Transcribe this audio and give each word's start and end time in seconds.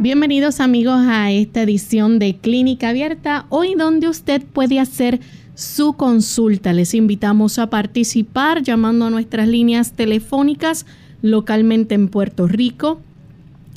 Bienvenidos 0.00 0.60
amigos 0.60 1.00
a 1.08 1.32
esta 1.32 1.62
edición 1.62 2.20
de 2.20 2.36
Clínica 2.36 2.90
Abierta, 2.90 3.46
hoy 3.48 3.74
donde 3.74 4.08
usted 4.08 4.44
puede 4.44 4.78
hacer 4.78 5.18
su 5.56 5.94
consulta. 5.94 6.72
Les 6.72 6.94
invitamos 6.94 7.58
a 7.58 7.68
participar 7.68 8.62
llamando 8.62 9.06
a 9.06 9.10
nuestras 9.10 9.48
líneas 9.48 9.94
telefónicas 9.94 10.86
localmente 11.20 11.96
en 11.96 12.06
Puerto 12.06 12.46
Rico, 12.46 13.00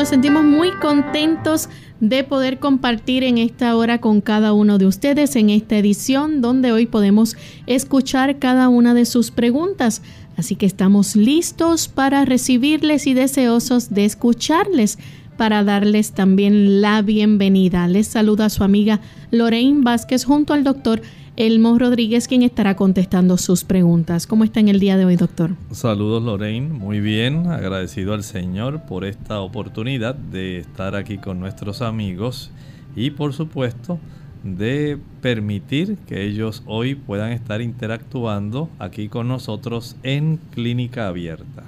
Nos 0.00 0.08
sentimos 0.08 0.42
muy 0.44 0.70
contentos 0.80 1.68
de 2.00 2.24
poder 2.24 2.58
compartir 2.58 3.22
en 3.22 3.36
esta 3.36 3.76
hora 3.76 4.00
con 4.00 4.22
cada 4.22 4.54
uno 4.54 4.78
de 4.78 4.86
ustedes 4.86 5.36
en 5.36 5.50
esta 5.50 5.76
edición 5.76 6.40
donde 6.40 6.72
hoy 6.72 6.86
podemos 6.86 7.36
escuchar 7.66 8.38
cada 8.38 8.70
una 8.70 8.94
de 8.94 9.04
sus 9.04 9.30
preguntas. 9.30 10.00
Así 10.38 10.56
que 10.56 10.64
estamos 10.64 11.16
listos 11.16 11.88
para 11.88 12.24
recibirles 12.24 13.06
y 13.06 13.12
deseosos 13.12 13.90
de 13.90 14.06
escucharles 14.06 14.98
para 15.36 15.64
darles 15.64 16.12
también 16.12 16.80
la 16.80 17.02
bienvenida. 17.02 17.86
Les 17.86 18.06
saluda 18.06 18.48
su 18.48 18.64
amiga 18.64 19.00
Lorraine 19.30 19.82
Vázquez 19.82 20.24
junto 20.24 20.54
al 20.54 20.64
doctor 20.64 21.02
Elmo 21.36 21.78
Rodríguez, 21.78 22.28
quien 22.28 22.42
estará 22.42 22.76
contestando 22.76 23.38
sus 23.38 23.64
preguntas. 23.64 24.26
¿Cómo 24.26 24.44
está 24.44 24.60
en 24.60 24.68
el 24.68 24.80
día 24.80 24.96
de 24.96 25.04
hoy, 25.04 25.16
doctor? 25.16 25.52
Saludos, 25.70 26.22
Lorraine. 26.22 26.68
Muy 26.68 27.00
bien, 27.00 27.46
agradecido 27.46 28.14
al 28.14 28.24
Señor 28.24 28.82
por 28.86 29.04
esta 29.04 29.40
oportunidad 29.40 30.14
de 30.14 30.58
estar 30.58 30.94
aquí 30.96 31.18
con 31.18 31.40
nuestros 31.40 31.82
amigos 31.82 32.50
y, 32.96 33.10
por 33.10 33.32
supuesto, 33.32 33.98
de 34.42 34.98
permitir 35.20 35.96
que 36.06 36.24
ellos 36.24 36.62
hoy 36.66 36.94
puedan 36.94 37.32
estar 37.32 37.60
interactuando 37.60 38.68
aquí 38.78 39.08
con 39.08 39.28
nosotros 39.28 39.96
en 40.02 40.38
Clínica 40.52 41.08
Abierta. 41.08 41.64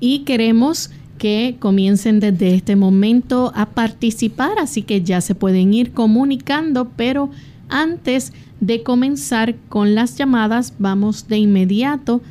Y 0.00 0.20
queremos 0.20 0.90
que 1.18 1.56
comiencen 1.58 2.20
desde 2.20 2.54
este 2.54 2.76
momento 2.76 3.52
a 3.54 3.66
participar, 3.66 4.58
así 4.58 4.82
que 4.82 5.02
ya 5.02 5.20
se 5.20 5.34
pueden 5.34 5.72
ir 5.72 5.92
comunicando, 5.92 6.90
pero 6.96 7.30
antes 7.68 8.32
de 8.60 8.82
comenzar 8.82 9.54
con 9.68 9.94
las 9.94 10.16
llamadas, 10.16 10.74
vamos 10.78 11.28
de 11.28 11.38
inmediato 11.38 12.22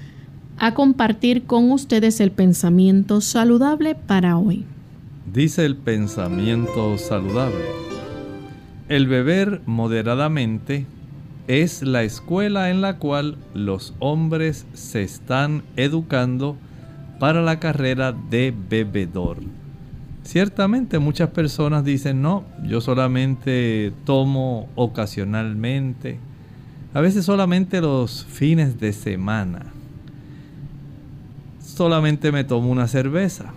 a 0.57 0.73
compartir 0.73 1.43
con 1.43 1.71
ustedes 1.71 2.19
el 2.19 2.31
pensamiento 2.31 3.21
saludable 3.21 3.95
para 3.95 4.37
hoy. 4.37 4.65
Dice 5.31 5.65
el 5.65 5.75
pensamiento 5.75 6.97
saludable. 6.97 7.65
El 8.87 9.07
beber 9.07 9.61
moderadamente 9.65 10.85
es 11.47 11.83
la 11.83 12.03
escuela 12.03 12.69
en 12.69 12.81
la 12.81 12.97
cual 12.97 13.37
los 13.53 13.93
hombres 13.99 14.65
se 14.73 15.03
están 15.03 15.63
educando 15.75 16.57
para 17.19 17.41
la 17.41 17.59
carrera 17.59 18.13
de 18.13 18.53
bebedor. 18.69 19.37
Ciertamente 20.25 20.97
muchas 20.97 21.29
personas 21.29 21.85
dicen, 21.85 22.23
no, 22.23 22.45
yo 22.63 22.81
solamente 22.81 23.93
tomo 24.05 24.67
ocasionalmente, 24.73 26.17
a 26.95 27.01
veces 27.01 27.25
solamente 27.25 27.79
los 27.79 28.25
fines 28.25 28.79
de 28.79 28.91
semana. 28.91 29.67
Solamente 31.59 32.31
me 32.31 32.43
tomo 32.43 32.71
una 32.71 32.87
cerveza. 32.87 33.53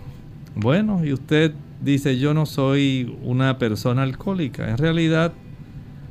Bueno, 0.55 1.03
y 1.03 1.11
usted 1.11 1.53
dice, 1.81 2.19
yo 2.19 2.35
no 2.35 2.45
soy 2.45 3.17
una 3.23 3.57
persona 3.57 4.03
alcohólica. 4.03 4.69
En 4.69 4.77
realidad, 4.77 5.33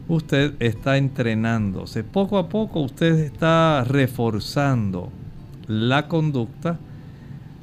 usted 0.08 0.54
está 0.58 0.96
entrenándose. 0.96 2.02
Poco 2.02 2.36
a 2.36 2.48
poco 2.48 2.80
usted 2.80 3.14
está 3.20 3.84
reforzando 3.84 5.12
la 5.68 6.08
conducta 6.08 6.80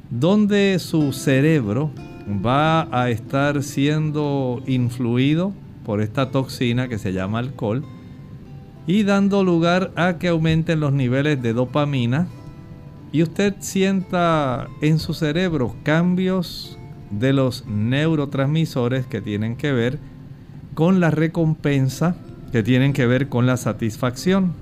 donde 0.08 0.78
su 0.78 1.12
cerebro 1.12 1.90
va 2.26 2.88
a 2.90 3.10
estar 3.10 3.62
siendo 3.62 4.62
influido 4.66 5.52
por 5.84 6.00
esta 6.00 6.30
toxina 6.30 6.88
que 6.88 6.98
se 6.98 7.12
llama 7.12 7.38
alcohol 7.38 7.84
y 8.86 9.02
dando 9.02 9.44
lugar 9.44 9.92
a 9.96 10.18
que 10.18 10.28
aumenten 10.28 10.80
los 10.80 10.92
niveles 10.92 11.40
de 11.42 11.52
dopamina 11.52 12.26
y 13.12 13.22
usted 13.22 13.54
sienta 13.60 14.68
en 14.80 14.98
su 14.98 15.14
cerebro 15.14 15.74
cambios 15.82 16.78
de 17.10 17.32
los 17.32 17.66
neurotransmisores 17.66 19.06
que 19.06 19.20
tienen 19.20 19.56
que 19.56 19.72
ver 19.72 19.98
con 20.74 21.00
la 21.00 21.10
recompensa, 21.10 22.16
que 22.52 22.62
tienen 22.62 22.92
que 22.92 23.06
ver 23.06 23.28
con 23.28 23.46
la 23.46 23.56
satisfacción. 23.56 24.52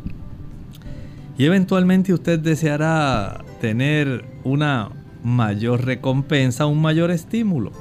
Y 1.36 1.46
eventualmente 1.46 2.12
usted 2.12 2.38
deseará 2.38 3.44
tener 3.60 4.24
una 4.44 4.90
mayor 5.24 5.84
recompensa, 5.84 6.66
un 6.66 6.80
mayor 6.80 7.10
estímulo. 7.10 7.72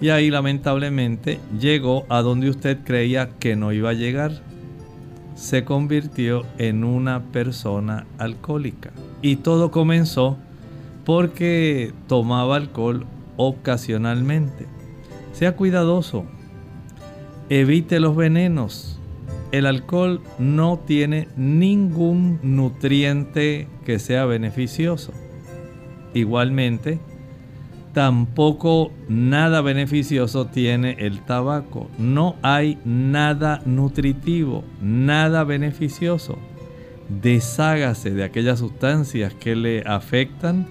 Y 0.00 0.10
ahí 0.10 0.30
lamentablemente 0.30 1.40
llegó 1.58 2.04
a 2.08 2.22
donde 2.22 2.48
usted 2.48 2.78
creía 2.84 3.30
que 3.38 3.56
no 3.56 3.72
iba 3.72 3.90
a 3.90 3.94
llegar. 3.94 4.42
Se 5.34 5.64
convirtió 5.64 6.44
en 6.58 6.84
una 6.84 7.24
persona 7.32 8.06
alcohólica. 8.18 8.92
Y 9.22 9.36
todo 9.36 9.70
comenzó 9.70 10.36
porque 11.04 11.92
tomaba 12.06 12.56
alcohol 12.56 13.06
ocasionalmente. 13.36 14.66
Sea 15.32 15.56
cuidadoso. 15.56 16.24
Evite 17.48 18.00
los 18.00 18.16
venenos. 18.16 18.98
El 19.52 19.66
alcohol 19.66 20.20
no 20.38 20.78
tiene 20.78 21.28
ningún 21.36 22.38
nutriente 22.42 23.66
que 23.84 23.98
sea 23.98 24.24
beneficioso. 24.24 25.12
Igualmente, 26.14 26.98
tampoco 27.92 28.92
nada 29.08 29.60
beneficioso 29.60 30.46
tiene 30.46 30.96
el 30.98 31.20
tabaco. 31.20 31.90
No 31.98 32.36
hay 32.42 32.78
nada 32.84 33.62
nutritivo, 33.64 34.64
nada 34.80 35.44
beneficioso. 35.44 36.38
Deshágase 37.22 38.10
de 38.10 38.24
aquellas 38.24 38.60
sustancias 38.60 39.34
que 39.34 39.56
le 39.56 39.82
afectan. 39.82 40.66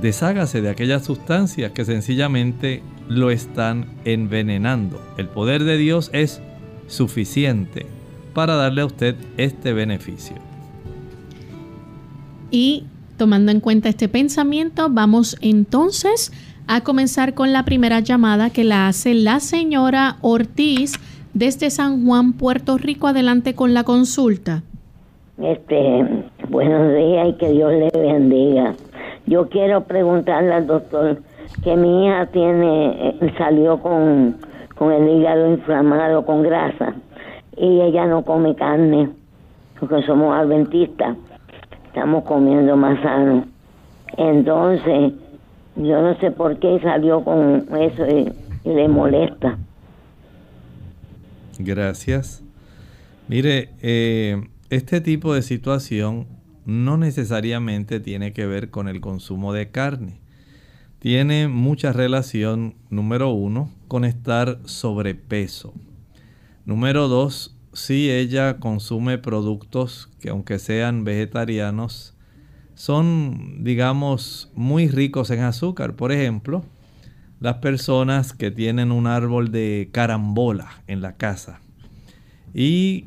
Deshágase 0.00 0.60
de 0.60 0.70
aquellas 0.70 1.04
sustancias 1.04 1.72
que 1.72 1.84
sencillamente 1.84 2.82
lo 3.08 3.30
están 3.30 3.86
envenenando. 4.04 5.00
El 5.16 5.28
poder 5.28 5.64
de 5.64 5.76
Dios 5.76 6.10
es 6.12 6.40
suficiente 6.88 7.86
para 8.34 8.54
darle 8.54 8.82
a 8.82 8.86
usted 8.86 9.16
este 9.36 9.72
beneficio. 9.72 10.36
Y 12.50 12.84
tomando 13.18 13.52
en 13.52 13.60
cuenta 13.60 13.90
este 13.90 14.08
pensamiento, 14.08 14.88
vamos 14.90 15.36
entonces 15.42 16.32
a 16.66 16.82
comenzar 16.82 17.34
con 17.34 17.52
la 17.52 17.64
primera 17.64 18.00
llamada 18.00 18.50
que 18.50 18.64
la 18.64 18.88
hace 18.88 19.12
la 19.12 19.40
señora 19.40 20.16
Ortiz 20.22 20.94
desde 21.34 21.70
San 21.70 22.06
Juan, 22.06 22.32
Puerto 22.32 22.78
Rico. 22.78 23.08
Adelante 23.08 23.54
con 23.54 23.74
la 23.74 23.84
consulta. 23.84 24.62
Este, 25.42 26.24
buenos 26.48 26.94
días 26.94 27.28
y 27.28 27.32
que 27.34 27.50
Dios 27.50 27.72
le 27.72 27.90
bendiga. 27.94 28.74
Yo 29.26 29.48
quiero 29.48 29.84
preguntarle 29.84 30.52
al 30.52 30.66
doctor 30.66 31.18
que 31.62 31.76
mi 31.76 32.06
hija 32.06 32.26
tiene, 32.26 33.08
eh, 33.08 33.34
salió 33.36 33.78
con, 33.78 34.36
con 34.76 34.92
el 34.92 35.08
hígado 35.08 35.50
inflamado, 35.50 36.24
con 36.24 36.42
grasa, 36.42 36.94
y 37.56 37.80
ella 37.80 38.06
no 38.06 38.24
come 38.24 38.54
carne, 38.54 39.10
porque 39.78 40.02
somos 40.02 40.34
adventistas, 40.34 41.16
estamos 41.98 42.22
comiendo 42.24 42.76
más 42.76 43.02
sano. 43.02 43.44
Entonces, 44.16 45.14
yo 45.74 46.00
no 46.00 46.16
sé 46.20 46.30
por 46.30 46.58
qué 46.60 46.78
salió 46.80 47.24
con 47.24 47.66
eso 47.76 48.06
y, 48.06 48.32
le 48.64 48.88
molesta. 48.88 49.58
Gracias. 51.58 52.44
Mire, 53.26 53.70
eh, 53.80 54.48
este 54.70 55.00
tipo 55.00 55.34
de 55.34 55.42
situación 55.42 56.26
no 56.66 56.98
necesariamente 56.98 57.98
tiene 57.98 58.32
que 58.32 58.46
ver 58.46 58.70
con 58.70 58.88
el 58.88 59.00
consumo 59.00 59.52
de 59.52 59.70
carne. 59.70 60.20
Tiene 61.00 61.48
mucha 61.48 61.92
relación, 61.92 62.74
número 62.90 63.30
uno, 63.30 63.70
con 63.88 64.04
estar 64.04 64.58
sobrepeso. 64.64 65.72
Número 66.64 67.08
dos, 67.08 67.57
si 67.78 68.10
ella 68.10 68.58
consume 68.58 69.18
productos 69.18 70.10
que 70.20 70.30
aunque 70.30 70.58
sean 70.58 71.04
vegetarianos, 71.04 72.14
son, 72.74 73.64
digamos, 73.64 74.52
muy 74.54 74.88
ricos 74.88 75.30
en 75.30 75.40
azúcar. 75.40 75.96
Por 75.96 76.12
ejemplo, 76.12 76.64
las 77.40 77.56
personas 77.56 78.32
que 78.32 78.50
tienen 78.50 78.92
un 78.92 79.06
árbol 79.06 79.50
de 79.50 79.90
carambola 79.92 80.82
en 80.86 81.00
la 81.00 81.16
casa. 81.16 81.60
Y 82.54 83.06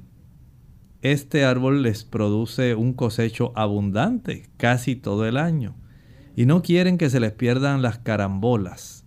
este 1.02 1.46
árbol 1.46 1.84
les 1.84 2.04
produce 2.04 2.76
un 2.76 2.94
cosecho 2.94 3.54
abundante 3.56 4.44
casi 4.58 4.96
todo 4.96 5.26
el 5.26 5.38
año. 5.38 5.76
Y 6.36 6.46
no 6.46 6.62
quieren 6.62 6.98
que 6.98 7.10
se 7.10 7.20
les 7.20 7.32
pierdan 7.32 7.82
las 7.82 7.98
carambolas. 7.98 9.06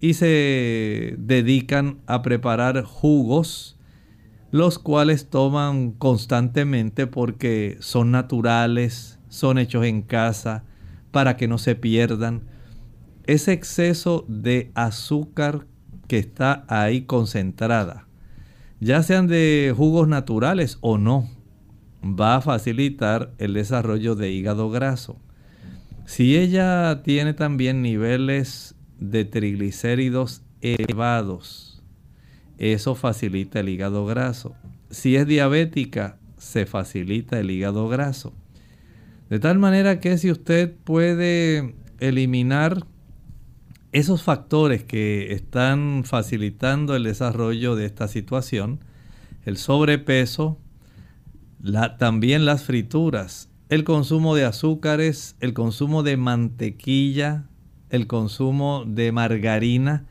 Y 0.00 0.14
se 0.14 1.14
dedican 1.18 1.98
a 2.06 2.22
preparar 2.22 2.82
jugos 2.84 3.76
los 4.50 4.78
cuales 4.78 5.30
toman 5.30 5.92
constantemente 5.92 7.06
porque 7.06 7.76
son 7.80 8.10
naturales, 8.10 9.18
son 9.28 9.58
hechos 9.58 9.84
en 9.84 10.02
casa 10.02 10.64
para 11.10 11.36
que 11.36 11.48
no 11.48 11.58
se 11.58 11.74
pierdan. 11.74 12.42
Ese 13.26 13.52
exceso 13.52 14.24
de 14.28 14.72
azúcar 14.74 15.66
que 16.08 16.18
está 16.18 16.64
ahí 16.68 17.02
concentrada, 17.02 18.08
ya 18.80 19.02
sean 19.02 19.28
de 19.28 19.72
jugos 19.76 20.08
naturales 20.08 20.78
o 20.80 20.98
no, 20.98 21.28
va 22.02 22.36
a 22.36 22.40
facilitar 22.40 23.32
el 23.38 23.54
desarrollo 23.54 24.14
de 24.16 24.32
hígado 24.32 24.70
graso. 24.70 25.20
Si 26.06 26.36
ella 26.36 27.02
tiene 27.04 27.34
también 27.34 27.82
niveles 27.82 28.74
de 28.98 29.24
triglicéridos 29.24 30.42
elevados, 30.60 31.79
eso 32.60 32.94
facilita 32.94 33.60
el 33.60 33.70
hígado 33.70 34.06
graso. 34.06 34.54
Si 34.90 35.16
es 35.16 35.26
diabética, 35.26 36.18
se 36.36 36.66
facilita 36.66 37.40
el 37.40 37.50
hígado 37.50 37.88
graso. 37.88 38.34
De 39.30 39.40
tal 39.40 39.58
manera 39.58 39.98
que 39.98 40.18
si 40.18 40.30
usted 40.30 40.74
puede 40.84 41.74
eliminar 42.00 42.86
esos 43.92 44.22
factores 44.22 44.84
que 44.84 45.32
están 45.32 46.04
facilitando 46.04 46.94
el 46.94 47.04
desarrollo 47.04 47.76
de 47.76 47.86
esta 47.86 48.08
situación, 48.08 48.80
el 49.44 49.56
sobrepeso, 49.56 50.58
también 51.98 52.44
las 52.44 52.64
frituras, 52.64 53.48
el 53.68 53.84
consumo 53.84 54.34
de 54.34 54.44
azúcares, 54.44 55.36
el 55.40 55.54
consumo 55.54 56.02
de 56.02 56.16
mantequilla, 56.16 57.46
el 57.88 58.06
consumo 58.06 58.84
de 58.86 59.12
margarina, 59.12 60.04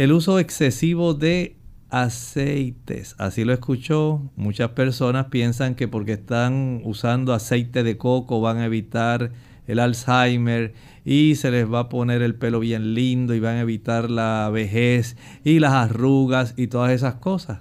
el 0.00 0.12
uso 0.12 0.38
excesivo 0.38 1.12
de 1.12 1.56
aceites. 1.90 3.14
Así 3.18 3.44
lo 3.44 3.52
escuchó. 3.52 4.22
Muchas 4.34 4.70
personas 4.70 5.26
piensan 5.26 5.74
que 5.74 5.88
porque 5.88 6.14
están 6.14 6.80
usando 6.84 7.34
aceite 7.34 7.82
de 7.82 7.98
coco 7.98 8.40
van 8.40 8.56
a 8.56 8.64
evitar 8.64 9.30
el 9.66 9.78
Alzheimer 9.78 10.72
y 11.04 11.34
se 11.34 11.50
les 11.50 11.70
va 11.70 11.80
a 11.80 11.88
poner 11.90 12.22
el 12.22 12.34
pelo 12.34 12.60
bien 12.60 12.94
lindo 12.94 13.34
y 13.34 13.40
van 13.40 13.56
a 13.56 13.60
evitar 13.60 14.10
la 14.10 14.48
vejez 14.50 15.18
y 15.44 15.58
las 15.58 15.74
arrugas 15.74 16.54
y 16.56 16.68
todas 16.68 16.92
esas 16.92 17.16
cosas. 17.16 17.58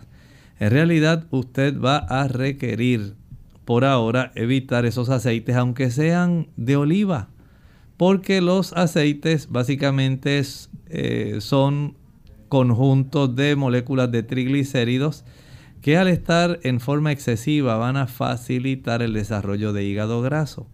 En 0.62 0.72
realidad 0.72 1.28
usted 1.32 1.78
va 1.78 1.98
a 1.98 2.30
requerir 2.30 3.16
por 3.66 3.84
ahora 3.84 4.32
evitar 4.36 4.86
esos 4.86 5.10
aceites 5.10 5.58
aunque 5.58 5.92
sean 5.92 6.48
de 6.56 6.78
oliva 6.78 7.28
porque 8.00 8.40
los 8.40 8.72
aceites 8.72 9.50
básicamente 9.50 10.42
eh, 10.88 11.40
son 11.42 11.99
conjuntos 12.50 13.36
de 13.36 13.56
moléculas 13.56 14.12
de 14.12 14.24
triglicéridos 14.24 15.24
que 15.82 15.98
al 15.98 16.10
estar 16.10 16.60
en 16.64 16.80
forma 16.80 17.12
excesiva 17.12 17.78
van 17.78 17.96
a 17.96 18.08
facilitar 18.08 19.02
el 19.02 19.14
desarrollo 19.14 19.72
de 19.72 19.86
hígado 19.86 20.22
graso. 20.22 20.68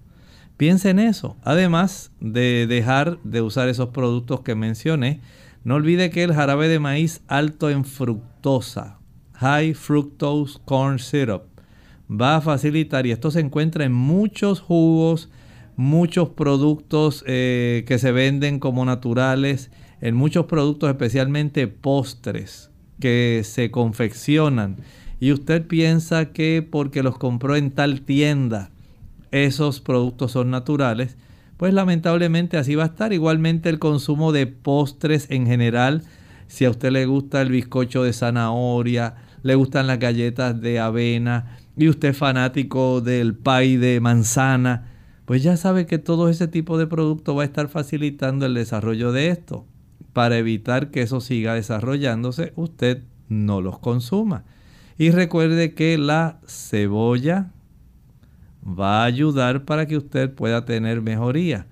Piense 0.58 0.90
en 0.90 1.00
eso. 1.00 1.38
Además 1.44 2.12
de 2.20 2.66
dejar 2.68 3.20
de 3.24 3.42
usar 3.42 3.70
esos 3.70 3.90
productos 3.90 4.42
que 4.42 4.56
mencioné, 4.56 5.22
no 5.64 5.76
olvide 5.76 6.10
que 6.10 6.24
el 6.24 6.34
jarabe 6.34 6.68
de 6.68 6.80
maíz 6.80 7.22
alto 7.28 7.70
en 7.70 7.86
fructosa, 7.86 9.00
high 9.34 9.74
fructose 9.74 10.60
corn 10.64 11.00
syrup, 11.00 11.44
va 12.10 12.38
a 12.38 12.42
facilitar, 12.42 13.06
y 13.06 13.12
esto 13.12 13.32
se 13.32 13.40
encuentra 13.40 13.84
en 13.84 13.92
muchos 13.92 14.62
jugos, 14.62 15.30
muchos 15.76 16.30
productos 16.30 17.24
eh, 17.28 17.84
que 17.88 17.98
se 17.98 18.12
venden 18.12 18.60
como 18.60 18.86
naturales, 18.86 19.72
en 20.06 20.14
muchos 20.14 20.46
productos, 20.46 20.88
especialmente 20.92 21.68
postres 21.68 22.70
que 23.00 23.42
se 23.44 23.72
confeccionan 23.72 24.78
y 25.20 25.32
usted 25.32 25.66
piensa 25.66 26.32
que 26.32 26.62
porque 26.62 27.02
los 27.02 27.18
compró 27.18 27.56
en 27.56 27.72
tal 27.72 28.02
tienda 28.02 28.70
esos 29.32 29.82
productos 29.82 30.34
son 30.34 30.52
naturales, 30.52 31.18
pues 31.58 31.74
lamentablemente 31.74 32.58
así 32.58 32.76
va 32.76 32.84
a 32.84 32.88
estar. 32.88 33.14
Igualmente 33.14 33.68
el 33.68 33.80
consumo 33.80 34.32
de 34.32 34.46
postres 34.46 35.26
en 35.32 35.48
general, 35.48 36.04
si 36.46 36.66
a 36.66 36.70
usted 36.70 36.92
le 36.92 37.08
gusta 37.08 37.42
el 37.42 37.50
bizcocho 37.50 38.04
de 38.04 38.14
zanahoria, 38.14 39.16
le 39.42 39.56
gustan 39.56 39.88
las 39.88 39.98
galletas 39.98 40.62
de 40.62 40.80
avena 40.80 41.58
y 41.76 41.90
usted 41.90 42.10
es 42.10 42.18
fanático 42.18 43.02
del 43.02 43.34
pay 43.34 43.78
de 43.78 44.00
manzana, 44.02 44.86
pues 45.26 45.42
ya 45.42 45.58
sabe 45.58 45.88
que 45.88 45.98
todo 45.98 46.30
ese 46.30 46.48
tipo 46.48 46.78
de 46.78 46.86
producto 46.86 47.34
va 47.34 47.42
a 47.42 47.48
estar 47.48 47.70
facilitando 47.70 48.46
el 48.46 48.54
desarrollo 48.54 49.12
de 49.12 49.30
esto 49.30 49.66
para 50.16 50.38
evitar 50.38 50.92
que 50.92 51.02
eso 51.02 51.20
siga 51.20 51.56
desarrollándose, 51.56 52.54
usted 52.56 53.04
no 53.28 53.60
los 53.60 53.80
consuma. 53.80 54.46
Y 54.98 55.10
recuerde 55.12 55.74
que 55.74 55.98
la 55.98 56.40
cebolla 56.48 57.52
va 58.66 59.02
a 59.02 59.04
ayudar 59.04 59.66
para 59.66 59.88
que 59.88 59.98
usted 59.98 60.34
pueda 60.34 60.64
tener 60.64 61.02
mejoría. 61.02 61.68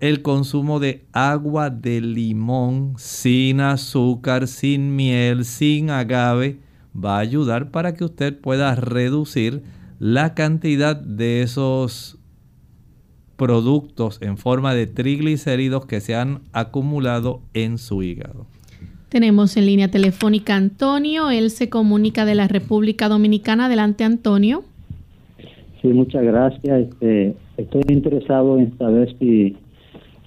El 0.00 0.22
consumo 0.22 0.80
de 0.80 1.06
agua 1.12 1.70
de 1.70 2.00
limón 2.00 2.94
sin 2.98 3.60
azúcar, 3.60 4.48
sin 4.48 4.96
miel, 4.96 5.44
sin 5.44 5.90
agave, 5.90 6.58
va 6.92 7.18
a 7.18 7.20
ayudar 7.20 7.70
para 7.70 7.94
que 7.94 8.02
usted 8.02 8.36
pueda 8.36 8.74
reducir 8.74 9.62
la 10.00 10.34
cantidad 10.34 10.96
de 10.96 11.42
esos 11.42 12.18
productos 13.36 14.20
en 14.22 14.36
forma 14.36 14.74
de 14.74 14.86
triglicéridos 14.86 15.86
que 15.86 16.00
se 16.00 16.14
han 16.14 16.40
acumulado 16.52 17.40
en 17.54 17.78
su 17.78 18.02
hígado. 18.02 18.46
Tenemos 19.08 19.56
en 19.56 19.66
línea 19.66 19.90
telefónica 19.90 20.56
Antonio, 20.56 21.30
él 21.30 21.50
se 21.50 21.68
comunica 21.70 22.24
de 22.24 22.34
la 22.34 22.48
República 22.48 23.08
Dominicana. 23.08 23.66
Adelante, 23.66 24.02
Antonio. 24.02 24.64
Sí, 25.80 25.88
muchas 25.88 26.24
gracias. 26.24 26.88
Este, 26.88 27.36
estoy 27.56 27.82
interesado 27.88 28.58
en 28.58 28.76
saber 28.78 29.14
si 29.18 29.56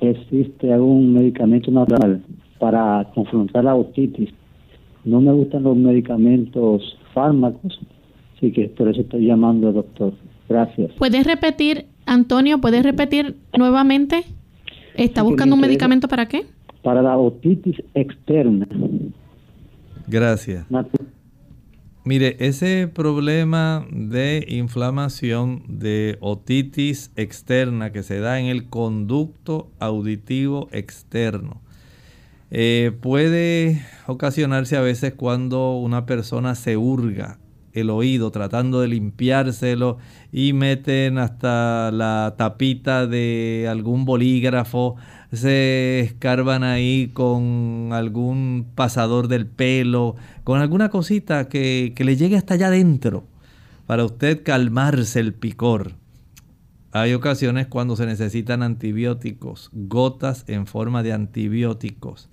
existe 0.02 0.72
algún 0.72 1.14
medicamento 1.14 1.72
natural 1.72 2.24
para 2.60 3.10
confrontar 3.14 3.64
la 3.64 3.76
otitis. 3.76 4.30
No 5.04 5.22
me 5.22 5.32
gustan 5.32 5.64
los 5.64 5.76
medicamentos 5.76 6.98
fármacos, 7.14 7.80
así 8.36 8.52
que 8.52 8.70
por 8.70 8.90
eso 8.90 9.02
estoy 9.02 9.26
llamando 9.26 9.70
al 9.70 9.74
doctor. 9.74 10.14
Gracias. 10.48 10.92
¿Puedes 10.98 11.26
repetir, 11.26 11.86
Antonio, 12.08 12.60
puedes 12.60 12.84
repetir 12.84 13.38
nuevamente? 13.56 14.24
¿Está 14.96 15.22
buscando 15.22 15.56
un 15.56 15.62
medicamento 15.62 16.08
para 16.08 16.28
qué? 16.28 16.46
Para 16.82 17.02
la 17.02 17.18
otitis 17.18 17.76
externa. 17.94 18.68
Gracias. 20.08 20.66
Mire, 22.04 22.38
ese 22.40 22.88
problema 22.88 23.86
de 23.92 24.46
inflamación 24.48 25.64
de 25.68 26.18
otitis 26.22 27.12
externa 27.18 27.92
que 27.92 28.02
se 28.02 28.20
da 28.20 28.40
en 28.40 28.46
el 28.46 28.70
conducto 28.70 29.70
auditivo 29.80 30.70
externo 30.72 31.62
eh, 32.50 32.94
puede 33.02 33.82
ocasionarse 34.08 34.78
a 34.78 34.82
veces 34.82 35.14
cuando 35.14 35.76
una 35.76 36.06
persona 36.06 36.56
se 36.56 36.78
hurga 36.78 37.40
el 37.80 37.90
oído 37.90 38.32
tratando 38.32 38.82
de 38.82 38.88
limpiárselo 38.88 39.98
y 40.32 40.54
meten 40.54 41.18
hasta 41.18 41.92
la 41.92 42.36
tapita 42.38 43.08
de 43.08 43.68
algún 43.70 44.06
bolígrafo, 44.06 44.96
se 45.32 46.00
escarban 46.00 46.64
ahí 46.64 47.12
con 47.14 47.90
algún 47.92 48.68
pasador 48.76 49.28
del 49.28 49.46
pelo, 49.46 50.16
con 50.44 50.60
alguna 50.60 50.90
cosita 50.90 51.50
que, 51.50 51.94
que 51.96 52.04
le 52.04 52.16
llegue 52.16 52.38
hasta 52.38 52.56
allá 52.56 52.68
adentro 52.68 53.26
para 53.86 54.06
usted 54.06 54.44
calmarse 54.44 55.20
el 55.20 55.34
picor. 55.34 55.94
Hay 56.92 57.14
ocasiones 57.14 57.68
cuando 57.68 57.96
se 57.96 58.06
necesitan 58.06 58.64
antibióticos, 58.64 59.70
gotas 59.74 60.46
en 60.48 60.68
forma 60.68 61.04
de 61.04 61.14
antibióticos. 61.14 62.30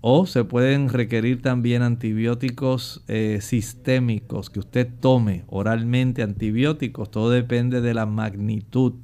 O 0.00 0.26
se 0.26 0.44
pueden 0.44 0.90
requerir 0.90 1.42
también 1.42 1.82
antibióticos 1.82 3.02
eh, 3.08 3.40
sistémicos, 3.42 4.48
que 4.48 4.60
usted 4.60 4.88
tome 5.00 5.44
oralmente 5.48 6.22
antibióticos, 6.22 7.10
todo 7.10 7.30
depende 7.30 7.80
de 7.80 7.94
la 7.94 8.06
magnitud. 8.06 8.94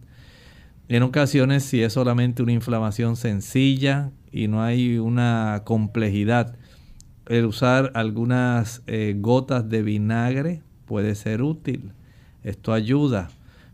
En 0.88 1.02
ocasiones, 1.02 1.64
si 1.64 1.82
es 1.82 1.94
solamente 1.94 2.42
una 2.42 2.52
inflamación 2.52 3.16
sencilla 3.16 4.12
y 4.30 4.46
no 4.46 4.62
hay 4.62 4.98
una 4.98 5.62
complejidad, 5.64 6.56
el 7.26 7.46
usar 7.46 7.90
algunas 7.94 8.82
eh, 8.86 9.16
gotas 9.18 9.68
de 9.68 9.82
vinagre 9.82 10.62
puede 10.84 11.16
ser 11.16 11.42
útil. 11.42 11.90
Esto 12.44 12.72
ayuda, 12.72 13.30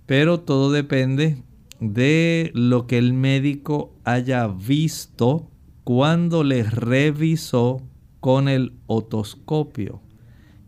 pero 0.06 0.40
todo 0.40 0.70
depende 0.70 1.42
de 1.80 2.50
lo 2.54 2.86
que 2.86 2.96
el 2.96 3.12
médico 3.12 3.92
haya 4.04 4.46
visto 4.46 5.50
cuando 5.92 6.44
le 6.44 6.62
revisó 6.62 7.82
con 8.20 8.49
el 8.49 8.75
otoscopio. 8.87 10.00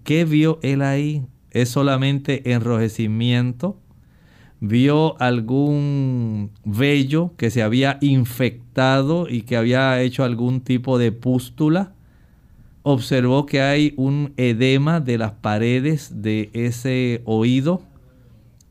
¿Qué 0.03 0.25
vio 0.25 0.59
él 0.63 0.83
ahí? 0.83 1.25
¿Es 1.53 1.69
solamente 1.69 2.53
enrojecimiento? 2.53 3.79
¿Vio 4.59 5.17
algún 5.23 6.51
vello 6.65 7.37
que 7.37 7.51
se 7.51 7.63
había 7.63 7.99
infectado 8.01 9.29
y 9.29 9.43
que 9.43 9.57
había 9.57 10.03
hecho 10.03 10.25
algún 10.25 10.61
tipo 10.61 10.99
de 10.99 11.13
pústula? 11.13 11.93
¿Observó 12.83 13.47
que 13.47 13.63
hay 13.63 13.95
un 13.97 14.33
edema 14.37 14.99
de 14.99 15.19
las 15.19 15.35
paredes 15.35 16.21
de 16.21 16.51
ese 16.53 17.23
oído? 17.27 17.85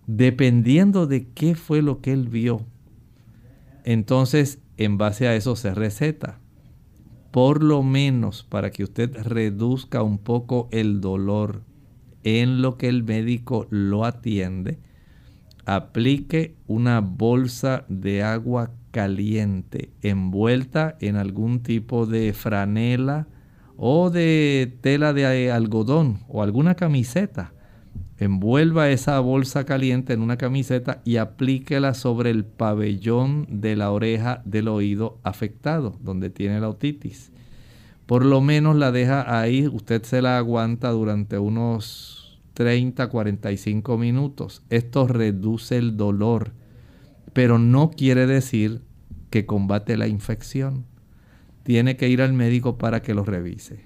Dependiendo 0.05 1.08
de 1.08 1.29
qué 1.29 1.55
fue 1.55 1.81
lo 1.81 2.01
que 2.01 2.12
él 2.12 2.27
vio. 2.27 2.65
Entonces, 3.86 4.60
en 4.75 4.98
base 4.98 5.29
a 5.29 5.36
eso 5.38 5.55
se 5.55 5.74
receta 5.74 6.40
por 7.31 7.63
lo 7.63 7.81
menos 7.81 8.43
para 8.43 8.71
que 8.71 8.83
usted 8.83 9.15
reduzca 9.23 10.03
un 10.03 10.17
poco 10.17 10.67
el 10.71 11.01
dolor 11.01 11.63
en 12.23 12.61
lo 12.61 12.77
que 12.77 12.88
el 12.88 13.03
médico 13.03 13.67
lo 13.69 14.05
atiende, 14.05 14.79
aplique 15.65 16.55
una 16.67 17.00
bolsa 17.00 17.85
de 17.88 18.23
agua 18.23 18.71
caliente 18.91 19.91
envuelta 20.01 20.97
en 21.00 21.15
algún 21.15 21.63
tipo 21.63 22.05
de 22.05 22.33
franela 22.33 23.27
o 23.77 24.09
de 24.09 24.77
tela 24.81 25.13
de 25.13 25.51
algodón 25.51 26.19
o 26.27 26.43
alguna 26.43 26.75
camiseta 26.75 27.53
envuelva 28.21 28.91
esa 28.91 29.19
bolsa 29.19 29.65
caliente 29.65 30.13
en 30.13 30.21
una 30.21 30.37
camiseta 30.37 31.01
y 31.03 31.17
aplíquela 31.17 31.95
sobre 31.95 32.29
el 32.29 32.45
pabellón 32.45 33.47
de 33.49 33.75
la 33.75 33.89
oreja 33.89 34.43
del 34.45 34.67
oído 34.67 35.19
afectado, 35.23 35.97
donde 36.01 36.29
tiene 36.29 36.59
la 36.59 36.69
otitis. 36.69 37.31
Por 38.05 38.23
lo 38.23 38.39
menos 38.39 38.75
la 38.75 38.91
deja 38.91 39.39
ahí, 39.39 39.67
usted 39.67 40.03
se 40.03 40.21
la 40.21 40.37
aguanta 40.37 40.91
durante 40.91 41.39
unos 41.39 42.39
30, 42.53 43.09
45 43.09 43.97
minutos. 43.97 44.61
Esto 44.69 45.07
reduce 45.07 45.77
el 45.77 45.97
dolor, 45.97 46.51
pero 47.33 47.57
no 47.57 47.89
quiere 47.89 48.27
decir 48.27 48.81
que 49.31 49.47
combate 49.47 49.97
la 49.97 50.07
infección. 50.07 50.85
Tiene 51.63 51.97
que 51.97 52.07
ir 52.07 52.21
al 52.21 52.33
médico 52.33 52.77
para 52.77 53.01
que 53.01 53.15
lo 53.15 53.23
revise. 53.23 53.83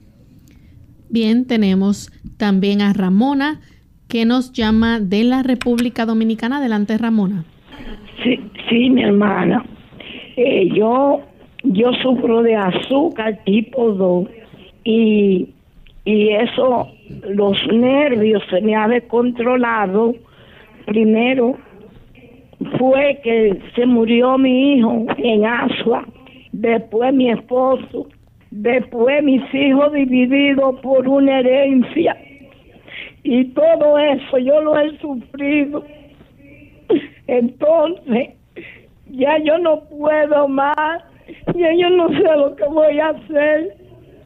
Bien, 1.08 1.46
tenemos 1.46 2.12
también 2.36 2.82
a 2.82 2.92
Ramona 2.92 3.62
que 4.08 4.26
nos 4.26 4.52
llama 4.54 5.00
de 5.00 5.24
la 5.24 5.44
República 5.44 6.06
Dominicana. 6.06 6.58
Adelante, 6.58 6.98
Ramona. 6.98 7.44
Sí, 8.24 8.40
sí 8.70 8.90
mi 8.90 9.04
hermana. 9.04 9.64
Eh, 10.38 10.70
yo, 10.74 11.22
yo 11.64 11.94
sufro 12.02 12.42
de 12.42 12.56
azúcar 12.56 13.40
tipo 13.46 13.92
2 13.92 14.28
y, 14.84 15.50
y 16.06 16.30
eso, 16.30 16.90
los 17.30 17.58
nervios 17.74 18.44
se 18.50 18.62
me 18.62 18.76
ha 18.76 18.88
descontrolado. 18.88 20.16
Primero 20.86 21.58
fue 22.78 23.20
que 23.24 23.60
se 23.76 23.86
murió 23.86 24.38
mi 24.38 24.76
hijo 24.78 25.06
en 25.18 25.46
Asua, 25.46 26.06
después 26.52 27.14
mi 27.14 27.32
esposo, 27.32 28.08
después 28.52 29.24
mis 29.24 29.42
hijos 29.54 29.94
divididos 29.94 30.80
por 30.82 31.08
una 31.08 31.40
herencia 31.40 32.16
y 33.26 33.46
todo 33.56 33.98
eso 33.98 34.38
yo 34.38 34.62
lo 34.62 34.78
he 34.78 34.96
sufrido. 35.00 35.84
Entonces, 37.26 38.36
ya 39.10 39.40
yo 39.44 39.58
no 39.58 39.84
puedo 39.86 40.48
más, 40.48 41.02
ya 41.56 41.74
yo 41.74 41.90
no 41.90 42.10
sé 42.10 42.38
lo 42.38 42.56
que 42.56 42.66
voy 42.66 43.00
a 43.00 43.10
hacer. 43.10 43.78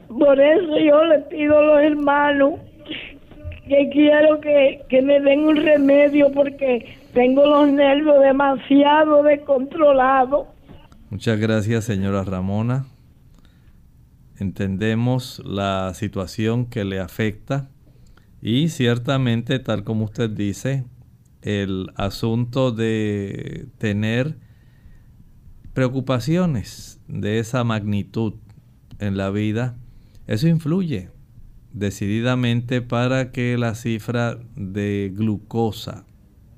Por 0.09 0.37
eso 0.41 0.77
yo 0.79 1.05
le 1.05 1.19
pido 1.19 1.59
a 1.59 1.61
los 1.61 1.81
hermanos 1.81 2.53
que 3.69 3.89
quiero 3.89 4.41
que, 4.41 4.81
que 4.89 5.01
me 5.01 5.21
den 5.21 5.47
un 5.47 5.55
remedio 5.55 6.29
porque 6.33 6.97
tengo 7.13 7.45
los 7.45 7.71
nervios 7.71 8.19
demasiado 8.19 9.23
descontrolados. 9.23 10.47
Muchas 11.09 11.39
gracias, 11.39 11.85
señora 11.85 12.25
Ramona. 12.25 12.85
Entendemos 14.37 15.41
la 15.45 15.93
situación 15.93 16.65
que 16.65 16.83
le 16.83 16.99
afecta 16.99 17.69
y 18.41 18.69
ciertamente, 18.69 19.59
tal 19.59 19.83
como 19.83 20.05
usted 20.05 20.29
dice, 20.29 20.85
el 21.41 21.91
asunto 21.95 22.71
de 22.71 23.67
tener 23.77 24.37
preocupaciones 25.73 26.99
de 27.07 27.39
esa 27.39 27.63
magnitud 27.63 28.33
en 28.99 29.17
la 29.17 29.29
vida, 29.29 29.77
eso 30.27 30.47
influye 30.47 31.09
decididamente 31.73 32.81
para 32.81 33.31
que 33.31 33.57
la 33.57 33.75
cifra 33.75 34.39
de 34.55 35.11
glucosa 35.15 36.05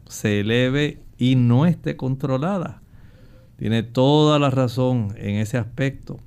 se 0.08 0.40
eleve 0.40 1.02
y 1.18 1.36
no 1.36 1.66
esté 1.66 1.96
controlada. 1.96 2.82
Tiene 3.58 3.84
toda 3.84 4.40
la 4.40 4.50
razón 4.50 5.14
en 5.18 5.36
ese 5.36 5.58
aspecto. 5.58 6.20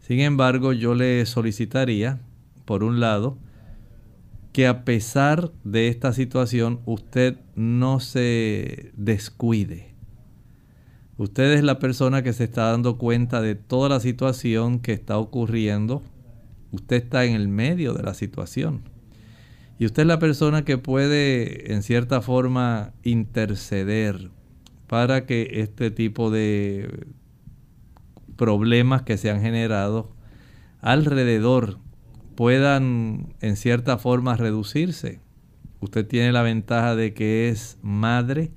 Sin 0.00 0.20
embargo, 0.20 0.72
yo 0.72 0.94
le 0.94 1.24
solicitaría, 1.26 2.20
por 2.64 2.82
un 2.82 2.98
lado, 2.98 3.38
que 4.52 4.66
a 4.66 4.84
pesar 4.84 5.52
de 5.64 5.88
esta 5.88 6.12
situación 6.12 6.80
usted 6.84 7.38
no 7.54 8.00
se 8.00 8.92
descuide. 8.96 9.94
Usted 11.16 11.52
es 11.52 11.64
la 11.64 11.78
persona 11.78 12.22
que 12.22 12.32
se 12.32 12.44
está 12.44 12.70
dando 12.70 12.96
cuenta 12.96 13.40
de 13.40 13.56
toda 13.56 13.88
la 13.88 14.00
situación 14.00 14.78
que 14.78 14.92
está 14.92 15.18
ocurriendo. 15.18 16.02
Usted 16.70 16.96
está 16.96 17.24
en 17.24 17.34
el 17.34 17.48
medio 17.48 17.92
de 17.92 18.04
la 18.04 18.14
situación. 18.14 18.82
Y 19.80 19.86
usted 19.86 20.02
es 20.02 20.08
la 20.08 20.18
persona 20.18 20.64
que 20.64 20.78
puede, 20.78 21.72
en 21.72 21.82
cierta 21.82 22.20
forma, 22.20 22.92
interceder 23.02 24.30
para 24.86 25.26
que 25.26 25.60
este 25.60 25.90
tipo 25.90 26.30
de 26.30 27.06
problemas 28.36 29.02
que 29.02 29.16
se 29.18 29.30
han 29.30 29.40
generado 29.40 30.12
alrededor 30.80 31.78
puedan 32.38 33.34
en 33.40 33.56
cierta 33.56 33.98
forma 33.98 34.36
reducirse. 34.36 35.18
Usted 35.80 36.06
tiene 36.06 36.30
la 36.30 36.42
ventaja 36.42 36.94
de 36.94 37.12
que 37.12 37.48
es 37.48 37.78
madre 37.82 38.52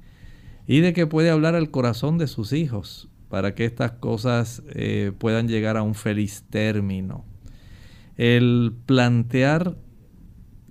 y 0.68 0.82
de 0.82 0.94
que 0.94 1.08
puede 1.08 1.32
hablar 1.32 1.56
al 1.56 1.72
corazón 1.72 2.20
de 2.20 2.28
sus 2.28 2.54
hijos 2.54 3.10
para 3.28 3.56
que 3.56 3.66
estas 3.66 3.94
cosas 3.94 4.62
eh, 4.70 5.14
puedan 5.18 5.48
llegar 5.48 5.78
a 5.78 5.82
un 5.82 5.96
feliz 5.96 6.46
término. 6.52 7.26
El 8.18 8.76
plantear 8.86 9.80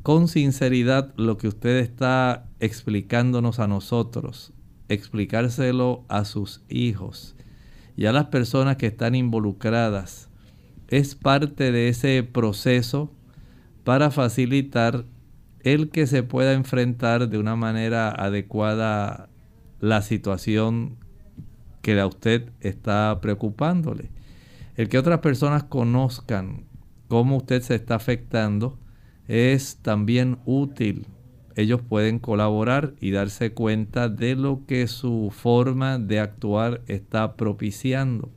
con 0.04 0.28
sinceridad 0.28 1.12
lo 1.16 1.36
que 1.36 1.48
usted 1.48 1.78
está 1.78 2.48
explicándonos 2.60 3.58
a 3.58 3.66
nosotros, 3.66 4.52
explicárselo 4.88 6.04
a 6.06 6.24
sus 6.24 6.62
hijos 6.68 7.34
y 7.96 8.06
a 8.06 8.12
las 8.12 8.26
personas 8.26 8.76
que 8.76 8.86
están 8.86 9.16
involucradas, 9.16 10.29
es 10.90 11.14
parte 11.14 11.70
de 11.72 11.88
ese 11.88 12.22
proceso 12.24 13.12
para 13.84 14.10
facilitar 14.10 15.04
el 15.60 15.90
que 15.90 16.06
se 16.06 16.22
pueda 16.22 16.52
enfrentar 16.52 17.28
de 17.28 17.38
una 17.38 17.54
manera 17.56 18.10
adecuada 18.10 19.28
la 19.78 20.02
situación 20.02 20.96
que 21.80 21.98
a 21.98 22.06
usted 22.06 22.50
está 22.60 23.20
preocupándole. 23.22 24.10
El 24.76 24.88
que 24.88 24.98
otras 24.98 25.20
personas 25.20 25.64
conozcan 25.64 26.64
cómo 27.08 27.36
usted 27.36 27.62
se 27.62 27.76
está 27.76 27.94
afectando 27.94 28.78
es 29.28 29.78
también 29.82 30.38
útil. 30.44 31.06
Ellos 31.54 31.80
pueden 31.82 32.18
colaborar 32.18 32.94
y 33.00 33.12
darse 33.12 33.52
cuenta 33.52 34.08
de 34.08 34.34
lo 34.34 34.64
que 34.66 34.88
su 34.88 35.32
forma 35.32 35.98
de 35.98 36.18
actuar 36.20 36.82
está 36.86 37.36
propiciando. 37.36 38.30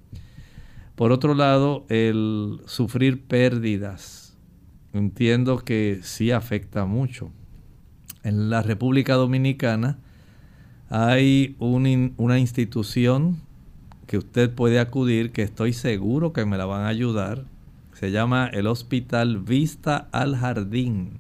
Por 0.96 1.12
otro 1.12 1.34
lado, 1.34 1.86
el 1.90 2.60
sufrir 2.66 3.24
pérdidas, 3.24 4.38
entiendo 4.94 5.58
que 5.58 6.00
sí 6.04 6.30
afecta 6.32 6.86
mucho. 6.86 7.32
En 8.24 8.50
la 8.50 8.62
República 8.62 9.16
Dominicana, 9.16 9.98
hay 10.90 11.56
una 11.58 12.38
institución 12.38 13.42
que 14.06 14.20
usted 14.20 14.54
puede 14.54 14.80
acudir, 14.80 15.32
que 15.32 15.42
estoy 15.42 15.74
seguro 15.74 16.32
que 16.32 16.46
me 16.46 16.58
la 16.58 16.66
van 16.66 16.84
a 16.84 16.90
ayudar. 16.90 17.46
Se 17.94 18.12
llama 18.12 18.48
el 18.54 18.68
Hospital 18.68 19.40
Vista 19.40 20.08
al 20.12 20.36
Jardín, 20.36 21.20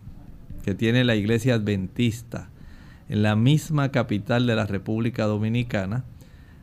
que 0.63 0.75
tiene 0.75 1.03
la 1.03 1.15
iglesia 1.15 1.55
adventista 1.55 2.49
en 3.09 3.23
la 3.23 3.35
misma 3.35 3.89
capital 3.89 4.45
de 4.45 4.55
la 4.55 4.67
República 4.67 5.25
Dominicana. 5.25 6.05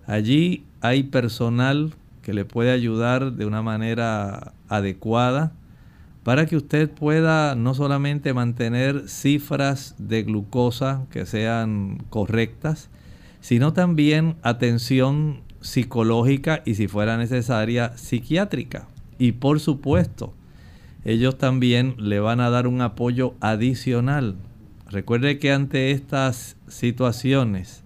Allí 0.06 0.64
hay 0.80 1.02
personal 1.02 1.94
que 2.30 2.34
le 2.34 2.44
puede 2.44 2.70
ayudar 2.70 3.32
de 3.32 3.44
una 3.44 3.60
manera 3.60 4.52
adecuada 4.68 5.52
para 6.22 6.46
que 6.46 6.56
usted 6.56 6.88
pueda 6.88 7.56
no 7.56 7.74
solamente 7.74 8.32
mantener 8.32 9.08
cifras 9.08 9.96
de 9.98 10.22
glucosa 10.22 11.06
que 11.10 11.26
sean 11.26 12.04
correctas, 12.08 12.88
sino 13.40 13.72
también 13.72 14.36
atención 14.42 15.40
psicológica 15.60 16.62
y 16.64 16.76
si 16.76 16.86
fuera 16.86 17.16
necesaria 17.16 17.96
psiquiátrica. 17.96 18.86
Y 19.18 19.32
por 19.32 19.58
supuesto, 19.58 20.32
ellos 21.04 21.36
también 21.36 21.96
le 21.98 22.20
van 22.20 22.38
a 22.38 22.48
dar 22.48 22.68
un 22.68 22.80
apoyo 22.80 23.34
adicional. 23.40 24.36
Recuerde 24.88 25.40
que 25.40 25.50
ante 25.50 25.90
estas 25.90 26.56
situaciones, 26.68 27.82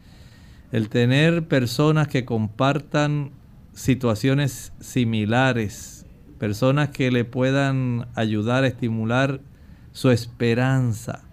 el 0.70 0.90
tener 0.90 1.48
personas 1.48 2.08
que 2.08 2.26
compartan 2.26 3.30
situaciones 3.74 4.72
similares, 4.80 6.06
personas 6.38 6.88
que 6.90 7.10
le 7.10 7.24
puedan 7.24 8.06
ayudar 8.14 8.64
a 8.64 8.68
estimular 8.68 9.40
su 9.92 10.10
esperanza 10.10 11.24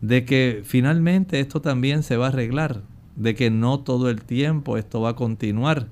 de 0.00 0.24
que 0.24 0.62
finalmente 0.64 1.40
esto 1.40 1.60
también 1.60 2.02
se 2.02 2.16
va 2.16 2.26
a 2.26 2.28
arreglar 2.28 2.82
de 3.16 3.34
que 3.34 3.50
no 3.50 3.80
todo 3.80 4.10
el 4.10 4.22
tiempo 4.22 4.76
esto 4.76 5.00
va 5.00 5.10
a 5.10 5.16
continuar 5.16 5.88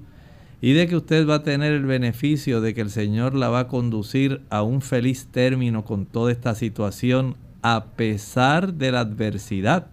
y 0.61 0.73
de 0.73 0.87
que 0.87 0.97
usted 0.97 1.29
va 1.29 1.37
a 1.37 1.43
tener 1.43 1.73
el 1.73 1.85
beneficio 1.85 2.61
de 2.61 2.75
que 2.75 2.81
el 2.81 2.91
Señor 2.91 3.35
la 3.35 3.49
va 3.49 3.61
a 3.61 3.69
conducir 3.69 4.43
a 4.51 4.63
un 4.63 4.83
feliz 4.83 5.29
término 5.31 5.85
con 5.85 6.07
toda 6.07 6.33
esta 6.33 6.55
situación 6.55 7.37
a 7.63 7.87
pesar 7.97 8.75
de 8.75 8.93
la 8.93 9.01
adversidad. 9.01 9.89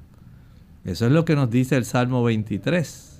Eso 0.86 1.06
es 1.06 1.12
lo 1.12 1.26
que 1.26 1.36
nos 1.36 1.50
dice 1.50 1.76
el 1.76 1.86
Salmo 1.86 2.24
23. 2.24 3.11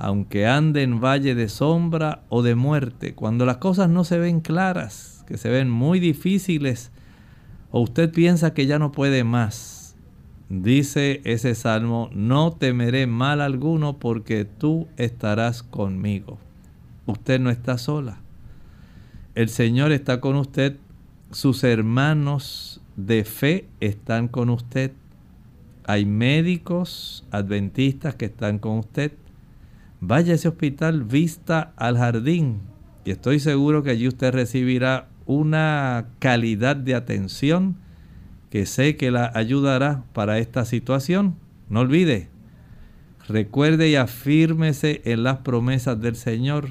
Aunque 0.00 0.46
ande 0.46 0.82
en 0.82 1.00
valle 1.00 1.34
de 1.34 1.48
sombra 1.48 2.24
o 2.28 2.42
de 2.42 2.54
muerte, 2.54 3.14
cuando 3.14 3.46
las 3.46 3.58
cosas 3.58 3.88
no 3.88 4.02
se 4.02 4.18
ven 4.18 4.40
claras, 4.40 5.24
que 5.28 5.36
se 5.36 5.50
ven 5.50 5.70
muy 5.70 6.00
difíciles, 6.00 6.90
o 7.70 7.80
usted 7.80 8.10
piensa 8.10 8.52
que 8.52 8.66
ya 8.66 8.78
no 8.78 8.90
puede 8.90 9.22
más, 9.22 9.80
Dice 10.50 11.20
ese 11.22 11.54
salmo, 11.54 12.10
no 12.12 12.50
temeré 12.50 13.06
mal 13.06 13.40
alguno 13.40 14.00
porque 14.00 14.44
tú 14.44 14.88
estarás 14.96 15.62
conmigo. 15.62 16.38
Usted 17.06 17.38
no 17.38 17.50
está 17.50 17.78
sola. 17.78 18.18
El 19.36 19.48
Señor 19.48 19.92
está 19.92 20.20
con 20.20 20.34
usted. 20.34 20.76
Sus 21.30 21.62
hermanos 21.62 22.80
de 22.96 23.24
fe 23.24 23.68
están 23.78 24.26
con 24.26 24.50
usted. 24.50 24.90
Hay 25.86 26.04
médicos 26.04 27.24
adventistas 27.30 28.16
que 28.16 28.24
están 28.24 28.58
con 28.58 28.78
usted. 28.78 29.12
Vaya 30.00 30.32
a 30.32 30.36
ese 30.36 30.48
hospital, 30.48 31.04
vista 31.04 31.74
al 31.76 31.98
jardín. 31.98 32.60
Y 33.04 33.10
estoy 33.10 33.38
seguro 33.38 33.82
que 33.82 33.90
allí 33.90 34.08
usted 34.08 34.32
recibirá 34.32 35.08
una 35.26 36.08
calidad 36.18 36.74
de 36.76 36.94
atención 36.94 37.76
que 38.48 38.66
sé 38.66 38.96
que 38.96 39.10
la 39.10 39.30
ayudará 39.34 40.04
para 40.12 40.38
esta 40.38 40.64
situación. 40.64 41.36
No 41.68 41.80
olvide, 41.80 42.28
recuerde 43.28 43.90
y 43.90 43.96
afírmese 43.96 45.02
en 45.04 45.22
las 45.22 45.38
promesas 45.38 46.00
del 46.00 46.16
Señor. 46.16 46.70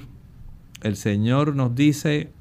El 0.81 0.95
Señor 0.95 1.55
nos 1.55 1.75
dice 1.75 2.31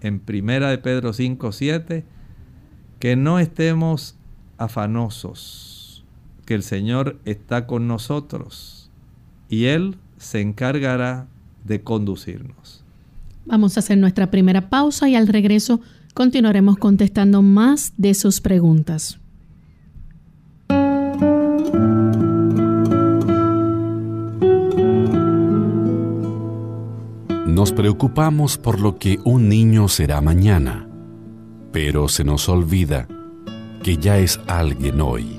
en 0.00 0.18
Primera 0.18 0.68
de 0.70 0.78
Pedro 0.78 1.12
5, 1.12 1.52
7 1.52 2.04
que 2.98 3.14
no 3.14 3.38
estemos 3.38 4.18
afanosos, 4.58 6.04
que 6.44 6.54
el 6.54 6.64
Señor 6.64 7.20
está 7.24 7.66
con 7.66 7.86
nosotros 7.86 8.90
y 9.48 9.66
Él 9.66 9.96
se 10.18 10.40
encargará 10.40 11.26
de 11.64 11.82
conducirnos. 11.82 12.84
Vamos 13.46 13.76
a 13.76 13.80
hacer 13.80 13.98
nuestra 13.98 14.30
primera 14.30 14.68
pausa 14.68 15.08
y 15.08 15.16
al 15.16 15.26
regreso 15.26 15.80
Continuaremos 16.18 16.78
contestando 16.78 17.42
más 17.42 17.92
de 17.96 18.12
sus 18.12 18.40
preguntas. 18.40 19.20
Nos 27.46 27.70
preocupamos 27.70 28.58
por 28.58 28.80
lo 28.80 28.98
que 28.98 29.20
un 29.22 29.48
niño 29.48 29.86
será 29.86 30.20
mañana, 30.20 30.88
pero 31.70 32.08
se 32.08 32.24
nos 32.24 32.48
olvida 32.48 33.06
que 33.84 33.96
ya 33.96 34.18
es 34.18 34.40
alguien 34.48 35.00
hoy. 35.00 35.38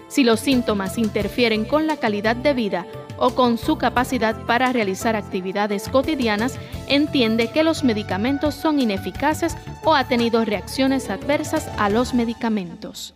Si 0.11 0.25
los 0.25 0.41
síntomas 0.41 0.97
interfieren 0.97 1.63
con 1.63 1.87
la 1.87 1.95
calidad 1.95 2.35
de 2.35 2.53
vida 2.53 2.85
o 3.17 3.33
con 3.33 3.57
su 3.57 3.77
capacidad 3.77 4.45
para 4.45 4.73
realizar 4.73 5.15
actividades 5.15 5.87
cotidianas, 5.87 6.59
entiende 6.89 7.49
que 7.49 7.63
los 7.63 7.85
medicamentos 7.85 8.53
son 8.53 8.81
ineficaces 8.81 9.55
o 9.85 9.95
ha 9.95 10.09
tenido 10.09 10.43
reacciones 10.43 11.09
adversas 11.09 11.69
a 11.77 11.89
los 11.89 12.13
medicamentos. 12.13 13.15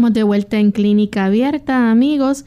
Estamos 0.00 0.14
de 0.14 0.22
vuelta 0.22 0.56
en 0.58 0.70
Clínica 0.70 1.26
Abierta, 1.26 1.90
amigos, 1.90 2.46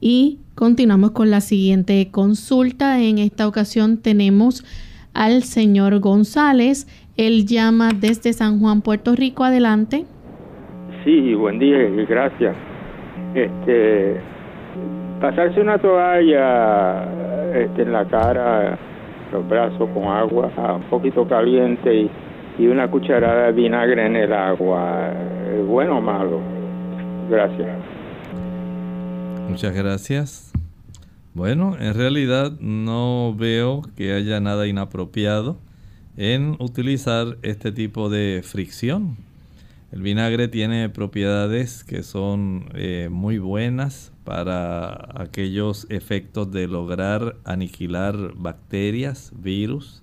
y 0.00 0.38
continuamos 0.54 1.10
con 1.10 1.28
la 1.28 1.40
siguiente 1.40 2.08
consulta. 2.12 3.02
En 3.02 3.18
esta 3.18 3.48
ocasión 3.48 4.00
tenemos 4.00 4.62
al 5.12 5.42
señor 5.42 5.98
González. 5.98 6.86
Él 7.16 7.46
llama 7.46 7.88
desde 8.00 8.32
San 8.32 8.60
Juan, 8.60 8.80
Puerto 8.80 9.16
Rico. 9.16 9.42
Adelante. 9.42 10.04
Sí, 11.04 11.34
buen 11.34 11.58
día 11.58 11.82
y 11.82 12.06
gracias. 12.06 12.54
Este, 13.34 14.20
pasarse 15.20 15.60
una 15.60 15.78
toalla 15.78 17.08
este, 17.56 17.82
en 17.82 17.90
la 17.90 18.04
cara, 18.04 18.78
los 19.32 19.48
brazos 19.48 19.90
con 19.92 20.04
agua 20.04 20.48
un 20.76 20.82
poquito 20.82 21.26
caliente 21.26 21.92
y, 21.92 22.10
y 22.56 22.68
una 22.68 22.88
cucharada 22.88 23.46
de 23.46 23.52
vinagre 23.52 24.06
en 24.06 24.14
el 24.14 24.32
agua, 24.32 25.10
¿es 25.58 25.66
bueno 25.66 25.98
o 25.98 26.00
malo? 26.00 26.53
Gracias. 27.28 27.78
Muchas 29.48 29.74
gracias. 29.74 30.52
Bueno, 31.34 31.76
en 31.78 31.94
realidad 31.94 32.52
no 32.60 33.34
veo 33.36 33.82
que 33.96 34.12
haya 34.12 34.40
nada 34.40 34.66
inapropiado 34.66 35.58
en 36.16 36.56
utilizar 36.60 37.38
este 37.42 37.72
tipo 37.72 38.08
de 38.08 38.42
fricción. 38.44 39.16
El 39.90 40.02
vinagre 40.02 40.48
tiene 40.48 40.88
propiedades 40.88 41.84
que 41.84 42.02
son 42.02 42.68
eh, 42.74 43.08
muy 43.10 43.38
buenas 43.38 44.12
para 44.24 45.08
aquellos 45.20 45.86
efectos 45.90 46.50
de 46.50 46.66
lograr 46.66 47.36
aniquilar 47.44 48.34
bacterias, 48.34 49.32
virus 49.36 50.02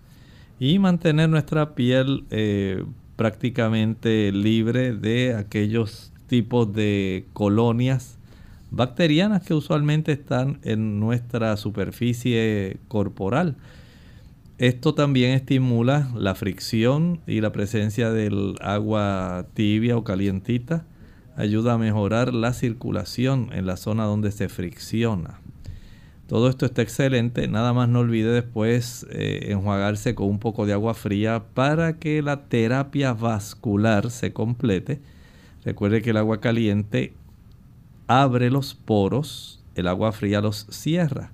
y 0.59 0.79
mantener 0.79 1.29
nuestra 1.29 1.75
piel 1.75 2.25
eh, 2.29 2.85
prácticamente 3.15 4.31
libre 4.31 4.93
de 4.93 5.35
aquellos 5.35 6.10
tipos 6.31 6.71
de 6.71 7.25
colonias 7.33 8.17
bacterianas 8.69 9.43
que 9.43 9.53
usualmente 9.53 10.13
están 10.13 10.59
en 10.63 10.97
nuestra 10.97 11.57
superficie 11.57 12.77
corporal. 12.87 13.57
Esto 14.57 14.93
también 14.93 15.31
estimula 15.31 16.09
la 16.15 16.33
fricción 16.33 17.19
y 17.27 17.41
la 17.41 17.51
presencia 17.51 18.11
del 18.11 18.55
agua 18.61 19.45
tibia 19.55 19.97
o 19.97 20.05
calientita. 20.05 20.85
Ayuda 21.35 21.73
a 21.73 21.77
mejorar 21.77 22.33
la 22.33 22.53
circulación 22.53 23.49
en 23.51 23.65
la 23.65 23.75
zona 23.75 24.05
donde 24.05 24.31
se 24.31 24.47
fricciona. 24.47 25.41
Todo 26.27 26.47
esto 26.47 26.65
está 26.65 26.81
excelente. 26.81 27.49
Nada 27.49 27.73
más 27.73 27.89
no 27.89 27.99
olvide 27.99 28.31
después 28.31 29.05
eh, 29.11 29.47
enjuagarse 29.49 30.15
con 30.15 30.27
un 30.27 30.39
poco 30.39 30.65
de 30.65 30.71
agua 30.71 30.93
fría 30.93 31.43
para 31.53 31.99
que 31.99 32.21
la 32.21 32.45
terapia 32.45 33.11
vascular 33.11 34.09
se 34.11 34.31
complete 34.31 35.01
Recuerde 35.63 36.01
que 36.01 36.09
el 36.09 36.17
agua 36.17 36.39
caliente 36.39 37.13
abre 38.07 38.49
los 38.49 38.73
poros, 38.73 39.63
el 39.75 39.87
agua 39.87 40.11
fría 40.11 40.41
los 40.41 40.67
cierra. 40.69 41.31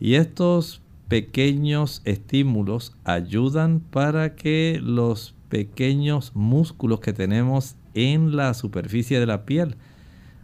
Y 0.00 0.14
estos 0.14 0.82
pequeños 1.08 2.02
estímulos 2.04 2.96
ayudan 3.04 3.80
para 3.80 4.34
que 4.34 4.80
los 4.82 5.34
pequeños 5.48 6.32
músculos 6.34 7.00
que 7.00 7.12
tenemos 7.12 7.76
en 7.94 8.36
la 8.36 8.54
superficie 8.54 9.20
de 9.20 9.26
la 9.26 9.44
piel, 9.44 9.76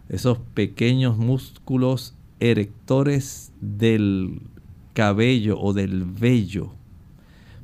esos 0.09 0.37
pequeños 0.53 1.17
músculos 1.17 2.15
erectores 2.39 3.51
del 3.61 4.41
cabello 4.93 5.59
o 5.59 5.73
del 5.73 6.05
vello, 6.05 6.71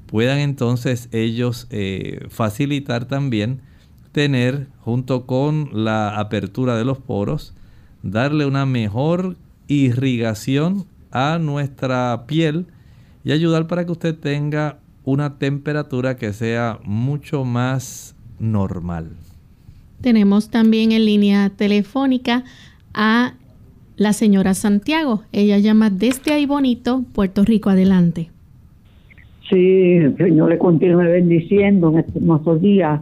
puedan 0.08 0.40
entonces 0.40 1.10
ellos 1.12 1.68
eh, 1.70 2.26
facilitar 2.30 3.06
también 3.06 3.62
tener, 4.12 4.68
junto 4.80 5.26
con 5.26 5.70
la 5.74 6.20
apertura 6.20 6.76
de 6.76 6.86
los 6.86 6.98
poros, 6.98 7.54
darle 8.04 8.46
una 8.46 8.66
mejor 8.66 9.36
irrigación 9.68 10.86
a 11.12 11.38
nuestra 11.40 12.26
piel 12.28 12.66
y 13.24 13.32
ayudar 13.32 13.68
para 13.68 13.86
que 13.86 13.92
usted 13.92 14.16
tenga 14.16 14.80
una 15.04 15.38
temperatura 15.38 16.18
que 16.18 16.34
sea 16.34 16.80
mucho 16.84 17.46
más 17.46 18.16
normal. 18.40 19.10
Tenemos 20.02 20.50
también 20.50 20.92
en 20.92 21.06
línea 21.06 21.50
telefónica 21.50 22.44
a 22.94 23.34
la 23.98 24.14
señora 24.14 24.54
Santiago. 24.54 25.24
Ella 25.32 25.58
llama 25.58 25.90
desde 25.90 26.32
ahí 26.32 26.46
bonito, 26.46 27.04
Puerto 27.14 27.44
Rico. 27.44 27.70
Adelante. 27.70 28.30
Sí, 29.50 29.96
el 29.96 30.16
Señor 30.16 30.50
le 30.50 30.58
continúe 30.58 31.00
bendiciendo 31.00 31.90
en 31.90 32.00
estos 32.00 32.16
hermosos 32.18 32.62
días 32.62 33.02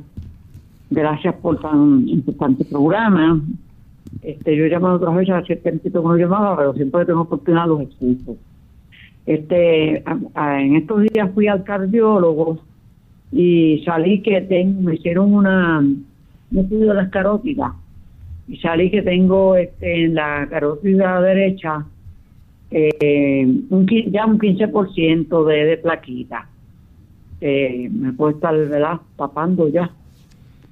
Gracias 0.90 1.36
por 1.36 1.60
tan 1.60 2.08
importante 2.08 2.64
programa. 2.66 3.42
Este, 4.22 4.56
yo 4.56 4.66
he 4.66 4.70
llamado 4.70 4.96
otras 4.96 5.16
veces, 5.16 5.36
hace 5.36 5.56
tiempo 5.58 5.90
que 5.90 6.08
no 6.08 6.16
llamaba, 6.16 6.58
pero 6.58 6.74
siempre 6.74 7.06
tengo 7.06 7.22
oportunidad 7.22 7.68
los 7.68 7.82
escucho. 7.82 8.38
Este, 9.26 10.04
en 10.36 10.76
estos 10.78 11.04
días 11.04 11.30
fui 11.34 11.48
al 11.48 11.64
cardiólogo 11.66 12.60
y 13.32 13.84
salí 13.86 14.22
que 14.22 14.42
tengo, 14.42 14.82
me 14.82 14.96
hicieron 14.96 15.34
una, 15.34 15.80
un 15.80 16.58
estudio 16.58 16.90
de 16.90 16.94
las 16.94 17.10
carótidas 17.10 17.74
y 18.48 18.56
salí 18.58 18.90
que 18.90 19.02
tengo 19.02 19.58
este, 19.58 20.06
en 20.06 20.16
la 20.16 20.48
carótida 20.50 21.20
derecha 21.22 21.86
eh, 22.72 23.46
un, 23.70 23.86
ya 23.86 24.26
un 24.26 24.40
15% 24.40 25.46
de, 25.46 25.66
de 25.66 25.78
plaquita. 25.78 26.48
Eh, 27.42 27.90
me 27.92 28.14
puedo 28.14 28.32
estar 28.32 28.56
¿verdad? 28.56 29.00
tapando 29.16 29.68
ya 29.68 29.92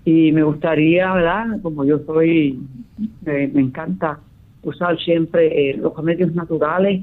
y 0.06 0.32
me 0.32 0.44
gustaría, 0.44 1.12
¿verdad? 1.14 1.60
Como 1.64 1.84
yo 1.84 2.00
soy, 2.06 2.60
me, 3.26 3.44
encanta 3.44 4.20
usar 4.62 4.98
siempre 5.00 5.72
eh, 5.72 5.78
los 5.78 5.96
remedios 5.98 6.34
naturales 6.36 7.02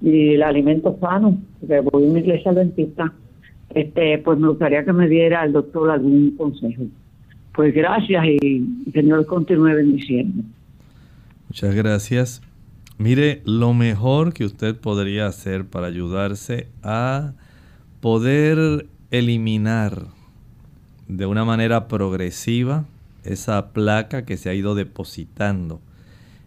y 0.00 0.34
el 0.34 0.42
alimento 0.44 0.96
sano, 1.00 1.38
porque 1.60 1.80
voy 1.80 2.04
a 2.04 2.10
una 2.10 2.20
iglesia 2.20 2.52
dentista, 2.52 3.12
este, 3.74 4.18
pues 4.18 4.38
me 4.38 4.48
gustaría 4.48 4.84
que 4.84 4.92
me 4.92 5.08
diera 5.08 5.44
el 5.44 5.52
doctor 5.52 5.90
algún 5.90 6.36
consejo. 6.36 6.84
Pues 7.52 7.74
gracias 7.74 8.24
y 8.26 8.64
Señor 8.92 9.26
continúe 9.26 9.74
bendiciendo. 9.74 10.44
Muchas 11.48 11.74
gracias. 11.74 12.42
Mire, 12.98 13.42
lo 13.44 13.74
mejor 13.74 14.32
que 14.32 14.44
usted 14.44 14.76
podría 14.76 15.26
hacer 15.26 15.64
para 15.64 15.88
ayudarse 15.88 16.68
a 16.82 17.32
poder 18.00 18.86
eliminar 19.10 20.13
de 21.08 21.26
una 21.26 21.44
manera 21.44 21.88
progresiva 21.88 22.84
esa 23.24 23.72
placa 23.72 24.24
que 24.24 24.36
se 24.36 24.50
ha 24.50 24.54
ido 24.54 24.74
depositando 24.74 25.80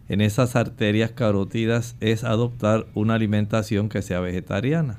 en 0.08 0.22
esas 0.22 0.56
arterias 0.56 1.10
carótidas 1.10 1.94
es 2.00 2.24
adoptar 2.24 2.86
una 2.94 3.14
alimentación 3.14 3.88
que 3.88 4.00
sea 4.00 4.20
vegetariana. 4.20 4.98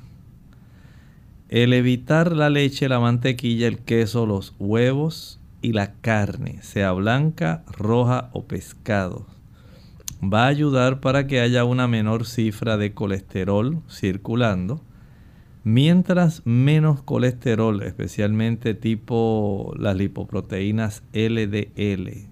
El 1.48 1.72
evitar 1.72 2.30
la 2.36 2.48
leche, 2.48 2.88
la 2.88 3.00
mantequilla, 3.00 3.66
el 3.66 3.78
queso, 3.78 4.24
los 4.24 4.54
huevos 4.60 5.40
y 5.62 5.72
la 5.72 5.94
carne, 5.94 6.62
sea 6.62 6.92
blanca, 6.92 7.64
roja 7.76 8.30
o 8.32 8.44
pescado, 8.44 9.26
va 10.22 10.44
a 10.44 10.48
ayudar 10.48 11.00
para 11.00 11.26
que 11.26 11.40
haya 11.40 11.64
una 11.64 11.88
menor 11.88 12.24
cifra 12.24 12.76
de 12.76 12.94
colesterol 12.94 13.82
circulando 13.90 14.80
Mientras 15.62 16.46
menos 16.46 17.02
colesterol, 17.02 17.82
especialmente 17.82 18.72
tipo 18.72 19.74
las 19.78 19.94
lipoproteínas 19.94 21.02
LDL, 21.12 22.28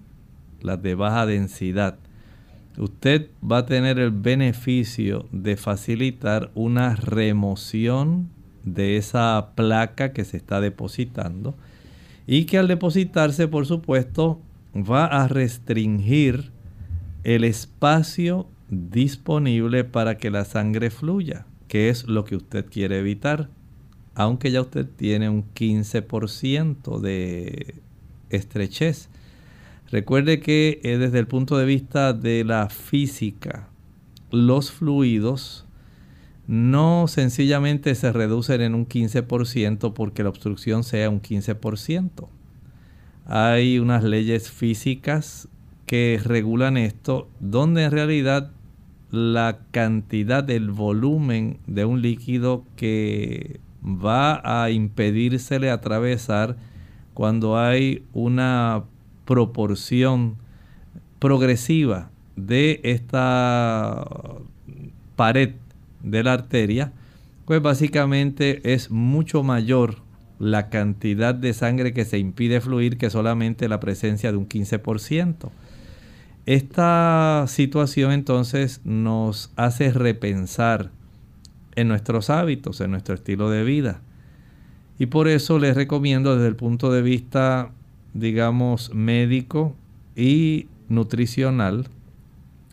las 0.61 0.81
de 0.81 0.95
baja 0.95 1.27
densidad, 1.27 1.99
usted 2.79 3.29
va 3.43 3.59
a 3.59 3.65
tener 3.67 3.99
el 3.99 4.11
beneficio 4.11 5.27
de 5.31 5.57
facilitar 5.57 6.49
una 6.55 6.95
remoción 6.95 8.29
de 8.63 8.97
esa 8.97 9.51
placa 9.55 10.11
que 10.11 10.25
se 10.25 10.37
está 10.37 10.59
depositando 10.59 11.55
y 12.25 12.45
que 12.45 12.57
al 12.57 12.67
depositarse, 12.67 13.47
por 13.47 13.67
supuesto, 13.67 14.41
va 14.75 15.05
a 15.05 15.27
restringir 15.27 16.51
el 17.23 17.43
espacio 17.43 18.47
disponible 18.69 19.83
para 19.83 20.17
que 20.17 20.31
la 20.31 20.45
sangre 20.45 20.89
fluya, 20.89 21.45
que 21.69 21.87
es 21.89 22.07
lo 22.07 22.25
que 22.25 22.35
usted 22.35 22.65
quiere 22.65 22.99
evitar, 22.99 23.49
aunque 24.15 24.51
ya 24.51 24.59
usted 24.59 24.85
tiene 24.85 25.29
un 25.29 25.45
15% 25.53 26.99
de 26.99 27.75
estrechez. 28.29 29.09
Recuerde 29.89 30.41
que 30.41 30.81
eh, 30.83 30.97
desde 30.97 31.19
el 31.19 31.27
punto 31.27 31.57
de 31.57 31.65
vista 31.65 32.11
de 32.11 32.43
la 32.43 32.69
física, 32.69 33.69
los 34.31 34.71
fluidos 34.71 35.65
no 36.47 37.07
sencillamente 37.07 37.93
se 37.93 38.11
reducen 38.11 38.61
en 38.61 38.73
un 38.73 38.87
15% 38.87 39.93
porque 39.93 40.23
la 40.23 40.29
obstrucción 40.29 40.83
sea 40.83 41.09
un 41.09 41.21
15%. 41.21 42.27
Hay 43.25 43.77
unas 43.77 44.03
leyes 44.03 44.49
físicas 44.49 45.47
que 45.85 46.19
regulan 46.23 46.77
esto, 46.77 47.29
donde 47.39 47.83
en 47.83 47.91
realidad 47.91 48.51
la 49.11 49.59
cantidad 49.71 50.43
del 50.43 50.71
volumen 50.71 51.57
de 51.67 51.85
un 51.85 52.01
líquido 52.01 52.63
que 52.75 53.59
va 53.83 54.41
a 54.43 54.69
impedírsele 54.69 55.71
atravesar 55.71 56.57
cuando 57.13 57.57
hay 57.57 58.03
una 58.13 58.83
proporción 59.25 60.37
progresiva 61.19 62.11
de 62.35 62.79
esta 62.83 64.05
pared 65.15 65.55
de 66.03 66.23
la 66.23 66.33
arteria, 66.33 66.93
pues 67.45 67.61
básicamente 67.61 68.73
es 68.73 68.89
mucho 68.89 69.43
mayor 69.43 69.97
la 70.39 70.69
cantidad 70.69 71.35
de 71.35 71.53
sangre 71.53 71.93
que 71.93 72.05
se 72.05 72.17
impide 72.17 72.61
fluir 72.61 72.97
que 72.97 73.09
solamente 73.09 73.67
la 73.67 73.79
presencia 73.81 74.31
de 74.31 74.37
un 74.37 74.47
15%. 74.47 75.49
Esta 76.49 77.45
situación 77.47 78.11
entonces 78.11 78.81
nos 78.83 79.51
hace 79.55 79.91
repensar 79.91 80.89
en 81.75 81.87
nuestros 81.87 82.31
hábitos, 82.31 82.81
en 82.81 82.89
nuestro 82.89 83.13
estilo 83.13 83.51
de 83.51 83.63
vida. 83.63 84.01
Y 84.97 85.05
por 85.05 85.27
eso 85.27 85.59
les 85.59 85.75
recomiendo 85.75 86.33
desde 86.33 86.47
el 86.47 86.55
punto 86.55 86.91
de 86.91 87.03
vista, 87.03 87.69
digamos, 88.15 88.91
médico 88.95 89.75
y 90.15 90.65
nutricional, 90.87 91.87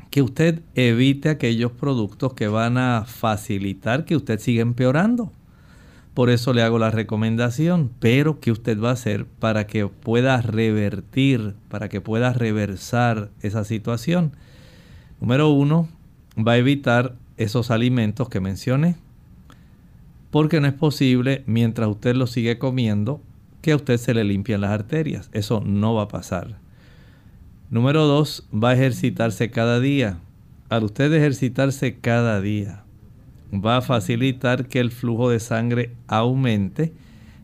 que 0.08 0.22
usted 0.22 0.62
evite 0.74 1.28
aquellos 1.28 1.72
productos 1.72 2.32
que 2.32 2.48
van 2.48 2.78
a 2.78 3.04
facilitar 3.06 4.06
que 4.06 4.16
usted 4.16 4.40
siga 4.40 4.62
empeorando. 4.62 5.30
Por 6.16 6.30
eso 6.30 6.54
le 6.54 6.62
hago 6.62 6.78
la 6.78 6.90
recomendación, 6.90 7.90
pero 8.00 8.40
¿qué 8.40 8.50
usted 8.50 8.80
va 8.80 8.88
a 8.88 8.94
hacer 8.94 9.26
para 9.26 9.66
que 9.66 9.86
pueda 9.86 10.40
revertir, 10.40 11.52
para 11.68 11.90
que 11.90 12.00
pueda 12.00 12.32
reversar 12.32 13.28
esa 13.42 13.64
situación? 13.64 14.32
Número 15.20 15.50
uno, 15.50 15.90
va 16.34 16.52
a 16.52 16.56
evitar 16.56 17.16
esos 17.36 17.70
alimentos 17.70 18.30
que 18.30 18.40
mencioné. 18.40 18.96
Porque 20.30 20.58
no 20.58 20.68
es 20.68 20.72
posible, 20.72 21.42
mientras 21.44 21.86
usted 21.86 22.16
los 22.16 22.30
sigue 22.30 22.58
comiendo, 22.58 23.20
que 23.60 23.72
a 23.72 23.76
usted 23.76 23.98
se 23.98 24.14
le 24.14 24.24
limpien 24.24 24.62
las 24.62 24.70
arterias. 24.70 25.28
Eso 25.34 25.60
no 25.60 25.92
va 25.92 26.04
a 26.04 26.08
pasar. 26.08 26.56
Número 27.68 28.06
dos, 28.06 28.48
va 28.54 28.70
a 28.70 28.74
ejercitarse 28.74 29.50
cada 29.50 29.80
día. 29.80 30.18
Al 30.70 30.84
usted 30.84 31.12
ejercitarse 31.12 31.96
cada 31.96 32.40
día, 32.40 32.85
va 33.64 33.78
a 33.78 33.82
facilitar 33.82 34.66
que 34.66 34.80
el 34.80 34.90
flujo 34.90 35.30
de 35.30 35.40
sangre 35.40 35.92
aumente, 36.06 36.92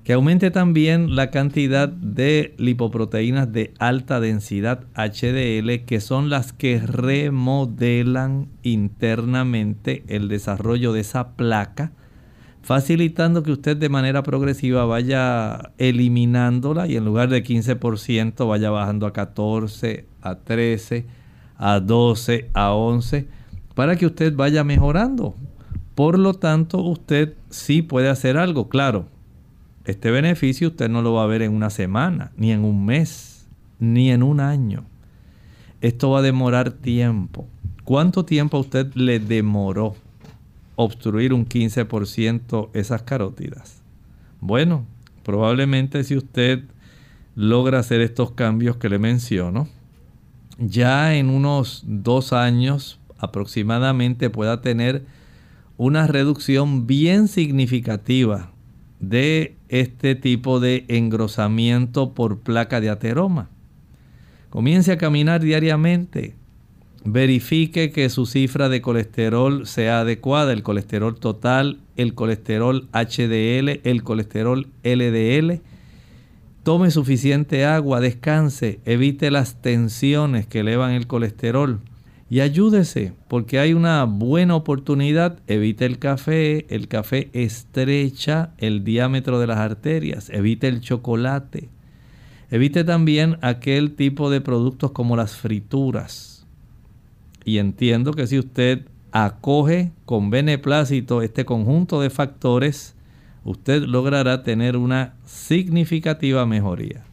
que 0.04 0.12
aumente 0.12 0.50
también 0.50 1.14
la 1.14 1.30
cantidad 1.30 1.88
de 1.88 2.54
lipoproteínas 2.58 3.52
de 3.52 3.72
alta 3.78 4.20
densidad 4.20 4.84
HDL, 4.94 5.84
que 5.84 6.00
son 6.00 6.28
las 6.28 6.52
que 6.52 6.80
remodelan 6.80 8.48
internamente 8.62 10.02
el 10.08 10.28
desarrollo 10.28 10.92
de 10.92 11.00
esa 11.00 11.36
placa, 11.36 11.92
facilitando 12.62 13.42
que 13.42 13.52
usted 13.52 13.76
de 13.76 13.88
manera 13.88 14.22
progresiva 14.22 14.84
vaya 14.84 15.72
eliminándola 15.78 16.86
y 16.86 16.96
en 16.96 17.04
lugar 17.04 17.28
de 17.28 17.44
15% 17.44 18.48
vaya 18.48 18.70
bajando 18.70 19.06
a 19.06 19.12
14, 19.12 20.06
a 20.20 20.36
13, 20.36 21.06
a 21.58 21.80
12, 21.80 22.50
a 22.54 22.72
11, 22.72 23.28
para 23.74 23.96
que 23.96 24.06
usted 24.06 24.34
vaya 24.34 24.64
mejorando. 24.64 25.34
Por 25.94 26.18
lo 26.18 26.34
tanto, 26.34 26.78
usted 26.78 27.34
sí 27.50 27.82
puede 27.82 28.08
hacer 28.08 28.36
algo, 28.36 28.68
claro. 28.68 29.06
Este 29.84 30.10
beneficio 30.10 30.68
usted 30.68 30.88
no 30.88 31.02
lo 31.02 31.14
va 31.14 31.24
a 31.24 31.26
ver 31.26 31.42
en 31.42 31.52
una 31.52 31.70
semana, 31.70 32.32
ni 32.36 32.52
en 32.52 32.64
un 32.64 32.84
mes, 32.84 33.46
ni 33.78 34.10
en 34.10 34.22
un 34.22 34.40
año. 34.40 34.84
Esto 35.80 36.10
va 36.10 36.20
a 36.20 36.22
demorar 36.22 36.70
tiempo. 36.70 37.48
¿Cuánto 37.84 38.24
tiempo 38.24 38.56
a 38.56 38.60
usted 38.60 38.94
le 38.94 39.18
demoró 39.18 39.96
obstruir 40.76 41.32
un 41.32 41.46
15% 41.46 42.70
esas 42.74 43.02
carótidas? 43.02 43.82
Bueno, 44.40 44.86
probablemente 45.24 46.04
si 46.04 46.16
usted 46.16 46.64
logra 47.34 47.80
hacer 47.80 48.00
estos 48.00 48.30
cambios 48.32 48.76
que 48.76 48.88
le 48.88 48.98
menciono, 48.98 49.68
ya 50.58 51.14
en 51.14 51.28
unos 51.28 51.82
dos 51.86 52.32
años 52.32 53.00
aproximadamente 53.18 54.30
pueda 54.30 54.60
tener 54.60 55.04
una 55.82 56.06
reducción 56.06 56.86
bien 56.86 57.26
significativa 57.26 58.52
de 59.00 59.56
este 59.68 60.14
tipo 60.14 60.60
de 60.60 60.84
engrosamiento 60.86 62.14
por 62.14 62.38
placa 62.38 62.80
de 62.80 62.88
ateroma. 62.88 63.48
Comience 64.48 64.92
a 64.92 64.96
caminar 64.96 65.40
diariamente. 65.40 66.36
Verifique 67.04 67.90
que 67.90 68.10
su 68.10 68.26
cifra 68.26 68.68
de 68.68 68.80
colesterol 68.80 69.66
sea 69.66 70.02
adecuada, 70.02 70.52
el 70.52 70.62
colesterol 70.62 71.18
total, 71.18 71.80
el 71.96 72.14
colesterol 72.14 72.88
HDL, 72.92 73.80
el 73.82 74.04
colesterol 74.04 74.68
LDL. 74.84 75.62
Tome 76.62 76.92
suficiente 76.92 77.64
agua, 77.64 77.98
descanse, 77.98 78.78
evite 78.84 79.32
las 79.32 79.60
tensiones 79.60 80.46
que 80.46 80.60
elevan 80.60 80.92
el 80.92 81.08
colesterol 81.08 81.80
y 82.32 82.40
ayúdese, 82.40 83.12
porque 83.28 83.58
hay 83.58 83.74
una 83.74 84.04
buena 84.04 84.56
oportunidad. 84.56 85.40
Evite 85.48 85.84
el 85.84 85.98
café, 85.98 86.64
el 86.74 86.88
café 86.88 87.28
estrecha 87.34 88.54
el 88.56 88.84
diámetro 88.84 89.38
de 89.38 89.46
las 89.46 89.58
arterias, 89.58 90.30
evite 90.30 90.66
el 90.66 90.80
chocolate. 90.80 91.68
Evite 92.50 92.84
también 92.84 93.36
aquel 93.42 93.96
tipo 93.96 94.30
de 94.30 94.40
productos 94.40 94.92
como 94.92 95.14
las 95.14 95.36
frituras. 95.36 96.46
Y 97.44 97.58
entiendo 97.58 98.14
que 98.14 98.26
si 98.26 98.38
usted 98.38 98.86
acoge 99.10 99.92
con 100.06 100.30
beneplácito 100.30 101.20
este 101.20 101.44
conjunto 101.44 102.00
de 102.00 102.08
factores, 102.08 102.94
usted 103.44 103.82
logrará 103.82 104.42
tener 104.42 104.78
una 104.78 105.16
significativa 105.26 106.46
mejoría. 106.46 107.04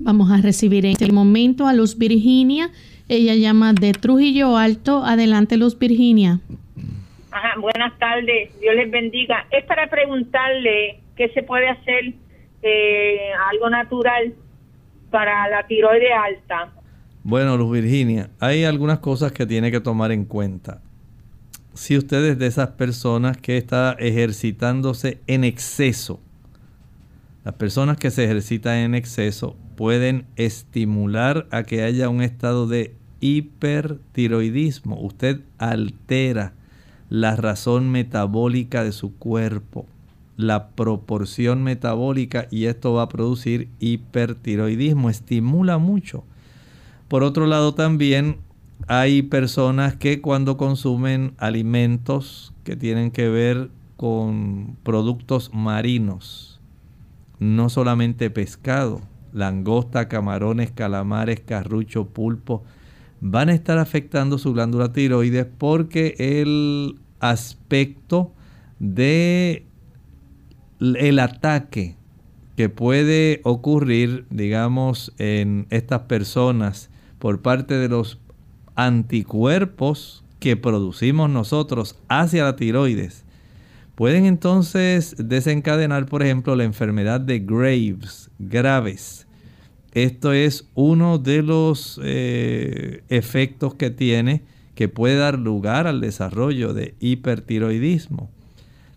Vamos 0.00 0.32
a 0.32 0.38
recibir 0.38 0.86
en 0.86 0.90
este 0.90 1.12
momento 1.12 1.68
a 1.68 1.72
Luz 1.72 1.96
Virginia. 1.96 2.72
Ella 3.12 3.34
llama 3.34 3.74
de 3.74 3.92
Trujillo 3.92 4.56
Alto. 4.56 5.04
Adelante, 5.04 5.58
Luz 5.58 5.78
Virginia. 5.78 6.40
Ajá, 7.30 7.60
buenas 7.60 7.98
tardes, 7.98 8.58
Dios 8.58 8.74
les 8.74 8.90
bendiga. 8.90 9.46
Es 9.50 9.66
para 9.66 9.90
preguntarle 9.90 10.98
qué 11.14 11.28
se 11.34 11.42
puede 11.42 11.68
hacer, 11.68 12.14
eh, 12.62 13.32
algo 13.50 13.68
natural 13.68 14.32
para 15.10 15.46
la 15.50 15.66
tiroide 15.66 16.10
alta. 16.10 16.72
Bueno, 17.22 17.58
Luz 17.58 17.82
Virginia, 17.82 18.30
hay 18.40 18.64
algunas 18.64 19.00
cosas 19.00 19.30
que 19.30 19.44
tiene 19.44 19.70
que 19.70 19.80
tomar 19.80 20.10
en 20.10 20.24
cuenta. 20.24 20.80
Si 21.74 21.98
usted 21.98 22.24
es 22.24 22.38
de 22.38 22.46
esas 22.46 22.68
personas 22.68 23.36
que 23.36 23.58
está 23.58 23.94
ejercitándose 23.98 25.18
en 25.26 25.44
exceso, 25.44 26.18
las 27.44 27.56
personas 27.56 27.98
que 27.98 28.10
se 28.10 28.24
ejercitan 28.24 28.76
en 28.78 28.94
exceso 28.94 29.54
pueden 29.76 30.24
estimular 30.36 31.46
a 31.50 31.64
que 31.64 31.82
haya 31.82 32.08
un 32.08 32.22
estado 32.22 32.66
de 32.66 33.01
hipertiroidismo. 33.22 35.00
Usted 35.00 35.40
altera 35.56 36.52
la 37.08 37.36
razón 37.36 37.90
metabólica 37.90 38.84
de 38.84 38.92
su 38.92 39.14
cuerpo, 39.16 39.86
la 40.36 40.68
proporción 40.68 41.62
metabólica 41.62 42.48
y 42.50 42.66
esto 42.66 42.92
va 42.92 43.04
a 43.04 43.08
producir 43.08 43.68
hipertiroidismo, 43.80 45.08
estimula 45.08 45.78
mucho. 45.78 46.24
Por 47.08 47.22
otro 47.22 47.46
lado 47.46 47.74
también 47.74 48.38
hay 48.88 49.22
personas 49.22 49.94
que 49.96 50.20
cuando 50.20 50.56
consumen 50.56 51.34
alimentos 51.38 52.52
que 52.64 52.76
tienen 52.76 53.10
que 53.10 53.28
ver 53.28 53.70
con 53.96 54.76
productos 54.82 55.50
marinos, 55.54 56.60
no 57.38 57.68
solamente 57.68 58.30
pescado, 58.30 59.00
langosta, 59.32 60.08
camarones, 60.08 60.70
calamares, 60.72 61.40
carrucho, 61.40 62.06
pulpo, 62.06 62.64
van 63.24 63.48
a 63.48 63.54
estar 63.54 63.78
afectando 63.78 64.36
su 64.36 64.52
glándula 64.52 64.92
tiroides 64.92 65.46
porque 65.56 66.16
el 66.18 66.98
aspecto 67.20 68.32
de 68.80 69.64
el 70.80 71.20
ataque 71.20 71.96
que 72.56 72.68
puede 72.68 73.40
ocurrir, 73.44 74.26
digamos, 74.28 75.14
en 75.18 75.68
estas 75.70 76.00
personas 76.02 76.90
por 77.20 77.40
parte 77.42 77.74
de 77.74 77.88
los 77.88 78.18
anticuerpos 78.74 80.24
que 80.40 80.56
producimos 80.56 81.30
nosotros 81.30 81.96
hacia 82.08 82.42
la 82.42 82.56
tiroides, 82.56 83.24
pueden 83.94 84.26
entonces 84.26 85.14
desencadenar, 85.16 86.06
por 86.06 86.24
ejemplo, 86.24 86.56
la 86.56 86.64
enfermedad 86.64 87.20
de 87.20 87.38
Graves, 87.38 88.32
graves. 88.40 89.28
Esto 89.92 90.32
es 90.32 90.68
uno 90.74 91.18
de 91.18 91.42
los 91.42 92.00
eh, 92.02 93.02
efectos 93.08 93.74
que 93.74 93.90
tiene 93.90 94.42
que 94.74 94.88
puede 94.88 95.16
dar 95.16 95.38
lugar 95.38 95.86
al 95.86 96.00
desarrollo 96.00 96.72
de 96.72 96.94
hipertiroidismo. 96.98 98.30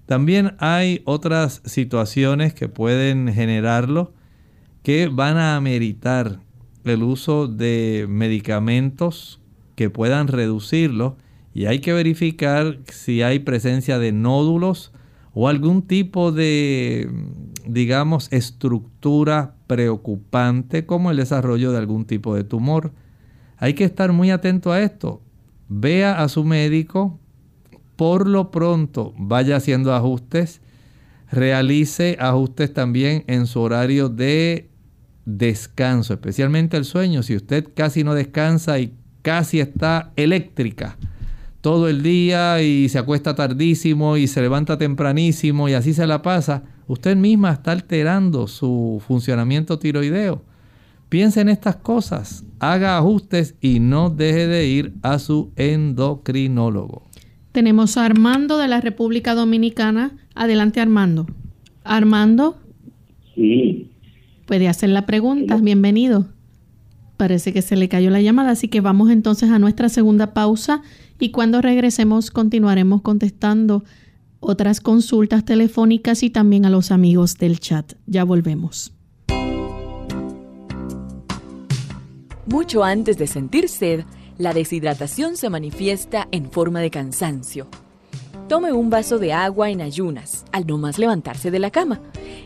También 0.05 0.55
hay 0.59 1.01
otras 1.05 1.61
situaciones 1.65 2.53
que 2.53 2.69
pueden 2.69 3.33
generarlo 3.33 4.13
que 4.83 5.07
van 5.07 5.37
a 5.37 5.57
ameritar 5.57 6.39
el 6.85 7.03
uso 7.03 7.47
de 7.47 8.05
medicamentos 8.07 9.41
que 9.75 9.89
puedan 9.89 10.27
reducirlo 10.27 11.17
y 11.53 11.65
hay 11.65 11.79
que 11.79 11.93
verificar 11.93 12.79
si 12.91 13.21
hay 13.21 13.39
presencia 13.39 13.97
de 13.97 14.11
nódulos 14.11 14.93
o 15.33 15.49
algún 15.49 15.81
tipo 15.81 16.31
de, 16.31 17.09
digamos, 17.65 18.31
estructura 18.31 19.54
preocupante 19.67 20.85
como 20.85 21.11
el 21.11 21.17
desarrollo 21.17 21.71
de 21.71 21.77
algún 21.77 22.05
tipo 22.05 22.35
de 22.35 22.43
tumor. 22.43 22.91
Hay 23.57 23.73
que 23.73 23.83
estar 23.83 24.11
muy 24.11 24.31
atento 24.31 24.71
a 24.71 24.81
esto. 24.81 25.21
Vea 25.67 26.21
a 26.21 26.29
su 26.29 26.43
médico, 26.43 27.19
por 27.95 28.27
lo 28.27 28.51
pronto 28.51 29.13
vaya 29.17 29.55
haciendo 29.55 29.93
ajustes, 29.93 30.61
realice 31.31 32.17
ajustes 32.19 32.73
también 32.73 33.23
en 33.27 33.47
su 33.47 33.61
horario 33.61 34.09
de 34.09 34.69
descanso, 35.25 36.13
especialmente 36.13 36.77
el 36.77 36.85
sueño. 36.85 37.23
Si 37.23 37.35
usted 37.35 37.67
casi 37.73 38.03
no 38.03 38.13
descansa 38.13 38.79
y 38.79 38.93
casi 39.21 39.59
está 39.59 40.11
eléctrica 40.15 40.97
todo 41.65 41.89
el 41.89 42.03
día 42.03 42.61
y 42.61 42.89
se 42.89 42.99
acuesta 42.99 43.33
tardísimo 43.33 44.17
y 44.17 44.27
se 44.27 44.39
levanta 44.39 44.77
tempranísimo 44.77 45.67
y 45.67 45.73
así 45.73 45.95
se 45.95 46.05
la 46.05 46.21
pasa, 46.21 46.61
usted 46.87 47.17
misma 47.17 47.53
está 47.53 47.71
alterando 47.71 48.45
su 48.45 49.01
funcionamiento 49.07 49.79
tiroideo. 49.79 50.43
Piense 51.09 51.41
en 51.41 51.49
estas 51.49 51.77
cosas, 51.77 52.45
haga 52.59 52.99
ajustes 52.99 53.55
y 53.61 53.79
no 53.79 54.11
deje 54.11 54.45
de 54.45 54.67
ir 54.67 54.93
a 55.01 55.17
su 55.17 55.49
endocrinólogo. 55.55 57.01
Tenemos 57.51 57.97
a 57.97 58.05
Armando 58.05 58.59
de 58.59 58.67
la 58.67 58.79
República 58.79 59.33
Dominicana. 59.33 60.11
Adelante, 60.35 60.81
Armando. 60.81 61.25
Armando. 61.83 62.59
Sí. 63.33 63.89
Puede 64.45 64.67
hacer 64.67 64.91
la 64.91 65.07
pregunta. 65.07 65.57
Bienvenido. 65.57 66.27
Parece 67.17 67.53
que 67.53 67.63
se 67.63 67.75
le 67.75 67.89
cayó 67.89 68.11
la 68.11 68.21
llamada, 68.21 68.51
así 68.51 68.67
que 68.67 68.81
vamos 68.81 69.09
entonces 69.09 69.49
a 69.49 69.57
nuestra 69.57 69.89
segunda 69.89 70.35
pausa 70.35 70.83
y 71.19 71.31
cuando 71.31 71.61
regresemos 71.61 72.31
continuaremos 72.31 73.01
contestando 73.01 73.83
otras 74.39 74.79
consultas 74.79 75.45
telefónicas 75.45 76.23
y 76.23 76.29
también 76.29 76.65
a 76.65 76.69
los 76.69 76.91
amigos 76.91 77.37
del 77.37 77.59
chat. 77.59 77.93
Ya 78.05 78.23
volvemos. 78.23 78.91
Mucho 82.45 82.83
antes 82.83 83.17
de 83.17 83.25
sentir 83.25 83.69
sed, 83.69 84.03
la 84.37 84.53
deshidratación 84.53 85.35
se 85.35 85.49
manifiesta 85.49 86.27
en 86.31 86.51
forma 86.51 86.79
de 86.79 86.91
cansancio. 86.91 87.67
Tome 88.47 88.71
un 88.71 88.91
vaso 88.91 89.17
de 89.17 89.33
agua 89.33 89.71
en 89.71 89.81
ayunas 89.81 90.45
al 90.51 90.67
no 90.67 90.77
más 90.77 90.99
levantarse 90.99 91.49
de 91.49 91.57
la 91.57 91.71
cama 91.71 92.01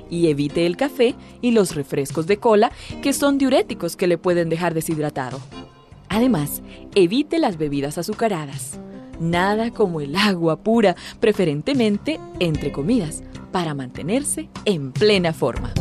y 0.09 0.27
evite 0.27 0.65
el 0.65 0.77
café 0.77 1.15
y 1.41 1.51
los 1.51 1.75
refrescos 1.75 2.25
de 2.27 2.37
cola 2.37 2.71
que 3.01 3.11
son 3.11 3.37
diuréticos 3.37 3.97
que 3.97 4.07
le 4.07 4.17
pueden 4.17 4.47
dejar 4.47 4.73
deshidratado. 4.73 5.41
Además, 6.09 6.61
evite 6.95 7.39
las 7.39 7.57
bebidas 7.57 7.97
azucaradas. 7.97 8.79
Nada 9.19 9.71
como 9.71 10.01
el 10.01 10.15
agua 10.15 10.63
pura, 10.63 10.95
preferentemente 11.19 12.19
entre 12.39 12.71
comidas, 12.71 13.23
para 13.51 13.73
mantenerse 13.73 14.49
en 14.65 14.91
plena 14.91 15.33
forma. 15.33 15.73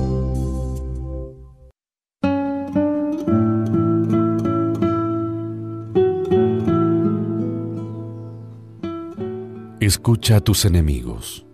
Escucha 9.81 10.37
a 10.37 10.41
tus 10.41 10.67
enemigos, 10.67 11.47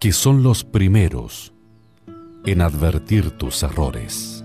que 0.00 0.12
son 0.12 0.42
los 0.42 0.64
primeros 0.64 1.54
en 2.44 2.60
advertir 2.60 3.30
tus 3.30 3.62
errores. 3.62 4.44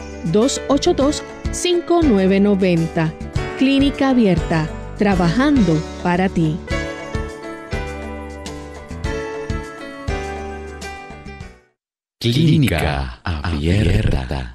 787-282-5990. 0.25 3.11
Clínica 3.57 4.09
Abierta, 4.09 4.69
trabajando 4.97 5.73
para 6.03 6.27
ti. 6.29 6.57
Clínica 12.19 13.19
Abierta. 13.23 14.53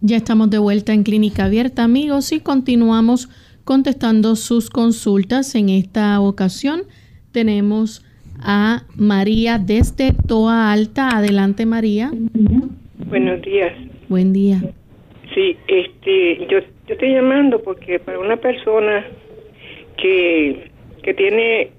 Ya 0.00 0.16
estamos 0.16 0.50
de 0.50 0.58
vuelta 0.58 0.92
en 0.92 1.04
Clínica 1.04 1.44
Abierta, 1.44 1.84
amigos, 1.84 2.32
y 2.32 2.40
continuamos 2.40 3.28
contestando 3.64 4.36
sus 4.36 4.70
consultas. 4.70 5.54
En 5.54 5.68
esta 5.68 6.18
ocasión 6.20 6.82
tenemos 7.30 8.04
a 8.40 8.82
María 8.96 9.58
desde 9.58 10.12
Toa 10.12 10.72
Alta. 10.72 11.16
Adelante, 11.16 11.66
María. 11.66 12.10
Buenos 13.08 13.42
días. 13.42 13.91
Buen 14.12 14.34
día. 14.34 14.60
Sí, 15.34 15.56
este, 15.66 16.46
yo, 16.46 16.58
yo 16.58 16.66
estoy 16.86 17.14
llamando 17.14 17.62
porque 17.62 17.98
para 17.98 18.18
una 18.18 18.36
persona 18.36 19.06
que, 19.96 20.68
que 21.02 21.14
tiene 21.14 21.70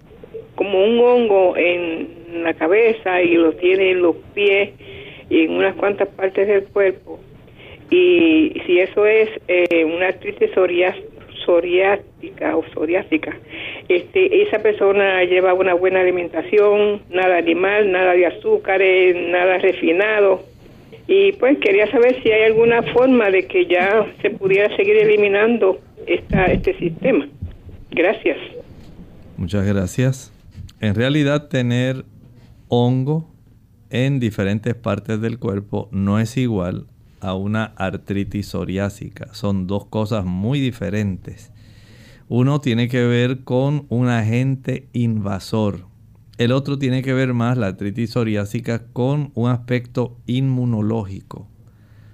como 0.56 0.84
un 0.84 0.98
hongo 0.98 1.56
en 1.56 2.44
la 2.44 2.56
cabeza 2.56 3.22
y 3.22 3.36
lo 3.36 3.52
tiene 3.54 3.92
en 3.92 4.02
los 4.02 4.16
pies 4.34 4.72
y 5.30 5.42
en 5.42 5.52
unas 5.52 5.76
cuantas 5.76 6.08
partes 6.08 6.48
del 6.48 6.64
cuerpo. 6.64 7.20
Y 7.92 8.60
si 8.66 8.80
eso 8.80 9.06
es 9.06 9.30
eh, 9.48 9.86
una 9.86 10.08
artritis 10.08 10.50
psoriática 11.46 12.58
o 12.58 12.64
psoriásica, 12.74 13.38
este, 13.90 14.42
esa 14.42 14.58
persona 14.58 15.24
lleva 15.26 15.54
una 15.54 15.76
buena 15.76 16.02
alimentación, 16.02 17.04
nada 17.12 17.38
animal, 17.38 17.92
nada 17.92 18.14
de 18.14 18.26
azúcares, 18.26 19.16
nada 19.30 19.60
refinado. 19.60 20.52
Y 21.08 21.34
pues 21.34 21.58
quería 21.60 21.90
saber 21.92 22.22
si 22.24 22.32
hay 22.32 22.44
alguna 22.44 22.82
forma 22.94 23.30
de 23.30 23.46
que 23.48 23.66
ya 23.66 24.08
se 24.22 24.30
pudiera 24.30 24.74
seguir 24.76 24.96
eliminando 24.98 25.80
esta, 26.08 26.46
este 26.46 26.78
sistema. 26.78 27.28
Gracias. 27.92 28.38
Muchas 29.38 29.66
gracias. 29.66 30.34
En 30.80 30.96
realidad 30.96 31.50
tener 31.50 32.06
hongo 32.68 33.30
en 33.90 34.20
diferentes 34.20 34.76
partes 34.76 35.22
del 35.22 35.40
cuerpo 35.40 35.90
no 35.92 36.20
es 36.20 36.38
igual 36.38 36.88
a 37.20 37.36
una 37.36 37.66
artritis 37.78 38.48
psoriásica. 38.48 39.34
Son 39.34 39.68
dos 39.68 39.86
cosas 39.86 40.26
muy 40.26 40.60
diferentes. 40.60 41.52
Uno 42.28 42.60
tiene 42.60 42.88
que 42.88 43.04
ver 43.06 43.44
con 43.44 43.86
un 43.90 44.08
agente 44.08 44.88
invasor. 44.94 45.86
El 46.38 46.52
otro 46.52 46.80
tiene 46.80 47.04
que 47.04 47.14
ver 47.14 47.34
más, 47.34 47.58
la 47.58 47.68
artritis 47.68 48.12
psoriásica, 48.12 48.88
con 48.92 49.32
un 49.36 49.50
aspecto 49.50 50.18
inmunológico. 50.26 51.48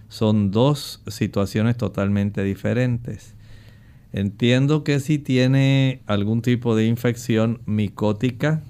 Son 0.09 0.51
dos 0.51 1.01
situaciones 1.07 1.77
totalmente 1.77 2.43
diferentes. 2.43 3.35
Entiendo 4.11 4.83
que 4.83 4.99
si 4.99 5.19
tiene 5.19 6.01
algún 6.05 6.41
tipo 6.41 6.75
de 6.75 6.85
infección 6.85 7.61
micótica, 7.65 8.63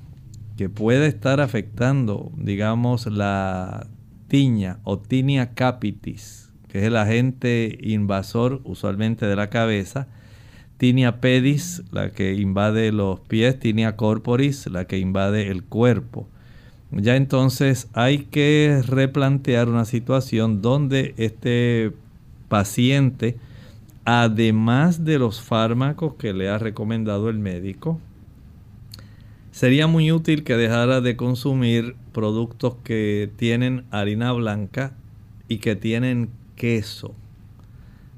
que 0.58 0.70
puede 0.70 1.08
estar 1.08 1.40
afectando, 1.40 2.32
digamos, 2.36 3.08
la 3.08 3.88
tiña 4.28 4.80
o 4.84 5.00
tinea 5.00 5.54
capitis, 5.54 6.52
que 6.68 6.80
es 6.80 6.84
el 6.84 6.98
agente 6.98 7.78
invasor 7.82 8.62
usualmente 8.66 9.26
de 9.26 9.38
la 9.38 9.50
cabeza, 9.50 10.10
tinea 10.80 11.20
pedis, 11.20 11.84
la 11.92 12.12
que 12.12 12.34
invade 12.36 12.94
los 12.94 13.20
pies, 13.20 13.60
tinea 13.60 13.98
corporis, 13.98 14.66
la 14.68 14.86
que 14.86 14.98
invade 14.98 15.50
el 15.50 15.62
cuerpo. 15.62 16.26
Ya 16.92 17.18
entonces 17.18 17.90
hay 17.92 18.20
que 18.20 18.82
replantear 18.88 19.68
una 19.68 19.84
situación 19.84 20.62
donde 20.62 21.14
este 21.18 21.92
paciente, 22.48 23.36
además 24.06 25.04
de 25.04 25.20
los 25.20 25.42
fármacos 25.42 26.14
que 26.16 26.34
le 26.34 26.48
ha 26.48 26.58
recomendado 26.58 27.28
el 27.30 27.40
médico, 27.40 28.00
sería 29.52 29.86
muy 29.86 30.14
útil 30.14 30.46
que 30.46 30.56
dejara 30.56 31.02
de 31.02 31.18
consumir 31.18 31.98
productos 32.14 32.76
que 32.86 33.30
tienen 33.36 33.84
harina 33.92 34.32
blanca 34.32 34.94
y 35.50 35.58
que 35.58 35.76
tienen 35.76 36.30
queso. 36.56 37.16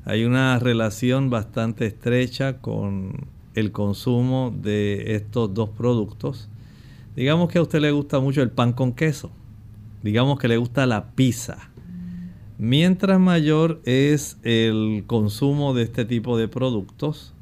Hay 0.03 0.25
una 0.25 0.57
relación 0.57 1.29
bastante 1.29 1.85
estrecha 1.85 2.57
con 2.57 3.27
el 3.53 3.71
consumo 3.71 4.51
de 4.51 5.15
estos 5.15 5.53
dos 5.53 5.69
productos. 5.69 6.49
Digamos 7.15 7.49
que 7.49 7.59
a 7.59 7.61
usted 7.61 7.81
le 7.81 7.91
gusta 7.91 8.19
mucho 8.19 8.41
el 8.41 8.49
pan 8.49 8.73
con 8.73 8.93
queso. 8.93 9.29
Digamos 10.01 10.39
que 10.39 10.47
le 10.47 10.57
gusta 10.57 10.87
la 10.87 11.11
pizza. 11.11 11.69
Mientras 12.57 13.19
mayor 13.19 13.79
es 13.85 14.39
el 14.41 15.03
consumo 15.05 15.75
de 15.75 15.83
este 15.83 16.03
tipo 16.03 16.35
de 16.35 16.47
productos, 16.47 17.35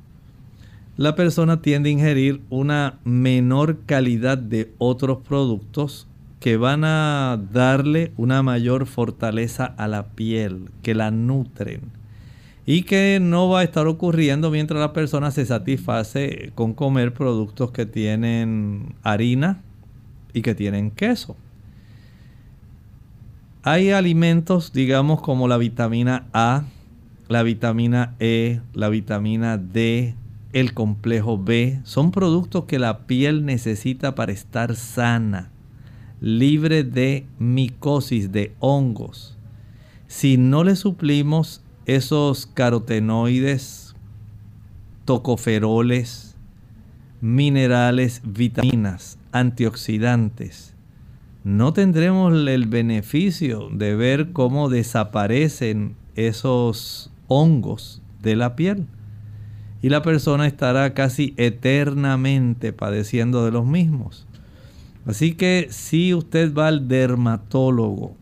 la 0.97 1.15
persona 1.15 1.61
tiende 1.61 1.87
a 1.89 1.93
ingerir 1.93 2.41
una 2.49 2.99
menor 3.05 3.85
calidad 3.85 4.37
de 4.37 4.73
otros 4.79 5.19
productos 5.19 6.07
que 6.41 6.57
van 6.57 6.83
a 6.83 7.41
darle 7.53 8.11
una 8.17 8.43
mayor 8.43 8.85
fortaleza 8.85 9.63
a 9.65 9.87
la 9.87 10.07
piel, 10.09 10.69
que 10.83 10.93
la 10.93 11.09
nutren 11.09 11.98
y 12.71 12.83
que 12.83 13.17
no 13.19 13.49
va 13.49 13.61
a 13.61 13.63
estar 13.63 13.87
ocurriendo 13.87 14.51
mientras 14.51 14.79
la 14.79 14.93
persona 14.93 15.31
se 15.31 15.43
satisface 15.43 16.51
con 16.53 16.75
comer 16.75 17.15
productos 17.15 17.71
que 17.71 17.87
tienen 17.87 18.93
harina 19.01 19.63
y 20.35 20.43
que 20.43 20.53
tienen 20.53 20.91
queso. 20.91 21.35
Hay 23.63 23.89
alimentos, 23.89 24.71
digamos, 24.71 25.19
como 25.19 25.47
la 25.47 25.57
vitamina 25.57 26.27
A, 26.31 26.65
la 27.27 27.41
vitamina 27.41 28.13
E, 28.19 28.61
la 28.75 28.89
vitamina 28.89 29.57
D, 29.57 30.13
el 30.53 30.75
complejo 30.75 31.39
B. 31.39 31.79
Son 31.85 32.11
productos 32.11 32.65
que 32.65 32.77
la 32.77 33.07
piel 33.07 33.47
necesita 33.47 34.13
para 34.13 34.31
estar 34.31 34.75
sana, 34.75 35.49
libre 36.21 36.83
de 36.83 37.25
micosis, 37.39 38.31
de 38.31 38.53
hongos. 38.59 39.39
Si 40.05 40.37
no 40.37 40.63
le 40.63 40.75
suplimos 40.75 41.63
esos 41.85 42.45
carotenoides, 42.45 43.95
tocoferoles, 45.05 46.35
minerales, 47.21 48.21
vitaminas, 48.23 49.17
antioxidantes, 49.31 50.75
no 51.43 51.71
tendremos 51.73 52.33
el 52.33 52.67
beneficio 52.67 53.69
de 53.71 53.95
ver 53.95 54.33
cómo 54.33 54.69
desaparecen 54.69 55.95
esos 56.15 57.11
hongos 57.27 58.01
de 58.21 58.35
la 58.35 58.55
piel. 58.55 58.85
Y 59.81 59.87
la 59.87 60.01
persona 60.01 60.45
estará 60.45 60.93
casi 60.93 61.33
eternamente 61.37 62.73
padeciendo 62.73 63.45
de 63.45 63.51
los 63.51 63.65
mismos. 63.65 64.27
Así 65.05 65.33
que 65.33 65.67
si 65.69 66.13
usted 66.13 66.53
va 66.53 66.67
al 66.67 66.89
dermatólogo 66.89 68.17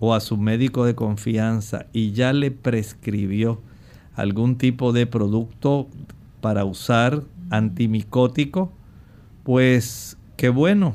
o 0.00 0.14
a 0.14 0.20
su 0.20 0.36
médico 0.36 0.84
de 0.84 0.94
confianza 0.94 1.86
y 1.92 2.12
ya 2.12 2.32
le 2.32 2.50
prescribió 2.50 3.60
algún 4.14 4.58
tipo 4.58 4.92
de 4.92 5.06
producto 5.06 5.88
para 6.40 6.64
usar 6.64 7.22
antimicótico, 7.50 8.72
pues 9.44 10.18
qué 10.36 10.48
bueno, 10.48 10.94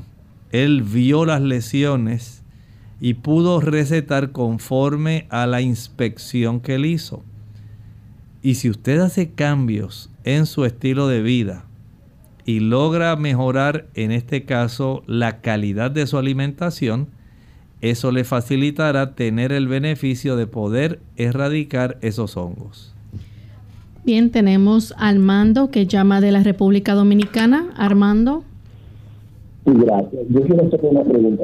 él 0.52 0.84
vio 0.84 1.26
las 1.26 1.42
lesiones 1.42 2.44
y 3.00 3.16
pudo 3.16 3.60
recetar 3.60 4.32
conforme 4.32 5.28
a 5.30 5.46
la 5.48 5.62
inspección 5.62 6.62
que 6.62 6.76
él 6.76 6.86
hizo. 6.86 7.24
Y 8.42 8.56
si 8.56 8.70
usted 8.70 9.00
hace 9.00 9.32
cambios 9.32 10.10
en 10.24 10.46
su 10.46 10.66
estilo 10.66 11.08
de 11.08 11.22
vida 11.22 11.66
y 12.46 12.60
logra 12.60 13.16
mejorar 13.16 13.88
en 13.94 14.12
este 14.12 14.44
caso 14.44 15.04
la 15.08 15.42
calidad 15.42 15.92
de 15.92 16.06
su 16.08 16.18
alimentación, 16.18 17.08
eso 17.84 18.14
le 18.14 18.24
facilitará 18.24 19.14
tener 19.14 19.52
el 19.52 19.68
beneficio 19.68 20.38
de 20.38 20.48
poder 20.48 21.02
erradicar 21.18 21.98
esos 22.00 22.38
hongos. 22.38 22.96
Bien, 24.06 24.32
tenemos 24.32 24.94
a 24.94 25.10
Armando 25.10 25.70
que 25.70 25.86
llama 25.86 26.22
de 26.22 26.32
la 26.32 26.44
República 26.44 26.94
Dominicana. 26.94 27.74
Armando. 27.76 28.46
Sí, 29.66 29.72
gracias. 29.76 30.24
Yo 30.30 30.42
quiero 30.44 30.66
hacer 30.66 30.80
una 30.82 31.04
pregunta. 31.04 31.44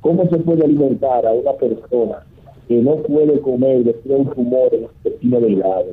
¿Cómo 0.00 0.28
se 0.28 0.36
puede 0.38 0.64
alimentar 0.64 1.24
a 1.24 1.30
una 1.30 1.52
persona 1.52 2.16
que 2.66 2.82
no 2.82 2.96
puede 2.96 3.40
comer 3.40 3.84
después 3.84 4.04
de 4.04 4.14
un 4.16 4.30
tumor 4.34 4.74
en 4.74 4.80
el 4.80 4.90
intestino 5.04 5.40
delgado? 5.40 5.86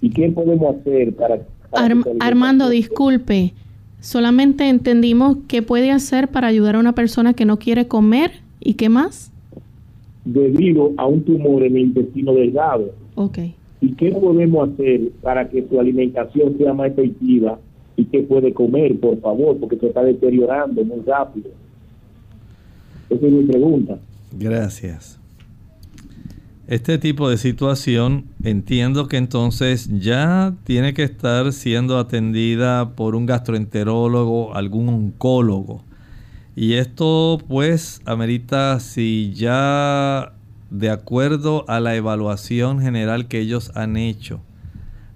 ¿Y 0.00 0.08
qué 0.08 0.30
podemos 0.30 0.74
hacer 0.76 1.14
para... 1.14 1.38
Armando, 2.20 2.70
disculpe. 2.70 3.52
Solamente 4.00 4.70
entendimos 4.70 5.36
qué 5.48 5.60
puede 5.60 5.90
hacer 5.90 6.28
para 6.28 6.46
ayudar 6.46 6.76
a 6.76 6.78
una 6.78 6.94
persona 6.94 7.34
que 7.34 7.44
no 7.44 7.58
quiere 7.58 7.88
comer 7.88 8.43
¿Y 8.64 8.74
qué 8.74 8.88
más? 8.88 9.30
Debido 10.24 10.92
a 10.96 11.06
un 11.06 11.22
tumor 11.22 11.62
en 11.62 11.76
el 11.76 11.82
intestino 11.82 12.32
delgado. 12.32 12.92
Ok. 13.14 13.38
¿Y 13.82 13.92
qué 13.92 14.10
podemos 14.10 14.70
hacer 14.70 15.10
para 15.20 15.48
que 15.48 15.68
su 15.68 15.78
alimentación 15.78 16.56
sea 16.56 16.72
más 16.72 16.90
efectiva 16.90 17.58
y 17.96 18.06
que 18.06 18.22
puede 18.22 18.54
comer, 18.54 18.98
por 18.98 19.20
favor? 19.20 19.58
Porque 19.58 19.76
se 19.76 19.88
está 19.88 20.02
deteriorando 20.02 20.82
muy 20.82 21.00
rápido. 21.06 21.50
Esa 23.10 23.26
es 23.26 23.32
mi 23.32 23.44
pregunta. 23.44 23.98
Gracias. 24.32 25.20
Este 26.66 26.96
tipo 26.96 27.28
de 27.28 27.36
situación 27.36 28.24
entiendo 28.42 29.08
que 29.08 29.18
entonces 29.18 29.90
ya 30.00 30.54
tiene 30.64 30.94
que 30.94 31.02
estar 31.02 31.52
siendo 31.52 31.98
atendida 31.98 32.94
por 32.96 33.14
un 33.14 33.26
gastroenterólogo, 33.26 34.54
algún 34.54 34.88
oncólogo 34.88 35.82
y 36.56 36.74
esto 36.74 37.38
pues 37.48 38.00
amerita 38.04 38.78
si 38.80 39.32
ya 39.34 40.32
de 40.70 40.90
acuerdo 40.90 41.64
a 41.68 41.80
la 41.80 41.94
evaluación 41.94 42.80
general 42.80 43.28
que 43.28 43.40
ellos 43.40 43.72
han 43.74 43.96
hecho, 43.96 44.40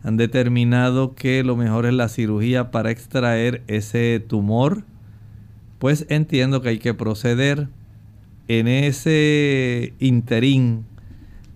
han 0.03 0.17
determinado 0.17 1.15
que 1.15 1.43
lo 1.43 1.57
mejor 1.57 1.87
es 1.87 1.95
la 1.95 2.09
cirugía 2.09 2.71
para 2.71 2.91
extraer 2.91 3.63
ese 3.67 4.25
tumor, 4.27 4.85
pues 5.79 6.07
entiendo 6.09 6.63
que 6.63 6.71
hay 6.71 6.79
que 6.79 6.95
proceder. 6.95 7.69
En 8.47 8.69
ese 8.69 9.95
interín 9.99 10.87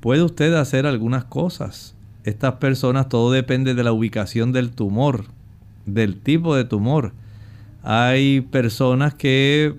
puede 0.00 0.22
usted 0.22 0.52
hacer 0.54 0.86
algunas 0.86 1.24
cosas. 1.24 1.94
Estas 2.24 2.54
personas, 2.54 3.08
todo 3.08 3.32
depende 3.32 3.74
de 3.74 3.84
la 3.84 3.92
ubicación 3.92 4.52
del 4.52 4.70
tumor, 4.70 5.24
del 5.86 6.20
tipo 6.20 6.54
de 6.54 6.64
tumor. 6.64 7.14
Hay 7.82 8.42
personas 8.42 9.14
que 9.14 9.74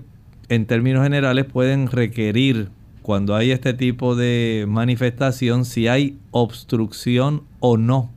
en 0.48 0.66
términos 0.66 1.02
generales 1.02 1.46
pueden 1.46 1.86
requerir 1.88 2.68
cuando 3.02 3.34
hay 3.34 3.50
este 3.50 3.72
tipo 3.72 4.14
de 4.14 4.66
manifestación 4.68 5.64
si 5.64 5.88
hay 5.88 6.18
obstrucción 6.30 7.42
o 7.60 7.76
no. 7.76 8.10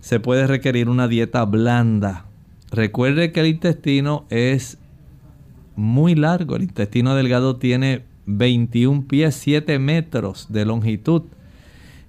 Se 0.00 0.20
puede 0.20 0.46
requerir 0.46 0.88
una 0.88 1.08
dieta 1.08 1.44
blanda. 1.44 2.26
Recuerde 2.70 3.32
que 3.32 3.40
el 3.40 3.46
intestino 3.46 4.26
es 4.30 4.78
muy 5.74 6.14
largo. 6.14 6.56
El 6.56 6.62
intestino 6.62 7.14
delgado 7.16 7.56
tiene 7.56 8.04
21 8.26 9.06
pies 9.08 9.34
7 9.34 9.78
metros 9.80 10.46
de 10.50 10.64
longitud. 10.64 11.22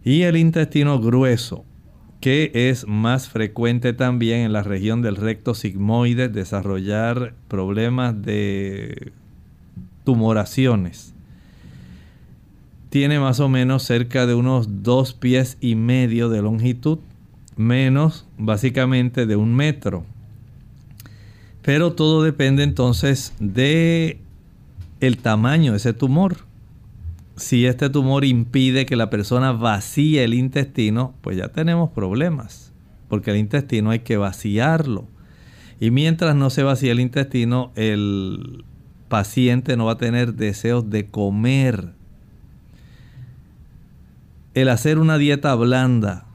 Y 0.04 0.22
el 0.22 0.38
intestino 0.38 0.99
grueso 0.99 1.66
que 2.22 2.52
es 2.54 2.88
más 2.88 3.28
frecuente 3.28 3.94
también 3.94 4.42
en 4.42 4.54
la 4.54 4.62
región 4.62 5.02
del 5.02 5.16
recto 5.16 5.56
sigmoide 5.56 6.30
desarrollar 6.30 7.34
problemas 7.48 8.22
de 8.22 9.12
tumoraciones. 10.04 11.16
Tiene 12.90 13.20
más 13.20 13.40
o 13.40 13.50
menos 13.50 13.84
cerca 13.84 14.28
de 14.28 14.36
unos 14.36 14.84
dos 14.84 15.14
pies 15.14 15.58
y 15.62 15.76
medio 15.76 16.30
de 16.30 16.44
longitud, 16.44 17.00
menos 17.58 18.28
básicamente 18.38 19.26
de 19.26 19.36
un 19.36 19.56
metro. 19.56 20.06
Pero 21.64 21.94
todo 21.94 22.22
depende 22.22 22.62
entonces 22.62 23.34
de 23.40 24.20
el 25.00 25.18
tamaño 25.18 25.72
de 25.72 25.78
ese 25.78 25.94
tumor 25.94 26.51
si 27.36 27.66
este 27.66 27.90
tumor 27.90 28.26
impide 28.26 28.86
que 28.86 28.96
la 28.96 29.10
persona 29.10 29.52
vacíe 29.52 30.24
el 30.24 30.34
intestino, 30.34 31.16
pues 31.22 31.38
ya 31.38 31.50
tenemos 31.50 31.92
problemas, 31.92 32.74
porque 33.08 33.32
el 33.32 33.38
intestino 33.38 33.90
hay 33.92 34.00
que 34.00 34.18
vaciarlo. 34.18 35.08
Y 35.80 35.92
mientras 35.92 36.36
no 36.36 36.50
se 36.50 36.64
vacía 36.64 36.92
el 36.92 37.00
intestino, 37.00 37.72
el 37.76 38.64
paciente 39.08 39.76
no 39.78 39.86
va 39.86 39.94
a 39.94 39.98
tener 39.98 40.36
deseos 40.36 40.90
de 40.90 41.08
comer. 41.08 41.94
El 44.54 44.70
hacer 44.70 45.00
una 45.00 45.18
dieta 45.18 45.56
blanda 45.56 46.26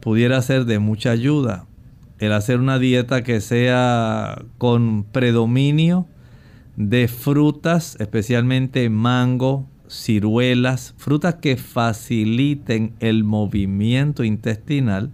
pudiera 0.00 0.42
ser 0.42 0.66
de 0.66 0.78
mucha 0.78 1.10
ayuda. 1.10 1.66
El 2.18 2.32
hacer 2.32 2.60
una 2.60 2.78
dieta 2.78 3.22
que 3.22 3.40
sea 3.40 4.42
con 4.58 5.04
predominio 5.04 6.06
de 6.76 7.08
frutas, 7.08 7.96
especialmente 7.98 8.88
mango, 8.90 9.66
ciruelas, 9.92 10.94
frutas 10.96 11.36
que 11.36 11.56
faciliten 11.56 12.94
el 13.00 13.24
movimiento 13.24 14.24
intestinal, 14.24 15.12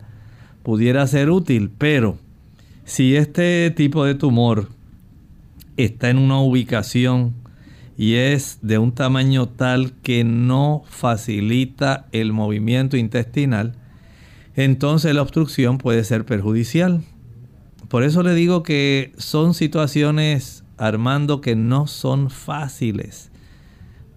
pudiera 0.62 1.06
ser 1.06 1.30
útil, 1.30 1.70
pero 1.76 2.18
si 2.84 3.16
este 3.16 3.70
tipo 3.70 4.04
de 4.04 4.14
tumor 4.14 4.68
está 5.76 6.10
en 6.10 6.18
una 6.18 6.40
ubicación 6.40 7.34
y 7.96 8.14
es 8.14 8.60
de 8.62 8.78
un 8.78 8.92
tamaño 8.92 9.48
tal 9.48 9.92
que 10.02 10.24
no 10.24 10.84
facilita 10.88 12.06
el 12.12 12.32
movimiento 12.32 12.96
intestinal, 12.96 13.74
entonces 14.54 15.14
la 15.14 15.22
obstrucción 15.22 15.78
puede 15.78 16.04
ser 16.04 16.24
perjudicial. 16.24 17.02
Por 17.88 18.04
eso 18.04 18.22
le 18.22 18.34
digo 18.34 18.62
que 18.62 19.12
son 19.16 19.54
situaciones, 19.54 20.64
Armando, 20.76 21.40
que 21.40 21.56
no 21.56 21.86
son 21.86 22.30
fáciles, 22.30 23.30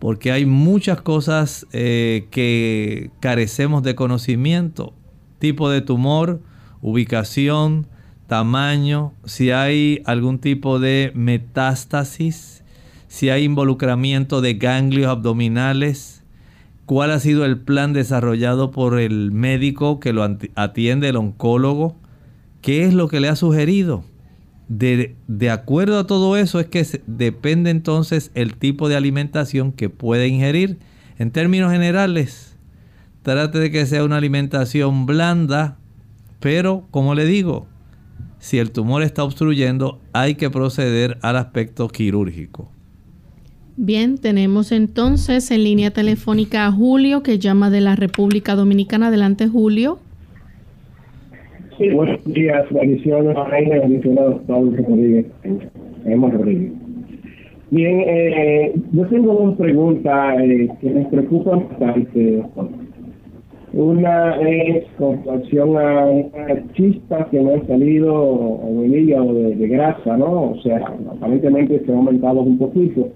porque 0.02 0.32
hay 0.32 0.48
muchas 0.48 1.00
cosas 1.00 1.68
eh, 1.74 2.26
que 2.32 3.12
carecemos 3.20 3.84
de 3.84 3.94
conocimiento, 3.94 4.96
tipo 5.38 5.70
de 5.70 5.82
tumor, 5.82 6.42
ubicación, 6.82 7.86
tamaño, 8.26 9.14
si 9.26 9.52
hay 9.52 10.02
algún 10.06 10.40
tipo 10.40 10.80
de 10.80 11.12
metástasis, 11.14 12.64
si 13.10 13.30
hay 13.30 13.44
involucramiento 13.44 14.42
de 14.42 14.56
ganglios 14.56 15.08
abdominales, 15.08 16.24
cuál 16.88 17.12
ha 17.12 17.20
sido 17.20 17.46
el 17.46 17.60
plan 17.60 17.94
desarrollado 17.94 18.72
por 18.72 19.00
el 19.00 19.32
médico 19.32 20.00
que 20.00 20.14
lo 20.14 20.28
atiende, 20.56 21.10
el 21.10 21.16
oncólogo, 21.16 21.96
qué 22.64 22.86
es 22.86 22.96
lo 22.96 23.08
que 23.08 23.20
le 23.20 23.30
ha 23.30 23.36
sugerido. 23.36 24.04
De, 24.74 25.16
de 25.28 25.50
acuerdo 25.50 26.00
a 26.00 26.08
todo 26.08 26.38
eso 26.38 26.62
es 26.62 26.68
que 26.68 26.88
depende 27.06 27.72
entonces 27.72 28.32
el 28.36 28.56
tipo 28.56 28.88
de 28.88 28.96
alimentación 28.96 29.74
que 29.74 29.90
puede 29.90 30.30
ingerir. 30.30 30.80
En 31.20 31.32
términos 31.32 31.74
generales, 31.74 32.56
trate 33.22 33.60
de 33.60 33.70
que 33.70 33.86
sea 33.86 34.06
una 34.06 34.16
alimentación 34.16 35.06
blanda, 35.06 35.78
pero 36.40 36.88
como 36.90 37.16
le 37.16 37.26
digo, 37.26 37.68
si 38.40 38.60
el 38.60 38.72
tumor 38.72 39.04
está 39.04 39.26
obstruyendo, 39.26 40.00
hay 40.14 40.36
que 40.36 40.50
proceder 40.50 41.18
al 41.22 41.36
aspecto 41.36 41.90
quirúrgico. 41.90 42.72
Bien, 43.76 44.18
tenemos 44.20 44.72
entonces 44.72 45.52
en 45.52 45.66
línea 45.66 45.92
telefónica 45.92 46.66
a 46.66 46.72
Julio 46.72 47.24
que 47.24 47.40
llama 47.40 47.70
de 47.70 47.82
la 47.82 47.98
República 47.98 48.56
Dominicana. 48.56 49.08
Adelante, 49.08 49.50
Julio. 49.50 50.00
Buenos 51.90 52.24
días, 52.26 52.66
bendiciones 52.70 53.36
a 53.36 53.44
Reina, 53.46 53.80
bendiciones 53.80 54.20
a 54.20 54.54
Rodríguez, 54.54 55.26
Hemos 56.06 56.32
Rodríguez. 56.32 56.74
Bien, 57.72 58.04
eh, 58.06 58.74
yo 58.92 59.08
tengo 59.08 59.34
una 59.34 59.58
pregunta 59.58 60.36
eh, 60.44 60.70
que 60.80 60.90
me 60.92 61.06
preocupa 61.06 61.56
bastante, 61.56 62.44
Una 63.74 64.36
es 64.42 64.86
con 65.00 65.24
relación 65.26 65.78
a 65.78 66.06
una 66.06 66.74
chispa 66.74 67.28
que 67.32 67.40
me 67.40 67.56
ha 67.56 67.66
salido 67.66 68.60
el 68.84 68.96
hígado 68.96 69.34
de, 69.34 69.56
de 69.56 69.68
grasa, 69.68 70.18
¿no? 70.18 70.52
O 70.52 70.62
sea, 70.62 70.86
aparentemente 71.12 71.84
se 71.84 71.92
ha 71.92 71.96
aumentado 71.96 72.42
un 72.42 72.60
poquito 72.60 73.10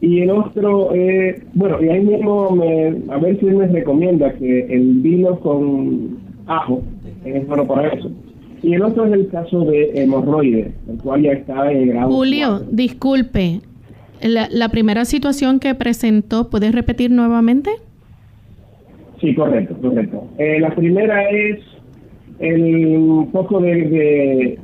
y 0.00 0.20
el 0.20 0.30
otro, 0.30 0.94
eh, 0.94 1.42
bueno, 1.54 1.82
y 1.82 1.88
ahí 1.88 2.00
mismo, 2.00 2.50
me, 2.52 3.12
a 3.12 3.18
ver 3.18 3.38
si 3.38 3.46
me 3.46 3.66
recomienda 3.66 4.32
que 4.34 4.60
el 4.74 4.94
vino 5.00 5.38
con 5.40 6.18
ajo 6.46 6.82
es 7.24 7.46
bueno 7.46 7.66
para 7.66 7.88
eso. 7.88 8.10
Y 8.62 8.74
el 8.74 8.82
otro 8.82 9.06
es 9.06 9.12
el 9.12 9.28
caso 9.28 9.64
de 9.64 9.90
hemorroides, 9.94 10.74
el 10.88 10.98
cual 10.98 11.22
ya 11.22 11.32
está 11.32 11.72
en 11.72 11.88
grado. 11.88 12.10
Julio, 12.10 12.60
disculpe, 12.70 13.60
la, 14.20 14.48
la, 14.50 14.68
primera 14.68 15.04
situación 15.06 15.60
que 15.60 15.74
presentó, 15.74 16.50
¿puedes 16.50 16.74
repetir 16.74 17.10
nuevamente? 17.10 17.70
Sí, 19.20 19.34
correcto, 19.34 19.76
correcto. 19.80 20.28
Eh, 20.38 20.60
la 20.60 20.74
primera 20.74 21.28
es 21.30 21.60
el 22.38 22.96
un 22.96 23.30
poco 23.30 23.60
de 23.60 24.58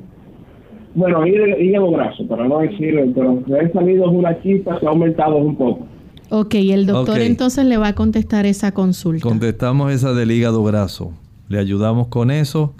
bueno, 0.97 1.27
hígado 1.27 1.91
graso, 1.91 2.27
para 2.27 2.49
no 2.49 2.61
decir, 2.61 3.13
pero 3.15 3.43
me 3.47 3.61
han 3.61 3.71
salido 3.71 4.11
una 4.11 4.41
chispa 4.43 4.81
que 4.81 4.87
ha 4.87 4.89
aumentado 4.89 5.37
un 5.37 5.55
poco. 5.55 5.87
Ok, 6.31 6.55
el 6.55 6.87
doctor 6.87 7.21
entonces 7.21 7.67
le 7.67 7.77
va 7.77 7.89
a 7.89 7.95
contestar 7.95 8.47
esa 8.47 8.73
consulta. 8.73 9.23
Contestamos 9.23 9.93
esa 9.93 10.15
del 10.15 10.31
hígado 10.31 10.65
graso. 10.65 11.13
Le 11.49 11.59
ayudamos 11.59 12.09
con 12.09 12.31
eso. 12.31 12.75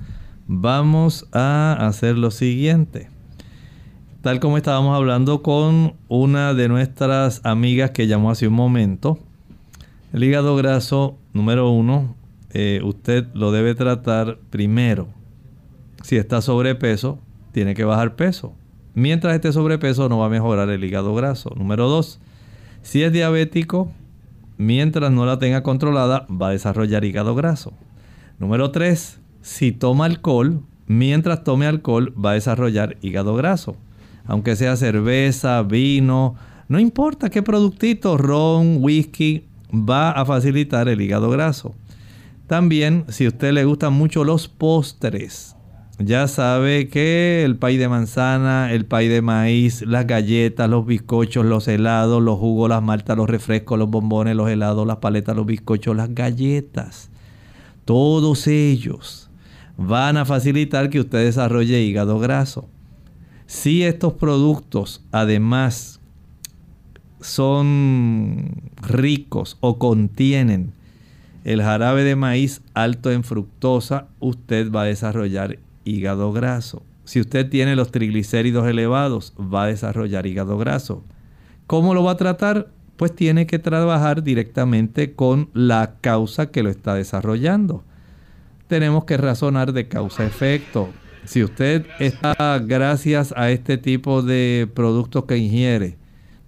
Vamos 0.47 1.27
a 1.33 1.77
hacer 1.81 2.17
lo 2.17 2.31
siguiente. 2.31 3.09
Tal 4.23 4.41
como 4.41 4.57
estábamos 4.57 4.97
hablando 4.97 5.43
con 5.43 5.95
una 6.09 6.53
de 6.53 6.69
nuestras 6.69 7.41
amigas 7.45 7.93
que 7.93 8.07
llamó 8.07 8.31
hace 8.31 8.49
un 8.49 8.55
momento, 8.55 9.19
el 10.13 10.25
hígado 10.25 10.57
graso, 10.57 11.17
número 11.33 11.71
uno, 11.71 12.17
eh, 12.51 12.81
usted 12.83 13.27
lo 13.35 13.53
debe 13.53 13.75
tratar 13.75 14.39
primero. 14.51 15.09
Si 16.03 16.17
está 16.17 16.41
sobrepeso, 16.41 17.19
tiene 17.53 17.75
que 17.75 17.85
bajar 17.85 18.17
peso. 18.17 18.53
Mientras 18.95 19.35
esté 19.35 19.53
sobrepeso 19.53 20.09
no 20.09 20.19
va 20.19 20.27
a 20.27 20.31
mejorar 20.31 20.71
el 20.71 20.83
hígado 20.83 21.15
graso. 21.15 21.53
Número 21.55 21.89
dos, 21.89 22.19
si 22.83 23.03
es 23.03 23.13
diabético, 23.13 23.93
mientras 24.57 25.13
no 25.13 25.27
la 25.27 25.39
tenga 25.39 25.63
controlada, 25.63 26.27
va 26.31 26.49
a 26.49 26.53
desarrollar 26.53 27.05
hígado 27.05 27.35
graso. 27.35 27.73
Número 28.39 28.71
tres, 28.71 29.19
si 29.41 29.73
toma 29.73 30.05
alcohol, 30.05 30.61
mientras 30.87 31.43
tome 31.43 31.67
alcohol, 31.67 32.13
va 32.23 32.33
a 32.33 32.35
desarrollar 32.35 32.97
hígado 33.01 33.35
graso. 33.35 33.77
Aunque 34.27 34.57
sea 34.57 34.77
cerveza, 34.77 35.63
vino, 35.63 36.35
no 36.69 36.79
importa 36.79 37.31
qué 37.31 37.43
productito, 37.43 38.19
ron, 38.19 38.79
whisky, 38.81 39.45
va 39.73 40.11
a 40.11 40.25
facilitar 40.27 40.89
el 40.89 41.01
hígado 41.01 41.31
graso. 41.31 41.75
También, 42.47 43.05
si 43.09 43.25
a 43.25 43.29
usted 43.29 43.53
le 43.53 43.65
gustan 43.65 43.93
mucho 43.93 44.23
los 44.23 44.49
postres, 44.49 45.57
ya 45.99 46.29
sabe 46.29 46.89
que 46.89 47.43
el 47.43 47.57
pay 47.57 47.79
de 47.79 47.89
manzana, 47.89 48.71
el 48.71 48.85
pay 48.85 49.09
de 49.09 49.23
maíz, 49.23 49.81
las 49.81 50.07
galletas, 50.07 50.69
los 50.69 50.85
bizcochos, 50.85 51.47
los 51.47 51.67
helados, 51.69 52.23
los 52.23 52.39
jugos, 52.39 52.69
las 52.69 52.83
maltas, 52.83 53.17
los 53.17 53.31
refrescos, 53.31 53.79
los 53.79 53.89
bombones, 53.89 54.37
los 54.37 54.51
helados, 54.51 54.87
las 54.87 54.99
paletas, 54.99 55.35
los 55.35 55.47
bizcochos, 55.47 55.97
las 55.97 56.15
galletas. 56.15 57.11
Todos 57.87 58.49
ellos 58.49 59.31
van 59.77 60.17
a 60.17 60.25
facilitar 60.25 60.91
que 60.91 60.99
usted 61.01 61.25
desarrolle 61.25 61.83
hígado 61.83 62.19
graso. 62.19 62.69
Si 63.47 63.85
estos 63.85 64.15
productos 64.15 65.05
además 65.13 66.01
son 67.21 68.71
ricos 68.83 69.57
o 69.61 69.79
contienen 69.79 70.73
el 71.45 71.63
jarabe 71.63 72.03
de 72.03 72.17
maíz 72.17 72.61
alto 72.75 73.13
en 73.13 73.23
fructosa, 73.23 74.09
usted 74.19 74.73
va 74.73 74.83
a 74.83 74.87
desarrollar 74.87 75.61
hígado 75.85 76.33
graso. 76.33 76.83
Si 77.05 77.21
usted 77.21 77.49
tiene 77.49 77.77
los 77.77 77.93
triglicéridos 77.93 78.67
elevados, 78.67 79.33
va 79.39 79.63
a 79.63 79.69
desarrollar 79.69 80.27
hígado 80.27 80.59
graso. 80.59 81.05
¿Cómo 81.69 81.95
lo 81.95 82.03
va 82.03 82.13
a 82.13 82.17
tratar? 82.17 82.69
Pues 82.97 83.15
tiene 83.15 83.47
que 83.47 83.59
trabajar 83.59 84.23
directamente 84.23 85.15
con 85.15 85.51
la 85.53 85.97
causa 86.01 86.51
que 86.51 86.63
lo 86.63 86.71
está 86.71 86.95
desarrollando. 86.95 87.85
Tenemos 88.69 89.05
que 89.05 89.17
razonar 89.17 89.73
de 89.73 89.89
causa-efecto. 89.89 90.89
Si 91.25 91.45
usted 91.45 91.87
está, 91.99 92.59
gracias 92.65 93.35
a 93.37 93.51
este 93.51 93.79
tipo 93.79 94.23
de 94.23 94.69
productos 94.75 95.25
que 95.25 95.37
ingiere, 95.37 95.99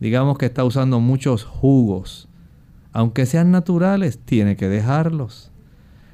digamos 0.01 0.39
que 0.39 0.47
está 0.47 0.65
usando 0.65 1.01
muchos 1.01 1.45
jugos, 1.45 2.29
aunque 2.93 3.27
sean 3.27 3.51
naturales, 3.51 4.19
tiene 4.25 4.57
que 4.57 4.69
dejarlos. 4.69 5.51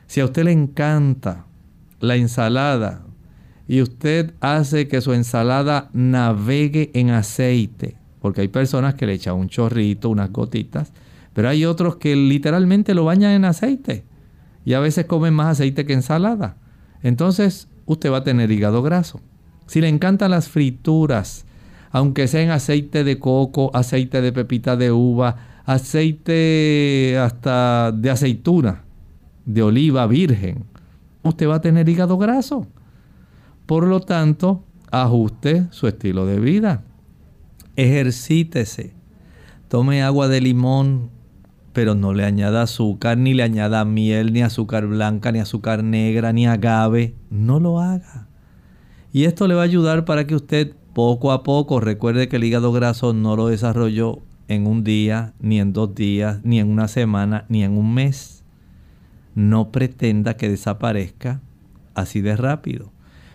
Si 0.07 0.21
a 0.21 0.25
usted 0.25 0.45
le 0.45 0.53
encanta 0.53 1.47
la 2.01 2.17
ensalada, 2.17 3.05
y 3.67 3.81
usted 3.81 4.35
hace 4.41 4.89
que 4.89 5.01
su 5.01 5.13
ensalada 5.13 5.89
navegue 5.93 6.91
en 6.95 7.11
aceite, 7.11 7.97
porque 8.25 8.41
hay 8.41 8.49
personas 8.49 8.95
que 8.95 9.05
le 9.05 9.13
echan 9.13 9.35
un 9.35 9.51
chorrito, 9.51 10.09
unas 10.09 10.33
gotitas, 10.33 10.95
pero 11.35 11.47
hay 11.47 11.67
otros 11.67 11.97
que 11.97 12.17
literalmente 12.17 12.95
lo 12.95 13.05
bañan 13.05 13.33
en 13.33 13.45
aceite 13.45 14.07
y 14.65 14.73
a 14.73 14.81
veces 14.81 15.05
comen 15.05 15.35
más 15.35 15.49
aceite 15.49 15.85
que 15.85 15.93
ensalada. 15.93 16.57
Entonces 17.03 17.69
usted 17.85 18.11
va 18.11 18.17
a 18.17 18.25
tener 18.25 18.51
hígado 18.51 18.83
graso. 18.83 19.21
Si 19.67 19.83
le 19.83 19.91
encantan 19.91 20.31
las 20.31 20.49
frituras, 20.49 21.45
aunque 21.91 22.27
sea 22.27 22.41
en 22.41 22.51
aceite 22.51 23.05
de 23.05 23.19
coco, 23.19 23.71
aceite 23.75 24.23
de 24.23 24.33
pepita 24.33 24.75
de 24.75 24.91
uva, 24.91 25.61
aceite 25.67 27.19
hasta 27.19 27.93
de 27.93 28.09
aceituna, 28.09 28.85
de 29.45 29.63
oliva 29.63 30.07
virgen, 30.07 30.65
usted 31.23 31.47
va 31.47 31.57
a 31.57 31.61
tener 31.61 31.87
hígado 31.91 32.17
graso. 32.17 32.67
Por 33.67 33.87
lo 33.87 34.01
tanto, 34.01 34.65
ajuste 34.91 35.67
su 35.73 35.89
estilo 35.89 36.25
de 36.25 36.41
vida. 36.41 36.85
Ejercítese. 37.77 38.95
Tome 39.69 40.03
agua 40.03 40.29
de 40.29 40.41
limón 40.41 41.11
pero 41.75 41.97
no 41.97 42.15
le 42.15 42.25
añada 42.25 42.63
azúcar, 42.63 43.19
ni 43.19 43.35
le 43.35 43.43
añada 43.43 43.85
miel, 43.85 44.33
ni 44.33 44.43
azúcar 44.43 44.87
blanca, 44.87 45.33
ni 45.33 45.41
azúcar 45.41 45.83
negra, 45.83 46.33
ni 46.33 46.47
agave. 46.47 47.17
No 47.31 47.59
lo 47.59 47.81
haga. 47.81 48.29
Y 49.13 49.25
esto 49.25 49.49
le 49.49 49.57
va 49.57 49.63
a 49.63 49.65
ayudar 49.65 50.05
para 50.05 50.25
que 50.27 50.37
usted 50.37 50.73
poco 50.95 51.33
a 51.33 51.43
poco, 51.43 51.81
recuerde 51.81 52.29
que 52.29 52.37
el 52.37 52.45
hígado 52.45 52.73
graso 52.73 53.13
no 53.13 53.35
lo 53.35 53.49
desarrolló 53.49 54.23
en 54.47 54.69
un 54.69 54.85
día, 54.85 55.35
ni 55.41 55.59
en 55.59 55.73
dos 55.73 55.97
días, 55.97 56.41
ni 56.45 56.61
en 56.61 56.71
una 56.71 56.87
semana, 56.87 57.45
ni 57.49 57.65
en 57.65 57.77
un 57.77 57.93
mes. 57.93 58.45
No 59.35 59.73
pretenda 59.73 60.37
que 60.37 60.49
desaparezca 60.49 61.41
así 61.95 62.21
de 62.21 62.37
rápido, 62.37 62.93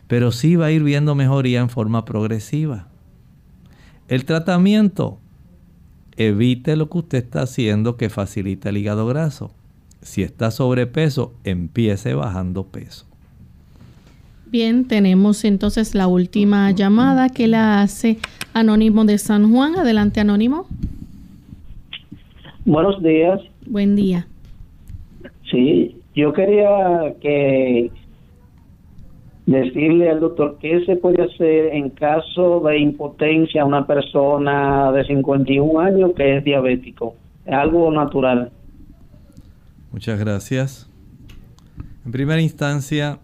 pero 0.08 0.32
sí 0.32 0.56
va 0.56 0.68
a 0.68 0.72
ir 0.72 0.84
viendo 0.84 1.14
mejoría 1.14 1.60
en 1.60 1.70
forma 1.70 2.06
progresiva. 2.06 2.89
El 4.10 4.26
tratamiento, 4.26 5.20
evite 6.18 6.76
lo 6.76 6.90
que 6.90 6.98
usted 6.98 7.18
está 7.20 7.44
haciendo 7.44 7.96
que 7.96 8.10
facilita 8.10 8.70
el 8.70 8.78
hígado 8.78 9.06
graso. 9.06 9.52
Si 10.02 10.24
está 10.24 10.50
sobrepeso, 10.50 11.36
empiece 11.44 12.16
bajando 12.16 12.66
peso. 12.66 13.06
Bien, 14.48 14.88
tenemos 14.88 15.46
entonces 15.46 15.94
la 15.94 16.08
última 16.08 16.72
llamada 16.72 17.30
que 17.30 17.48
la 17.48 17.84
hace 17.84 18.18
Anónimo 18.52 19.06
de 19.06 19.20
San 19.20 19.54
Juan. 19.54 19.78
Adelante, 19.78 20.20
Anónimo. 20.20 20.66
Buenos 22.66 23.04
días. 23.04 23.40
Buen 23.68 23.96
día. 23.96 24.26
Sí, 25.52 25.96
yo 26.16 26.34
quería 26.34 27.14
que 27.22 27.92
decirle 29.52 30.10
al 30.10 30.20
doctor 30.20 30.58
qué 30.62 30.86
se 30.86 30.96
puede 30.96 31.24
hacer 31.24 31.74
en 31.74 31.90
caso 31.90 32.62
de 32.62 32.80
impotencia 32.80 33.64
a 33.64 33.66
una 33.66 33.88
persona 33.88 34.92
de 34.92 35.06
51 35.06 35.80
años 35.80 36.12
que 36.16 36.38
es 36.38 36.44
diabético. 36.44 37.16
Es 37.46 37.54
algo 37.54 37.92
natural. 37.92 38.52
Muchas 39.92 40.20
gracias. 40.20 40.90
En 42.06 42.12
primera 42.12 42.42
instancia, 42.42 43.20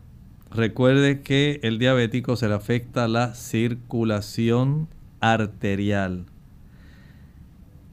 recuerde 0.52 1.22
que 1.22 1.60
el 1.62 1.78
diabético 1.78 2.36
se 2.36 2.48
le 2.48 2.56
afecta 2.56 3.08
la 3.08 3.36
circulación 3.36 4.88
arterial. 5.20 6.26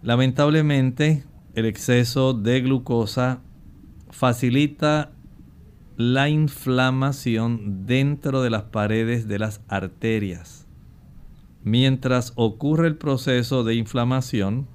Lamentablemente, 0.03 1.25
el 1.55 1.67
exceso 1.67 2.33
de 2.33 2.63
glucosa 2.63 3.41
facilita 4.11 5.11
la 5.97 6.29
inflamación 6.29 7.87
dentro 7.87 8.43
de 8.43 8.51
las 8.51 8.63
paredes 8.65 9.29
de 9.29 9.39
las 9.39 9.61
arterias. 9.69 10.67
Mientras 11.65 12.33
ocurre 12.37 12.89
el 12.89 12.97
proceso 12.97 13.63
de 13.63 13.75
inflamación, 13.75 14.67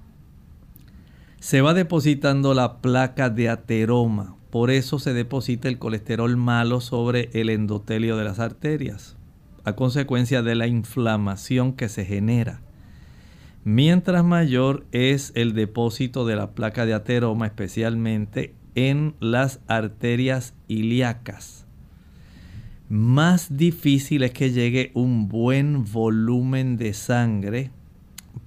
se 1.39 1.61
va 1.61 1.73
depositando 1.73 2.53
la 2.53 2.81
placa 2.81 3.29
de 3.29 3.49
ateroma. 3.49 4.35
Por 4.49 4.71
eso 4.71 4.99
se 4.99 5.13
deposita 5.13 5.67
el 5.67 5.79
colesterol 5.79 6.37
malo 6.37 6.81
sobre 6.81 7.29
el 7.33 7.49
endotelio 7.49 8.15
de 8.15 8.23
las 8.23 8.39
arterias, 8.39 9.17
a 9.65 9.73
consecuencia 9.73 10.41
de 10.41 10.55
la 10.55 10.67
inflamación 10.67 11.73
que 11.73 11.89
se 11.89 12.05
genera. 12.05 12.61
Mientras 13.65 14.23
mayor 14.23 14.85
es 14.93 15.33
el 15.35 15.53
depósito 15.53 16.25
de 16.25 16.37
la 16.37 16.51
placa 16.51 16.85
de 16.85 16.93
ateroma, 16.93 17.47
especialmente 17.47 18.55
en 18.77 19.15
las 19.19 19.59
arterias 19.67 20.53
ilíacas. 20.67 21.65
Más 22.89 23.57
difícil 23.57 24.21
es 24.21 24.31
que 24.31 24.51
llegue 24.51 24.91
un 24.93 25.27
buen 25.27 25.83
volumen 25.91 26.77
de 26.77 26.93
sangre 26.93 27.71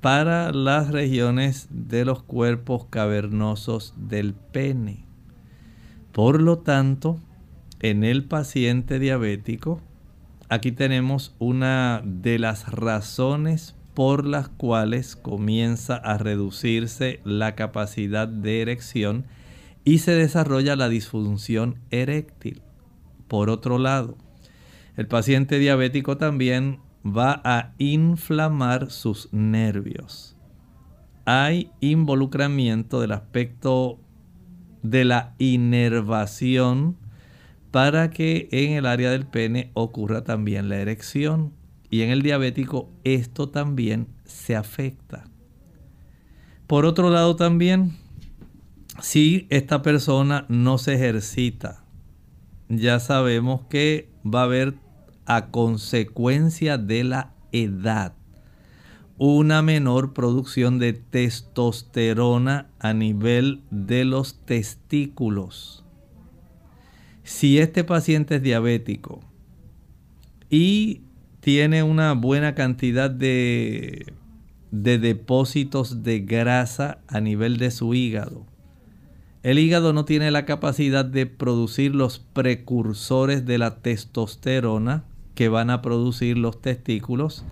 para 0.00 0.52
las 0.52 0.92
regiones 0.92 1.66
de 1.70 2.04
los 2.04 2.22
cuerpos 2.22 2.86
cavernosos 2.88 3.92
del 3.96 4.32
pene. 4.34 5.04
Por 6.12 6.40
lo 6.40 6.58
tanto, 6.58 7.18
en 7.80 8.04
el 8.04 8.22
paciente 8.22 9.00
diabético, 9.00 9.80
aquí 10.48 10.70
tenemos 10.70 11.34
una 11.40 12.02
de 12.04 12.38
las 12.38 12.68
razones 12.68 13.74
por 13.94 14.24
las 14.24 14.48
cuales 14.48 15.16
comienza 15.16 15.96
a 15.96 16.18
reducirse 16.18 17.20
la 17.24 17.56
capacidad 17.56 18.28
de 18.28 18.62
erección 18.62 19.24
y 19.84 19.98
se 19.98 20.12
desarrolla 20.12 20.76
la 20.76 20.88
disfunción 20.88 21.78
eréctil. 21.90 22.62
Por 23.28 23.50
otro 23.50 23.78
lado, 23.78 24.16
el 24.96 25.06
paciente 25.06 25.58
diabético 25.58 26.16
también 26.16 26.80
va 27.04 27.40
a 27.44 27.72
inflamar 27.78 28.90
sus 28.90 29.32
nervios. 29.32 30.36
Hay 31.24 31.70
involucramiento 31.80 33.00
del 33.00 33.12
aspecto 33.12 34.00
de 34.82 35.04
la 35.04 35.34
inervación 35.38 36.96
para 37.70 38.10
que 38.10 38.48
en 38.50 38.72
el 38.72 38.86
área 38.86 39.10
del 39.10 39.26
pene 39.26 39.70
ocurra 39.74 40.24
también 40.24 40.68
la 40.68 40.78
erección. 40.78 41.52
Y 41.88 42.02
en 42.02 42.10
el 42.10 42.22
diabético 42.22 42.90
esto 43.04 43.48
también 43.48 44.08
se 44.24 44.56
afecta. 44.56 45.24
Por 46.66 46.84
otro 46.84 47.10
lado 47.10 47.36
también 47.36 47.96
si 48.98 49.46
esta 49.50 49.82
persona 49.82 50.46
no 50.48 50.78
se 50.78 50.94
ejercita, 50.94 51.84
ya 52.68 53.00
sabemos 53.00 53.62
que 53.68 54.08
va 54.24 54.40
a 54.40 54.44
haber 54.44 54.74
a 55.26 55.50
consecuencia 55.50 56.78
de 56.78 57.04
la 57.04 57.32
edad 57.52 58.14
una 59.22 59.60
menor 59.60 60.14
producción 60.14 60.78
de 60.78 60.94
testosterona 60.94 62.70
a 62.78 62.94
nivel 62.94 63.60
de 63.70 64.06
los 64.06 64.38
testículos. 64.46 65.84
Si 67.22 67.58
este 67.58 67.84
paciente 67.84 68.36
es 68.36 68.42
diabético 68.42 69.20
y 70.48 71.02
tiene 71.40 71.82
una 71.82 72.14
buena 72.14 72.54
cantidad 72.54 73.10
de, 73.10 74.14
de 74.70 74.98
depósitos 74.98 76.02
de 76.02 76.20
grasa 76.20 77.00
a 77.06 77.20
nivel 77.20 77.58
de 77.58 77.70
su 77.72 77.92
hígado, 77.92 78.46
el 79.42 79.58
hígado 79.58 79.92
no 79.92 80.04
tiene 80.04 80.30
la 80.30 80.44
capacidad 80.44 81.04
de 81.04 81.24
producir 81.26 81.94
los 81.94 82.18
precursores 82.18 83.46
de 83.46 83.56
la 83.56 83.76
testosterona 83.76 85.04
que 85.34 85.48
van 85.48 85.70
a 85.70 85.80
producir 85.80 86.36
los 86.36 86.60
testículos. 86.60 87.44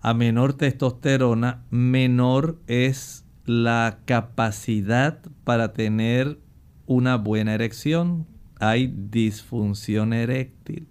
A 0.00 0.12
menor 0.12 0.54
testosterona, 0.54 1.62
menor 1.70 2.58
es 2.66 3.24
la 3.46 3.98
capacidad 4.06 5.20
para 5.44 5.72
tener 5.72 6.40
una 6.86 7.16
buena 7.16 7.54
erección. 7.54 8.26
Hay 8.58 8.88
disfunción 8.88 10.12
eréctil. 10.12 10.88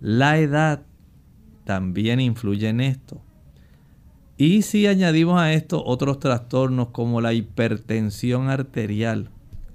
La 0.00 0.38
edad 0.38 0.86
también 1.64 2.20
influye 2.20 2.68
en 2.68 2.80
esto. 2.80 3.20
Y 4.38 4.62
si 4.62 4.86
añadimos 4.86 5.38
a 5.38 5.52
esto 5.52 5.84
otros 5.84 6.18
trastornos 6.18 6.88
como 6.88 7.20
la 7.20 7.34
hipertensión 7.34 8.48
arterial, 8.48 9.28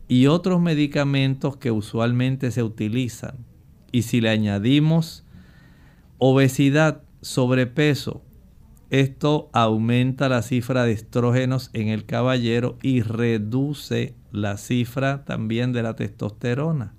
y 0.07 0.27
otros 0.27 0.61
medicamentos 0.61 1.57
que 1.57 1.71
usualmente 1.71 2.51
se 2.51 2.63
utilizan. 2.63 3.45
Y 3.91 4.03
si 4.03 4.21
le 4.21 4.29
añadimos 4.29 5.23
obesidad, 6.17 7.01
sobrepeso, 7.21 8.21
esto 8.89 9.49
aumenta 9.51 10.29
la 10.29 10.41
cifra 10.41 10.83
de 10.83 10.91
estrógenos 10.91 11.69
en 11.73 11.87
el 11.87 12.05
caballero 12.05 12.77
y 12.81 13.01
reduce 13.01 14.13
la 14.31 14.57
cifra 14.57 15.25
también 15.25 15.73
de 15.73 15.81
la 15.81 15.95
testosterona. 15.95 16.93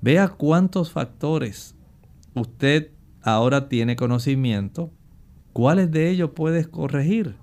Vea 0.00 0.28
cuántos 0.28 0.90
factores 0.92 1.76
usted 2.34 2.90
ahora 3.22 3.68
tiene 3.68 3.96
conocimiento. 3.96 4.90
¿Cuáles 5.52 5.90
de 5.90 6.10
ellos 6.10 6.30
puedes 6.34 6.66
corregir? 6.66 7.36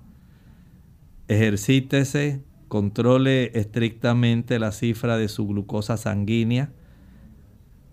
Ejercítese, 1.28 2.42
controle 2.72 3.50
estrictamente 3.52 4.58
la 4.58 4.72
cifra 4.72 5.18
de 5.18 5.28
su 5.28 5.46
glucosa 5.46 5.98
sanguínea, 5.98 6.70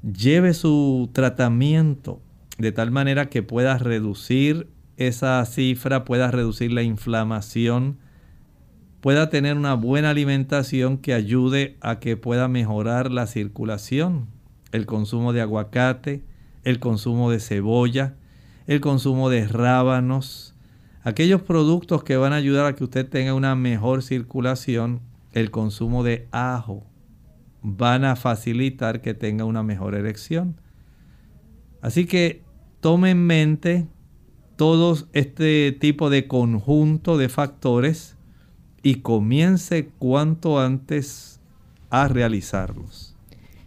lleve 0.03 0.53
su 0.53 1.09
tratamiento 1.11 2.21
de 2.57 2.71
tal 2.71 2.89
manera 2.89 3.27
que 3.27 3.43
pueda 3.43 3.77
reducir 3.77 4.69
esa 4.95 5.43
cifra, 5.43 6.05
pueda 6.05 6.31
reducir 6.31 6.71
la 6.71 6.81
inflamación, 6.81 7.97
pueda 9.01 9.29
tener 9.29 9.57
una 9.57 9.73
buena 9.73 10.11
alimentación 10.11 10.97
que 10.97 11.13
ayude 11.13 11.75
a 11.81 11.99
que 11.99 12.15
pueda 12.15 12.47
mejorar 12.47 13.11
la 13.11 13.27
circulación, 13.27 14.27
el 14.71 14.85
consumo 14.85 15.33
de 15.33 15.41
aguacate, 15.41 16.23
el 16.63 16.79
consumo 16.79 17.29
de 17.29 17.41
cebolla, 17.41 18.13
el 18.65 18.79
consumo 18.79 19.29
de 19.29 19.45
rábanos, 19.45 20.55
aquellos 21.03 21.41
productos 21.41 22.03
que 22.03 22.17
van 22.17 22.33
a 22.33 22.37
ayudar 22.37 22.65
a 22.65 22.75
que 22.75 22.83
usted 22.83 23.07
tenga 23.07 23.33
una 23.33 23.55
mejor 23.55 24.03
circulación, 24.03 25.01
el 25.31 25.51
consumo 25.51 26.03
de 26.03 26.27
ajo, 26.31 26.85
van 27.61 28.05
a 28.05 28.15
facilitar 28.15 29.01
que 29.01 29.13
tenga 29.13 29.45
una 29.45 29.63
mejor 29.63 29.95
erección. 29.95 30.59
Así 31.81 32.05
que 32.05 32.43
tome 32.79 33.11
en 33.11 33.25
mente 33.25 33.87
todo 34.55 34.97
este 35.13 35.71
tipo 35.71 36.09
de 36.09 36.27
conjunto 36.27 37.17
de 37.17 37.29
factores 37.29 38.17
y 38.83 38.95
comience 38.95 39.89
cuanto 39.99 40.59
antes 40.59 41.39
a 41.89 42.07
realizarlos. 42.07 43.15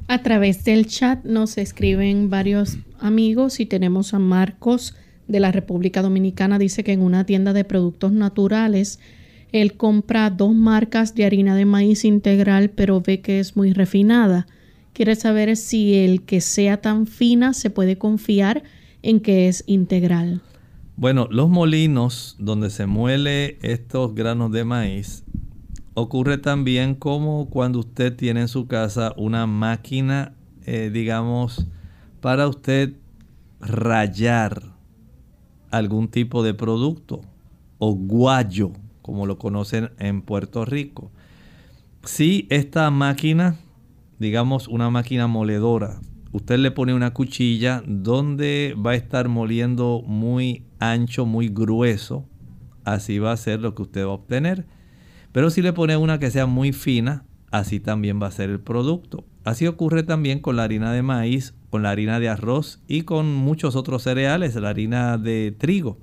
A 0.09 0.23
través 0.23 0.65
del 0.65 0.87
chat 0.87 1.25
nos 1.25 1.59
escriben 1.59 2.29
varios 2.29 2.79
amigos 3.01 3.61
y 3.61 3.67
tenemos 3.67 4.15
a 4.15 4.19
Marcos 4.19 4.95
de 5.29 5.41
la 5.41 5.53
República 5.53 6.03
Dominicana. 6.03 6.59
Dice 6.59 6.85
que 6.85 6.93
en 6.93 7.01
una 7.03 7.25
tienda 7.25 7.53
de 7.53 7.65
productos 7.65 8.13
naturales 8.13 8.99
él 9.53 9.75
compra 9.75 10.31
dos 10.31 10.55
marcas 10.55 11.15
de 11.15 11.27
harina 11.27 11.55
de 11.55 11.67
maíz 11.67 12.05
integral 12.05 12.71
pero 12.71 13.01
ve 13.01 13.21
que 13.21 13.41
es 13.41 13.57
muy 13.57 13.73
refinada. 13.73 14.47
Quiere 14.93 15.15
saber 15.15 15.57
si 15.57 15.95
el 15.95 16.23
que 16.23 16.41
sea 16.41 16.81
tan 16.81 17.07
fina 17.07 17.55
se 17.55 17.71
puede 17.71 17.97
confiar 17.97 18.63
en 19.03 19.21
que 19.21 19.49
es 19.49 19.65
integral. 19.67 20.43
Bueno, 20.97 21.27
los 21.31 21.49
molinos 21.49 22.37
donde 22.39 22.71
se 22.71 22.87
muele 22.87 23.59
estos 23.63 24.15
granos 24.15 24.53
de 24.53 24.65
maíz 24.65 25.25
ocurre 25.95 26.39
también 26.39 26.95
como 26.95 27.49
cuando 27.51 27.81
usted 27.81 28.15
tiene 28.15 28.43
en 28.43 28.49
su 28.49 28.67
casa 28.67 29.15
una 29.17 29.47
máquina, 29.47 30.35
eh, 30.65 30.91
digamos, 30.93 31.67
para 32.21 32.49
usted 32.49 32.95
rayar 33.61 34.72
algún 35.73 36.09
tipo 36.09 36.45
de 36.45 36.55
producto 36.55 37.23
o 37.79 37.93
guayo, 37.95 38.71
como 39.03 39.27
lo 39.27 39.39
conocen 39.39 39.91
en 39.99 40.23
Puerto 40.23 40.65
Rico. 40.65 41.11
Si 42.05 42.47
esta 42.51 42.91
máquina, 42.91 43.57
digamos 44.21 44.69
una 44.69 44.91
máquina 44.91 45.27
moledora, 45.27 46.01
usted 46.31 46.59
le 46.59 46.71
pone 46.71 46.95
una 46.95 47.13
cuchilla 47.13 47.83
donde 47.87 48.75
va 48.75 48.93
a 48.93 48.97
estar 48.97 49.29
moliendo 49.29 50.03
muy 50.07 50.65
ancho, 50.79 51.27
muy 51.27 51.49
grueso, 51.49 52.25
así 52.85 53.19
va 53.19 53.33
a 53.33 53.37
ser 53.37 53.61
lo 53.61 53.75
que 53.75 53.83
usted 53.83 54.05
va 54.05 54.11
a 54.11 54.15
obtener. 54.15 54.67
Pero 55.33 55.51
si 55.51 55.63
le 55.63 55.73
pone 55.73 55.97
una 55.97 56.19
que 56.19 56.31
sea 56.31 56.47
muy 56.47 56.73
fina, 56.73 57.25
así 57.51 57.81
también 57.81 58.21
va 58.23 58.27
a 58.27 58.33
ser 58.33 58.51
el 58.51 58.61
producto. 58.61 59.25
Así 59.45 59.67
ocurre 59.67 60.03
también 60.03 60.41
con 60.41 60.57
la 60.57 60.65
harina 60.65 60.93
de 60.93 61.03
maíz, 61.03 61.55
con 61.73 61.83
la 61.83 61.91
harina 61.91 62.21
de 62.21 62.29
arroz 62.29 62.83
y 62.87 63.05
con 63.05 63.35
muchos 63.35 63.77
otros 63.77 64.03
cereales, 64.03 64.55
la 64.57 64.69
harina 64.69 65.17
de 65.17 65.55
trigo. 65.57 65.99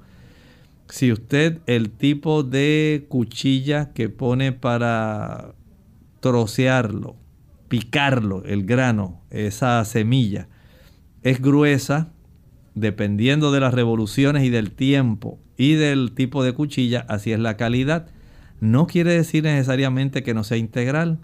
Si 0.88 1.12
usted 1.12 1.60
el 1.68 1.92
tipo 1.92 2.42
de 2.42 3.06
cuchilla 3.08 3.94
que 3.94 4.10
pone 4.10 4.52
para 4.52 5.54
trocearlo, 6.22 7.18
picarlo, 7.68 8.44
el 8.46 8.66
grano, 8.66 9.22
esa 9.30 9.86
semilla, 9.86 10.48
es 11.22 11.40
gruesa, 11.40 12.14
dependiendo 12.74 13.52
de 13.52 13.60
las 13.60 13.76
revoluciones 13.76 14.46
y 14.46 14.50
del 14.50 14.72
tiempo 14.72 15.38
y 15.56 15.74
del 15.74 16.14
tipo 16.16 16.44
de 16.44 16.54
cuchilla, 16.54 17.06
así 17.10 17.32
es 17.32 17.40
la 17.40 17.58
calidad. 17.58 18.08
No 18.60 18.88
quiere 18.88 19.14
decir 19.14 19.44
necesariamente 19.44 20.24
que 20.24 20.34
no 20.34 20.44
sea 20.44 20.58
integral. 20.58 21.20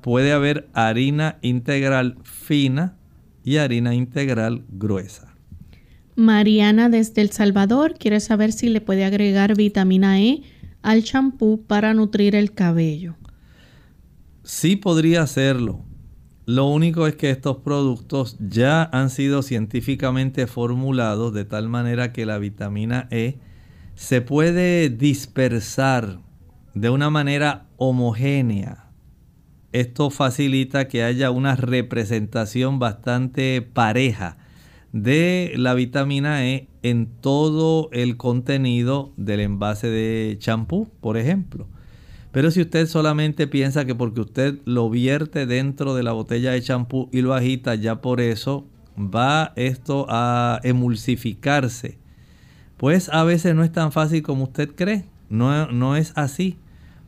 Puede 0.00 0.32
haber 0.32 0.68
harina 0.74 1.38
integral 1.42 2.18
fina 2.22 2.98
y 3.44 3.56
harina 3.56 3.94
integral 3.94 4.64
gruesa. 4.68 5.34
Mariana 6.14 6.88
desde 6.88 7.22
El 7.22 7.30
Salvador 7.30 7.94
quiere 7.98 8.20
saber 8.20 8.52
si 8.52 8.68
le 8.68 8.80
puede 8.80 9.04
agregar 9.04 9.56
vitamina 9.56 10.20
E 10.20 10.42
al 10.82 11.04
champú 11.04 11.64
para 11.66 11.94
nutrir 11.94 12.34
el 12.34 12.52
cabello. 12.52 13.16
Sí 14.44 14.76
podría 14.76 15.22
hacerlo. 15.22 15.84
Lo 16.44 16.66
único 16.66 17.06
es 17.06 17.14
que 17.14 17.30
estos 17.30 17.58
productos 17.58 18.36
ya 18.40 18.82
han 18.92 19.10
sido 19.10 19.42
científicamente 19.42 20.46
formulados 20.46 21.32
de 21.32 21.44
tal 21.44 21.68
manera 21.68 22.12
que 22.12 22.26
la 22.26 22.38
vitamina 22.38 23.06
E 23.10 23.38
se 23.94 24.20
puede 24.20 24.90
dispersar 24.90 26.18
de 26.74 26.90
una 26.90 27.10
manera 27.10 27.68
homogénea. 27.76 28.81
Esto 29.72 30.10
facilita 30.10 30.86
que 30.86 31.02
haya 31.02 31.30
una 31.30 31.56
representación 31.56 32.78
bastante 32.78 33.62
pareja 33.62 34.36
de 34.92 35.54
la 35.56 35.72
vitamina 35.72 36.46
E 36.46 36.68
en 36.82 37.06
todo 37.06 37.88
el 37.92 38.18
contenido 38.18 39.12
del 39.16 39.40
envase 39.40 39.88
de 39.88 40.36
champú, 40.38 40.88
por 41.00 41.16
ejemplo. 41.16 41.66
Pero 42.32 42.50
si 42.50 42.60
usted 42.62 42.86
solamente 42.86 43.46
piensa 43.46 43.84
que 43.84 43.94
porque 43.94 44.20
usted 44.20 44.58
lo 44.64 44.88
vierte 44.90 45.46
dentro 45.46 45.94
de 45.94 46.02
la 46.02 46.12
botella 46.12 46.52
de 46.52 46.62
champú 46.62 47.08
y 47.12 47.22
lo 47.22 47.34
agita, 47.34 47.74
ya 47.74 48.00
por 48.00 48.20
eso 48.20 48.66
va 48.98 49.52
esto 49.56 50.06
a 50.08 50.60
emulsificarse. 50.62 51.98
Pues 52.76 53.08
a 53.10 53.24
veces 53.24 53.54
no 53.54 53.64
es 53.64 53.72
tan 53.72 53.92
fácil 53.92 54.22
como 54.22 54.44
usted 54.44 54.74
cree. 54.74 55.04
No, 55.28 55.68
no 55.68 55.96
es 55.96 56.12
así. 56.16 56.58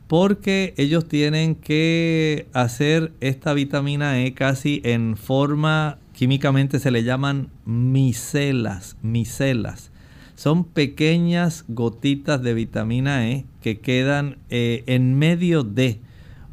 Porque 0.07 0.73
ellos 0.77 1.07
tienen 1.07 1.55
que 1.55 2.47
hacer 2.53 3.11
esta 3.21 3.53
vitamina 3.53 4.21
E 4.21 4.33
casi 4.33 4.81
en 4.83 5.17
forma, 5.17 5.97
químicamente 6.13 6.79
se 6.79 6.91
le 6.91 7.03
llaman 7.03 7.49
micelas, 7.65 8.97
micelas 9.01 9.91
son 10.35 10.65
pequeñas 10.65 11.63
gotitas 11.67 12.41
de 12.43 12.53
vitamina 12.53 13.27
E 13.27 13.45
que 13.61 13.79
quedan 13.79 14.37
eh, 14.49 14.83
en 14.85 15.17
medio 15.17 15.63
de 15.63 15.99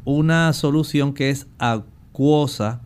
una 0.05 0.51
solución 0.53 1.13
que 1.13 1.29
es 1.29 1.47
acuosa 1.59 2.81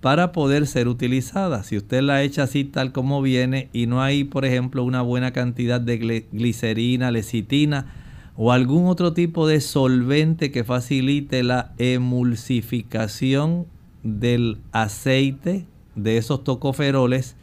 para 0.00 0.32
poder 0.32 0.66
ser 0.66 0.88
utilizada. 0.88 1.62
Si 1.62 1.76
usted 1.76 2.00
la 2.00 2.22
echa 2.22 2.44
así 2.44 2.64
tal 2.64 2.92
como 2.92 3.20
viene 3.20 3.68
y 3.74 3.86
no 3.86 4.02
hay, 4.02 4.24
por 4.24 4.46
ejemplo, 4.46 4.82
una 4.82 5.02
buena 5.02 5.32
cantidad 5.32 5.80
de 5.80 6.26
glicerina, 6.32 7.10
lecitina 7.10 7.99
o 8.42 8.52
algún 8.52 8.86
otro 8.86 9.12
tipo 9.12 9.46
de 9.46 9.60
solvente 9.60 10.50
que 10.50 10.64
facilite 10.64 11.42
la 11.42 11.74
emulsificación 11.76 13.66
del 14.02 14.56
aceite 14.72 15.66
de 15.94 16.16
esos 16.16 16.42
tocoferoles 16.42 17.36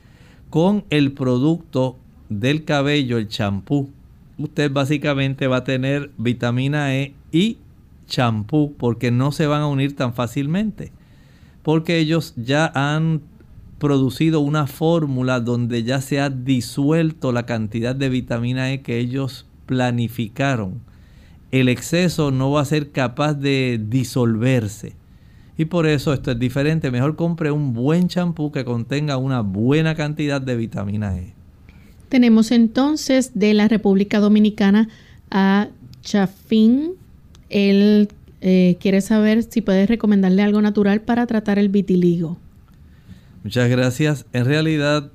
con 0.49 0.85
el 0.89 1.11
producto 1.11 1.97
del 2.29 2.63
cabello, 2.63 3.19
el 3.19 3.27
champú, 3.27 3.91
usted 4.39 4.71
básicamente 4.71 5.45
va 5.45 5.57
a 5.57 5.63
tener 5.63 6.09
vitamina 6.17 6.95
E 6.95 7.13
y 7.31 7.59
champú 8.07 8.73
porque 8.75 9.11
no 9.11 9.31
se 9.31 9.45
van 9.45 9.61
a 9.61 9.67
unir 9.67 9.95
tan 9.95 10.15
fácilmente. 10.15 10.91
Porque 11.61 11.99
ellos 11.99 12.33
ya 12.37 12.71
han 12.73 13.21
producido 13.77 14.39
una 14.39 14.65
fórmula 14.65 15.41
donde 15.41 15.83
ya 15.83 16.01
se 16.01 16.19
ha 16.19 16.31
disuelto 16.31 17.31
la 17.31 17.45
cantidad 17.45 17.95
de 17.95 18.09
vitamina 18.09 18.71
E 18.71 18.81
que 18.81 18.97
ellos 18.97 19.45
planificaron. 19.67 20.86
El 21.51 21.69
exceso 21.69 22.31
no 22.31 22.51
va 22.51 22.61
a 22.61 22.65
ser 22.65 22.91
capaz 22.91 23.33
de 23.33 23.79
disolverse. 23.89 24.95
Y 25.57 25.65
por 25.65 25.87
eso 25.87 26.13
esto 26.13 26.31
es 26.31 26.39
diferente. 26.39 26.91
Mejor 26.91 27.15
compre 27.15 27.51
un 27.51 27.73
buen 27.73 28.07
champú 28.07 28.51
que 28.51 28.63
contenga 28.63 29.17
una 29.17 29.41
buena 29.41 29.95
cantidad 29.95 30.39
de 30.39 30.55
vitamina 30.55 31.17
E. 31.17 31.33
Tenemos 32.09 32.51
entonces 32.51 33.31
de 33.33 33.53
la 33.53 33.67
República 33.67 34.19
Dominicana 34.19 34.87
a 35.31 35.69
Chafín. 36.01 36.91
Él 37.49 38.09
eh, 38.41 38.77
quiere 38.79 39.01
saber 39.01 39.43
si 39.43 39.61
puedes 39.61 39.89
recomendarle 39.89 40.43
algo 40.43 40.61
natural 40.61 41.01
para 41.01 41.25
tratar 41.25 41.57
el 41.57 41.69
vitiligo. 41.69 42.37
Muchas 43.43 43.69
gracias. 43.69 44.25
En 44.33 44.45
realidad 44.45 45.11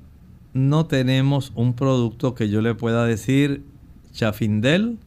no 0.53 0.85
tenemos 0.85 1.51
un 1.55 1.73
producto 1.73 2.35
que 2.35 2.49
yo 2.49 2.61
le 2.61 2.75
pueda 2.75 3.05
decir, 3.05 3.63
Chafindel, 4.11 4.97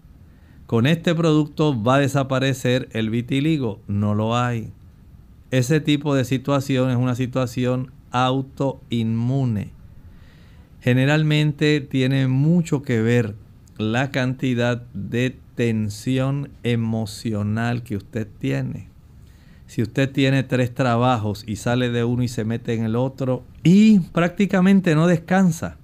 con 0.67 0.87
este 0.87 1.15
producto 1.15 1.81
va 1.83 1.97
a 1.97 2.01
desaparecer 2.01 2.89
el 2.93 3.11
vitiligo. 3.11 3.81
No 3.87 4.15
lo 4.15 4.37
hay. 4.37 4.73
Ese 5.51 5.81
tipo 5.81 6.15
de 6.15 6.25
situación 6.25 6.91
es 6.91 6.97
una 6.97 7.15
situación 7.15 7.93
autoinmune 8.11 9.77
generalmente 10.87 11.81
tiene 11.81 12.29
mucho 12.29 12.83
que 12.83 13.03
ver 13.03 13.35
la 13.77 14.13
cantidad 14.13 14.83
de 14.95 15.37
tensión 15.57 16.51
emocional 16.63 17.83
que 17.83 17.97
usted 17.97 18.29
tiene. 18.39 18.89
Si 19.67 19.83
usted 19.83 20.09
tiene 20.13 20.45
tres 20.45 20.73
trabajos 20.73 21.43
y 21.45 21.57
sale 21.57 21.91
de 21.91 22.05
uno 22.05 22.23
y 22.23 22.29
se 22.29 22.45
mete 22.45 22.75
en 22.75 22.85
el 22.85 22.95
otro 22.95 23.43
y 23.65 23.99
prácticamente 23.99 24.95
no 24.95 25.09
descansa, 25.09 25.77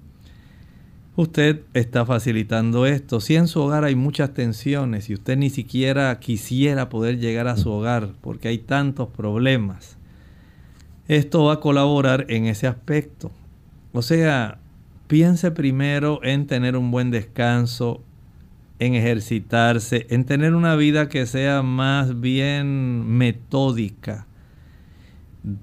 usted 1.16 1.62
está 1.74 2.06
facilitando 2.06 2.86
esto. 2.86 3.20
Si 3.20 3.36
en 3.36 3.48
su 3.48 3.60
hogar 3.60 3.84
hay 3.84 3.94
muchas 3.94 4.32
tensiones 4.32 5.10
y 5.10 5.14
usted 5.14 5.36
ni 5.36 5.50
siquiera 5.50 6.18
quisiera 6.20 6.88
poder 6.88 7.18
llegar 7.18 7.48
a 7.48 7.56
su 7.56 7.70
hogar 7.70 8.10
porque 8.20 8.48
hay 8.48 8.58
tantos 8.58 9.08
problemas, 9.08 9.98
esto 11.08 11.44
va 11.44 11.54
a 11.54 11.60
colaborar 11.60 12.26
en 12.28 12.46
ese 12.46 12.66
aspecto. 12.66 13.30
O 13.92 14.02
sea, 14.02 14.58
piense 15.06 15.50
primero 15.50 16.20
en 16.22 16.46
tener 16.46 16.76
un 16.76 16.90
buen 16.90 17.10
descanso, 17.10 18.02
en 18.78 18.94
ejercitarse, 18.94 20.06
en 20.10 20.24
tener 20.24 20.54
una 20.54 20.74
vida 20.76 21.08
que 21.08 21.26
sea 21.26 21.62
más 21.62 22.20
bien 22.20 23.06
metódica. 23.06 24.26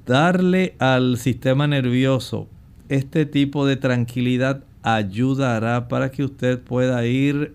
Darle 0.06 0.76
al 0.78 1.18
sistema 1.18 1.66
nervioso 1.68 2.48
este 2.90 3.26
tipo 3.26 3.66
de 3.66 3.78
tranquilidad 3.78 4.64
ayudará 4.84 5.88
para 5.88 6.12
que 6.12 6.24
usted 6.24 6.60
pueda 6.60 7.06
ir 7.06 7.54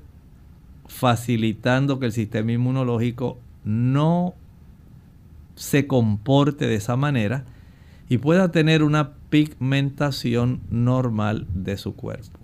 facilitando 0.87 1.99
que 1.99 2.07
el 2.07 2.13
sistema 2.13 2.53
inmunológico 2.53 3.39
no 3.65 4.35
se 5.55 5.87
comporte 5.87 6.67
de 6.67 6.75
esa 6.75 6.97
manera 6.97 7.45
y 8.09 8.19
pueda 8.19 8.53
tener 8.53 8.83
una 8.83 9.13
pigmentación 9.31 10.61
normal 10.71 11.47
de 11.55 11.77
su 11.77 11.95
cuerpo. 11.95 12.39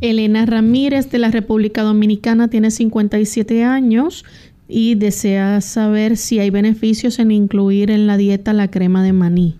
Elena 0.00 0.44
Ramírez 0.44 1.10
de 1.10 1.18
la 1.18 1.30
República 1.30 1.82
Dominicana 1.82 2.48
tiene 2.48 2.70
57 2.70 3.64
años 3.64 4.24
y 4.68 4.96
desea 4.96 5.60
saber 5.60 6.16
si 6.16 6.38
hay 6.38 6.50
beneficios 6.50 7.18
en 7.18 7.30
incluir 7.30 7.90
en 7.90 8.06
la 8.06 8.16
dieta 8.16 8.52
la 8.52 8.70
crema 8.70 9.02
de 9.02 9.12
maní. 9.12 9.56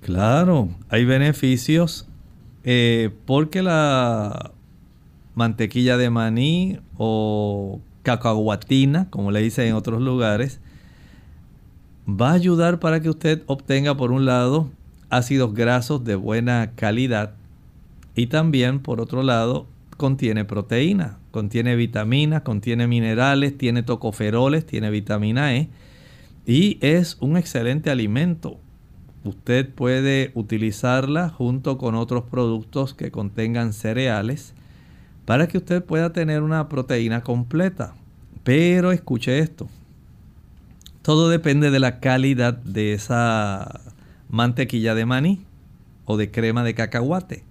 Claro, 0.00 0.68
hay 0.88 1.04
beneficios 1.04 2.06
eh, 2.66 3.10
porque 3.24 3.62
la 3.62 4.52
mantequilla 5.36 5.96
de 5.96 6.10
maní 6.10 6.80
o 6.98 7.80
cacahuatina, 8.02 9.08
como 9.08 9.30
le 9.30 9.40
dicen 9.40 9.68
en 9.68 9.74
otros 9.74 10.02
lugares, 10.02 10.60
va 12.08 12.30
a 12.30 12.34
ayudar 12.34 12.80
para 12.80 13.00
que 13.00 13.08
usted 13.08 13.42
obtenga 13.46 13.96
por 13.96 14.10
un 14.10 14.26
lado 14.26 14.68
ácidos 15.10 15.54
grasos 15.54 16.04
de 16.04 16.16
buena 16.16 16.72
calidad 16.74 17.34
y 18.16 18.26
también 18.26 18.80
por 18.80 19.00
otro 19.00 19.22
lado 19.22 19.66
contiene 19.96 20.44
proteína, 20.44 21.18
contiene 21.30 21.76
vitaminas, 21.76 22.42
contiene 22.42 22.88
minerales, 22.88 23.56
tiene 23.56 23.84
tocoferoles, 23.84 24.66
tiene 24.66 24.90
vitamina 24.90 25.54
E 25.54 25.68
y 26.46 26.78
es 26.80 27.16
un 27.20 27.36
excelente 27.36 27.90
alimento. 27.90 28.58
Usted 29.26 29.68
puede 29.68 30.30
utilizarla 30.34 31.30
junto 31.30 31.78
con 31.78 31.96
otros 31.96 32.22
productos 32.22 32.94
que 32.94 33.10
contengan 33.10 33.72
cereales 33.72 34.54
para 35.24 35.48
que 35.48 35.58
usted 35.58 35.82
pueda 35.82 36.12
tener 36.12 36.42
una 36.42 36.68
proteína 36.68 37.22
completa. 37.22 37.94
Pero 38.44 38.92
escuche 38.92 39.40
esto, 39.40 39.68
todo 41.02 41.28
depende 41.28 41.72
de 41.72 41.80
la 41.80 41.98
calidad 41.98 42.54
de 42.54 42.92
esa 42.92 43.80
mantequilla 44.28 44.94
de 44.94 45.06
maní 45.06 45.44
o 46.04 46.16
de 46.16 46.30
crema 46.30 46.62
de 46.62 46.74
cacahuate. 46.74 47.42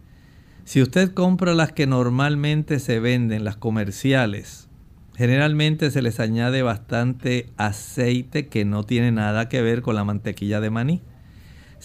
Si 0.63 0.81
usted 0.81 1.13
compra 1.13 1.53
las 1.53 1.73
que 1.73 1.87
normalmente 1.87 2.79
se 2.79 3.01
venden, 3.01 3.43
las 3.43 3.57
comerciales, 3.57 4.69
generalmente 5.17 5.91
se 5.91 6.01
les 6.01 6.21
añade 6.21 6.61
bastante 6.61 7.49
aceite 7.57 8.47
que 8.47 8.63
no 8.63 8.85
tiene 8.85 9.11
nada 9.11 9.49
que 9.49 9.61
ver 9.61 9.81
con 9.81 9.95
la 9.95 10.05
mantequilla 10.05 10.61
de 10.61 10.69
maní. 10.69 11.01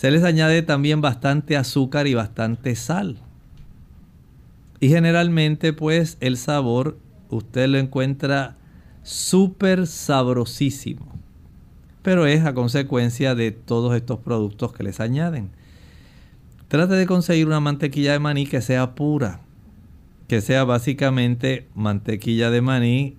Se 0.01 0.11
les 0.11 0.25
añade 0.25 0.63
también 0.63 1.03
bastante 1.03 1.59
azúcar 1.59 2.07
y 2.07 2.15
bastante 2.15 2.75
sal. 2.75 3.19
Y 4.81 4.89
generalmente 4.89 5.75
pues 5.75 6.17
el 6.21 6.39
sabor 6.39 6.97
usted 7.29 7.69
lo 7.69 7.77
encuentra 7.77 8.57
súper 9.03 9.87
sabrosísimo 9.87 11.21
pero 12.01 12.25
es 12.25 12.47
a 12.47 12.55
consecuencia 12.55 13.35
de 13.35 13.51
todos 13.51 13.95
estos 13.95 14.21
productos 14.21 14.73
que 14.73 14.85
les 14.85 15.01
añaden. 15.01 15.51
Trate 16.69 16.95
de 16.95 17.05
conseguir 17.05 17.47
una 17.47 17.61
mantequilla 17.61 18.13
de 18.13 18.21
maní 18.21 18.47
que 18.47 18.63
sea 18.63 18.95
pura, 18.95 19.41
que 20.29 20.41
sea 20.41 20.65
básicamente 20.65 21.69
mantequilla 21.75 22.51
de 22.51 22.63
maní 22.63 23.17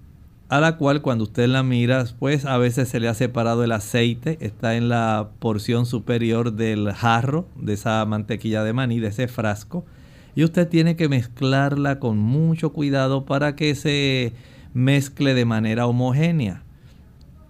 a 0.51 0.59
la 0.59 0.75
cual 0.75 1.01
cuando 1.01 1.23
usted 1.23 1.47
la 1.47 1.63
mira, 1.63 2.03
pues 2.19 2.43
a 2.43 2.57
veces 2.57 2.89
se 2.89 2.99
le 2.99 3.07
ha 3.07 3.13
separado 3.13 3.63
el 3.63 3.71
aceite, 3.71 4.37
está 4.41 4.75
en 4.75 4.89
la 4.89 5.29
porción 5.39 5.85
superior 5.85 6.51
del 6.51 6.91
jarro 6.91 7.47
de 7.55 7.71
esa 7.71 8.03
mantequilla 8.03 8.61
de 8.65 8.73
maní, 8.73 8.99
de 8.99 9.07
ese 9.07 9.29
frasco, 9.29 9.85
y 10.35 10.43
usted 10.43 10.67
tiene 10.67 10.97
que 10.97 11.07
mezclarla 11.07 11.99
con 11.99 12.17
mucho 12.17 12.73
cuidado 12.73 13.23
para 13.23 13.55
que 13.55 13.75
se 13.75 14.33
mezcle 14.73 15.33
de 15.35 15.45
manera 15.45 15.87
homogénea. 15.87 16.63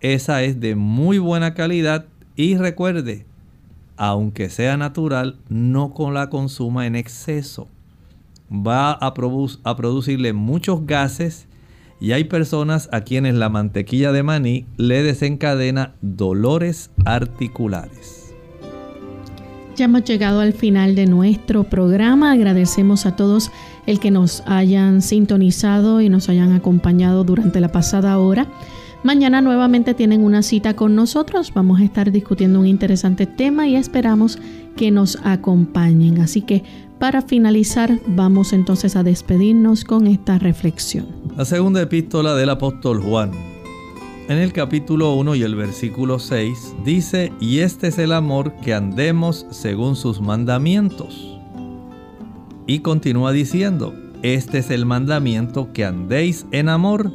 Esa 0.01 0.43
es 0.43 0.59
de 0.59 0.75
muy 0.75 1.17
buena 1.17 1.55
calidad 1.55 2.05
y 2.35 2.55
recuerde, 2.55 3.25
aunque 3.97 4.47
sea 4.51 4.77
natural, 4.77 5.39
no 5.49 5.91
con 5.91 6.13
la 6.13 6.29
consuma 6.29 6.85
en 6.85 6.95
exceso. 6.95 7.67
Va 8.51 8.91
a, 8.91 9.07
a 9.63 9.75
producirle 9.75 10.33
muchos 10.33 10.85
gases 10.85 11.47
y 12.01 12.13
hay 12.13 12.23
personas 12.23 12.89
a 12.91 13.01
quienes 13.01 13.35
la 13.35 13.47
mantequilla 13.47 14.11
de 14.11 14.23
maní 14.23 14.65
le 14.75 15.03
desencadena 15.03 15.93
dolores 16.01 16.89
articulares. 17.05 18.33
Ya 19.75 19.85
hemos 19.85 20.03
llegado 20.03 20.41
al 20.41 20.53
final 20.53 20.95
de 20.95 21.05
nuestro 21.05 21.63
programa. 21.63 22.31
Agradecemos 22.31 23.05
a 23.05 23.15
todos 23.15 23.51
el 23.85 23.99
que 23.99 24.09
nos 24.09 24.41
hayan 24.47 25.01
sintonizado 25.01 26.01
y 26.01 26.09
nos 26.09 26.27
hayan 26.27 26.53
acompañado 26.53 27.23
durante 27.23 27.61
la 27.61 27.71
pasada 27.71 28.17
hora. 28.17 28.47
Mañana 29.03 29.41
nuevamente 29.41 29.93
tienen 29.93 30.23
una 30.23 30.41
cita 30.41 30.75
con 30.75 30.95
nosotros. 30.95 31.53
Vamos 31.53 31.81
a 31.81 31.83
estar 31.83 32.11
discutiendo 32.11 32.59
un 32.59 32.65
interesante 32.65 33.27
tema 33.27 33.67
y 33.67 33.75
esperamos 33.75 34.39
que 34.75 34.89
nos 34.89 35.19
acompañen. 35.23 36.19
Así 36.19 36.41
que 36.41 36.63
para 37.01 37.23
finalizar, 37.23 37.99
vamos 38.05 38.53
entonces 38.53 38.95
a 38.95 39.01
despedirnos 39.01 39.85
con 39.85 40.05
esta 40.05 40.37
reflexión. 40.37 41.07
La 41.35 41.45
segunda 41.45 41.81
epístola 41.81 42.35
del 42.35 42.51
apóstol 42.51 43.01
Juan. 43.01 43.31
En 44.29 44.37
el 44.37 44.53
capítulo 44.53 45.15
1 45.15 45.33
y 45.33 45.41
el 45.41 45.55
versículo 45.55 46.19
6 46.19 46.75
dice, 46.85 47.33
y 47.41 47.61
este 47.61 47.87
es 47.87 47.97
el 47.97 48.11
amor 48.11 48.53
que 48.57 48.75
andemos 48.75 49.47
según 49.49 49.95
sus 49.95 50.21
mandamientos. 50.21 51.39
Y 52.67 52.81
continúa 52.81 53.31
diciendo, 53.31 53.95
este 54.21 54.59
es 54.59 54.69
el 54.69 54.85
mandamiento 54.85 55.73
que 55.73 55.85
andéis 55.85 56.45
en 56.51 56.69
amor 56.69 57.11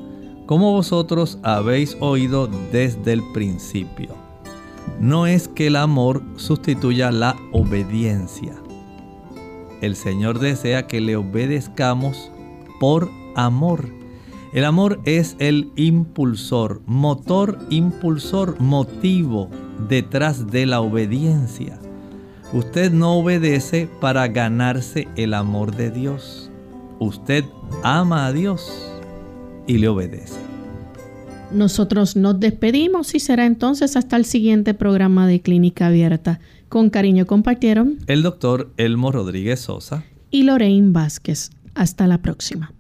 como 0.47 0.72
vosotros 0.72 1.39
habéis 1.45 1.97
oído 2.01 2.49
desde 2.72 3.12
el 3.12 3.22
principio. 3.32 4.09
No 4.99 5.28
es 5.28 5.47
que 5.47 5.68
el 5.68 5.76
amor 5.76 6.24
sustituya 6.34 7.12
la 7.12 7.37
obediencia. 7.53 8.65
El 9.81 9.97
Señor 9.97 10.39
desea 10.39 10.87
que 10.87 11.01
le 11.01 11.16
obedezcamos 11.16 12.31
por 12.81 13.11
amor. 13.35 13.89
El 14.53 14.64
amor 14.64 15.01
es 15.05 15.37
el 15.39 15.70
impulsor, 15.77 16.81
motor 16.87 17.59
impulsor, 17.68 18.61
motivo 18.61 19.51
detrás 19.89 20.47
de 20.51 20.66
la 20.66 20.81
obediencia. 20.81 21.79
Usted 22.53 22.93
no 22.93 23.18
obedece 23.18 23.89
para 24.01 24.29
ganarse 24.29 25.09
el 25.16 25.35
amor 25.35 25.77
de 25.77 25.91
Dios. 25.91 26.51
Usted 26.99 27.45
ama 27.83 28.27
a 28.27 28.33
Dios 28.33 28.91
y 29.66 29.79
le 29.79 29.89
obedece. 29.89 30.41
Nosotros 31.53 32.16
nos 32.16 32.41
despedimos 32.41 33.14
y 33.14 33.20
será 33.20 33.47
entonces 33.47 33.97
hasta 33.97 34.16
el 34.16 34.24
siguiente 34.24 34.74
programa 34.74 35.27
de 35.27 35.41
Clínica 35.41 35.89
Abierta. 35.89 36.41
Con 36.68 36.90
cariño 36.90 37.26
compartieron 37.26 37.98
el 38.06 38.22
doctor 38.22 38.72
Elmo 38.76 39.12
Rodríguez 39.12 39.60
Sosa 39.60 40.04
y 40.30 40.42
Lorraine 40.42 40.92
Vázquez. 40.92 41.50
Hasta 41.74 42.06
la 42.06 42.18
próxima. 42.22 42.72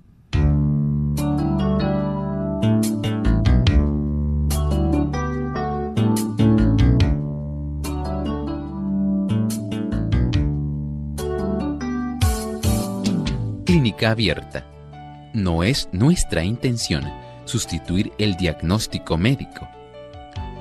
Clínica 13.64 14.10
Abierta 14.10 14.66
no 15.32 15.62
es 15.62 15.88
nuestra 15.92 16.42
intención 16.42 17.04
sustituir 17.44 18.12
el 18.18 18.36
diagnóstico 18.36 19.16
médico. 19.16 19.68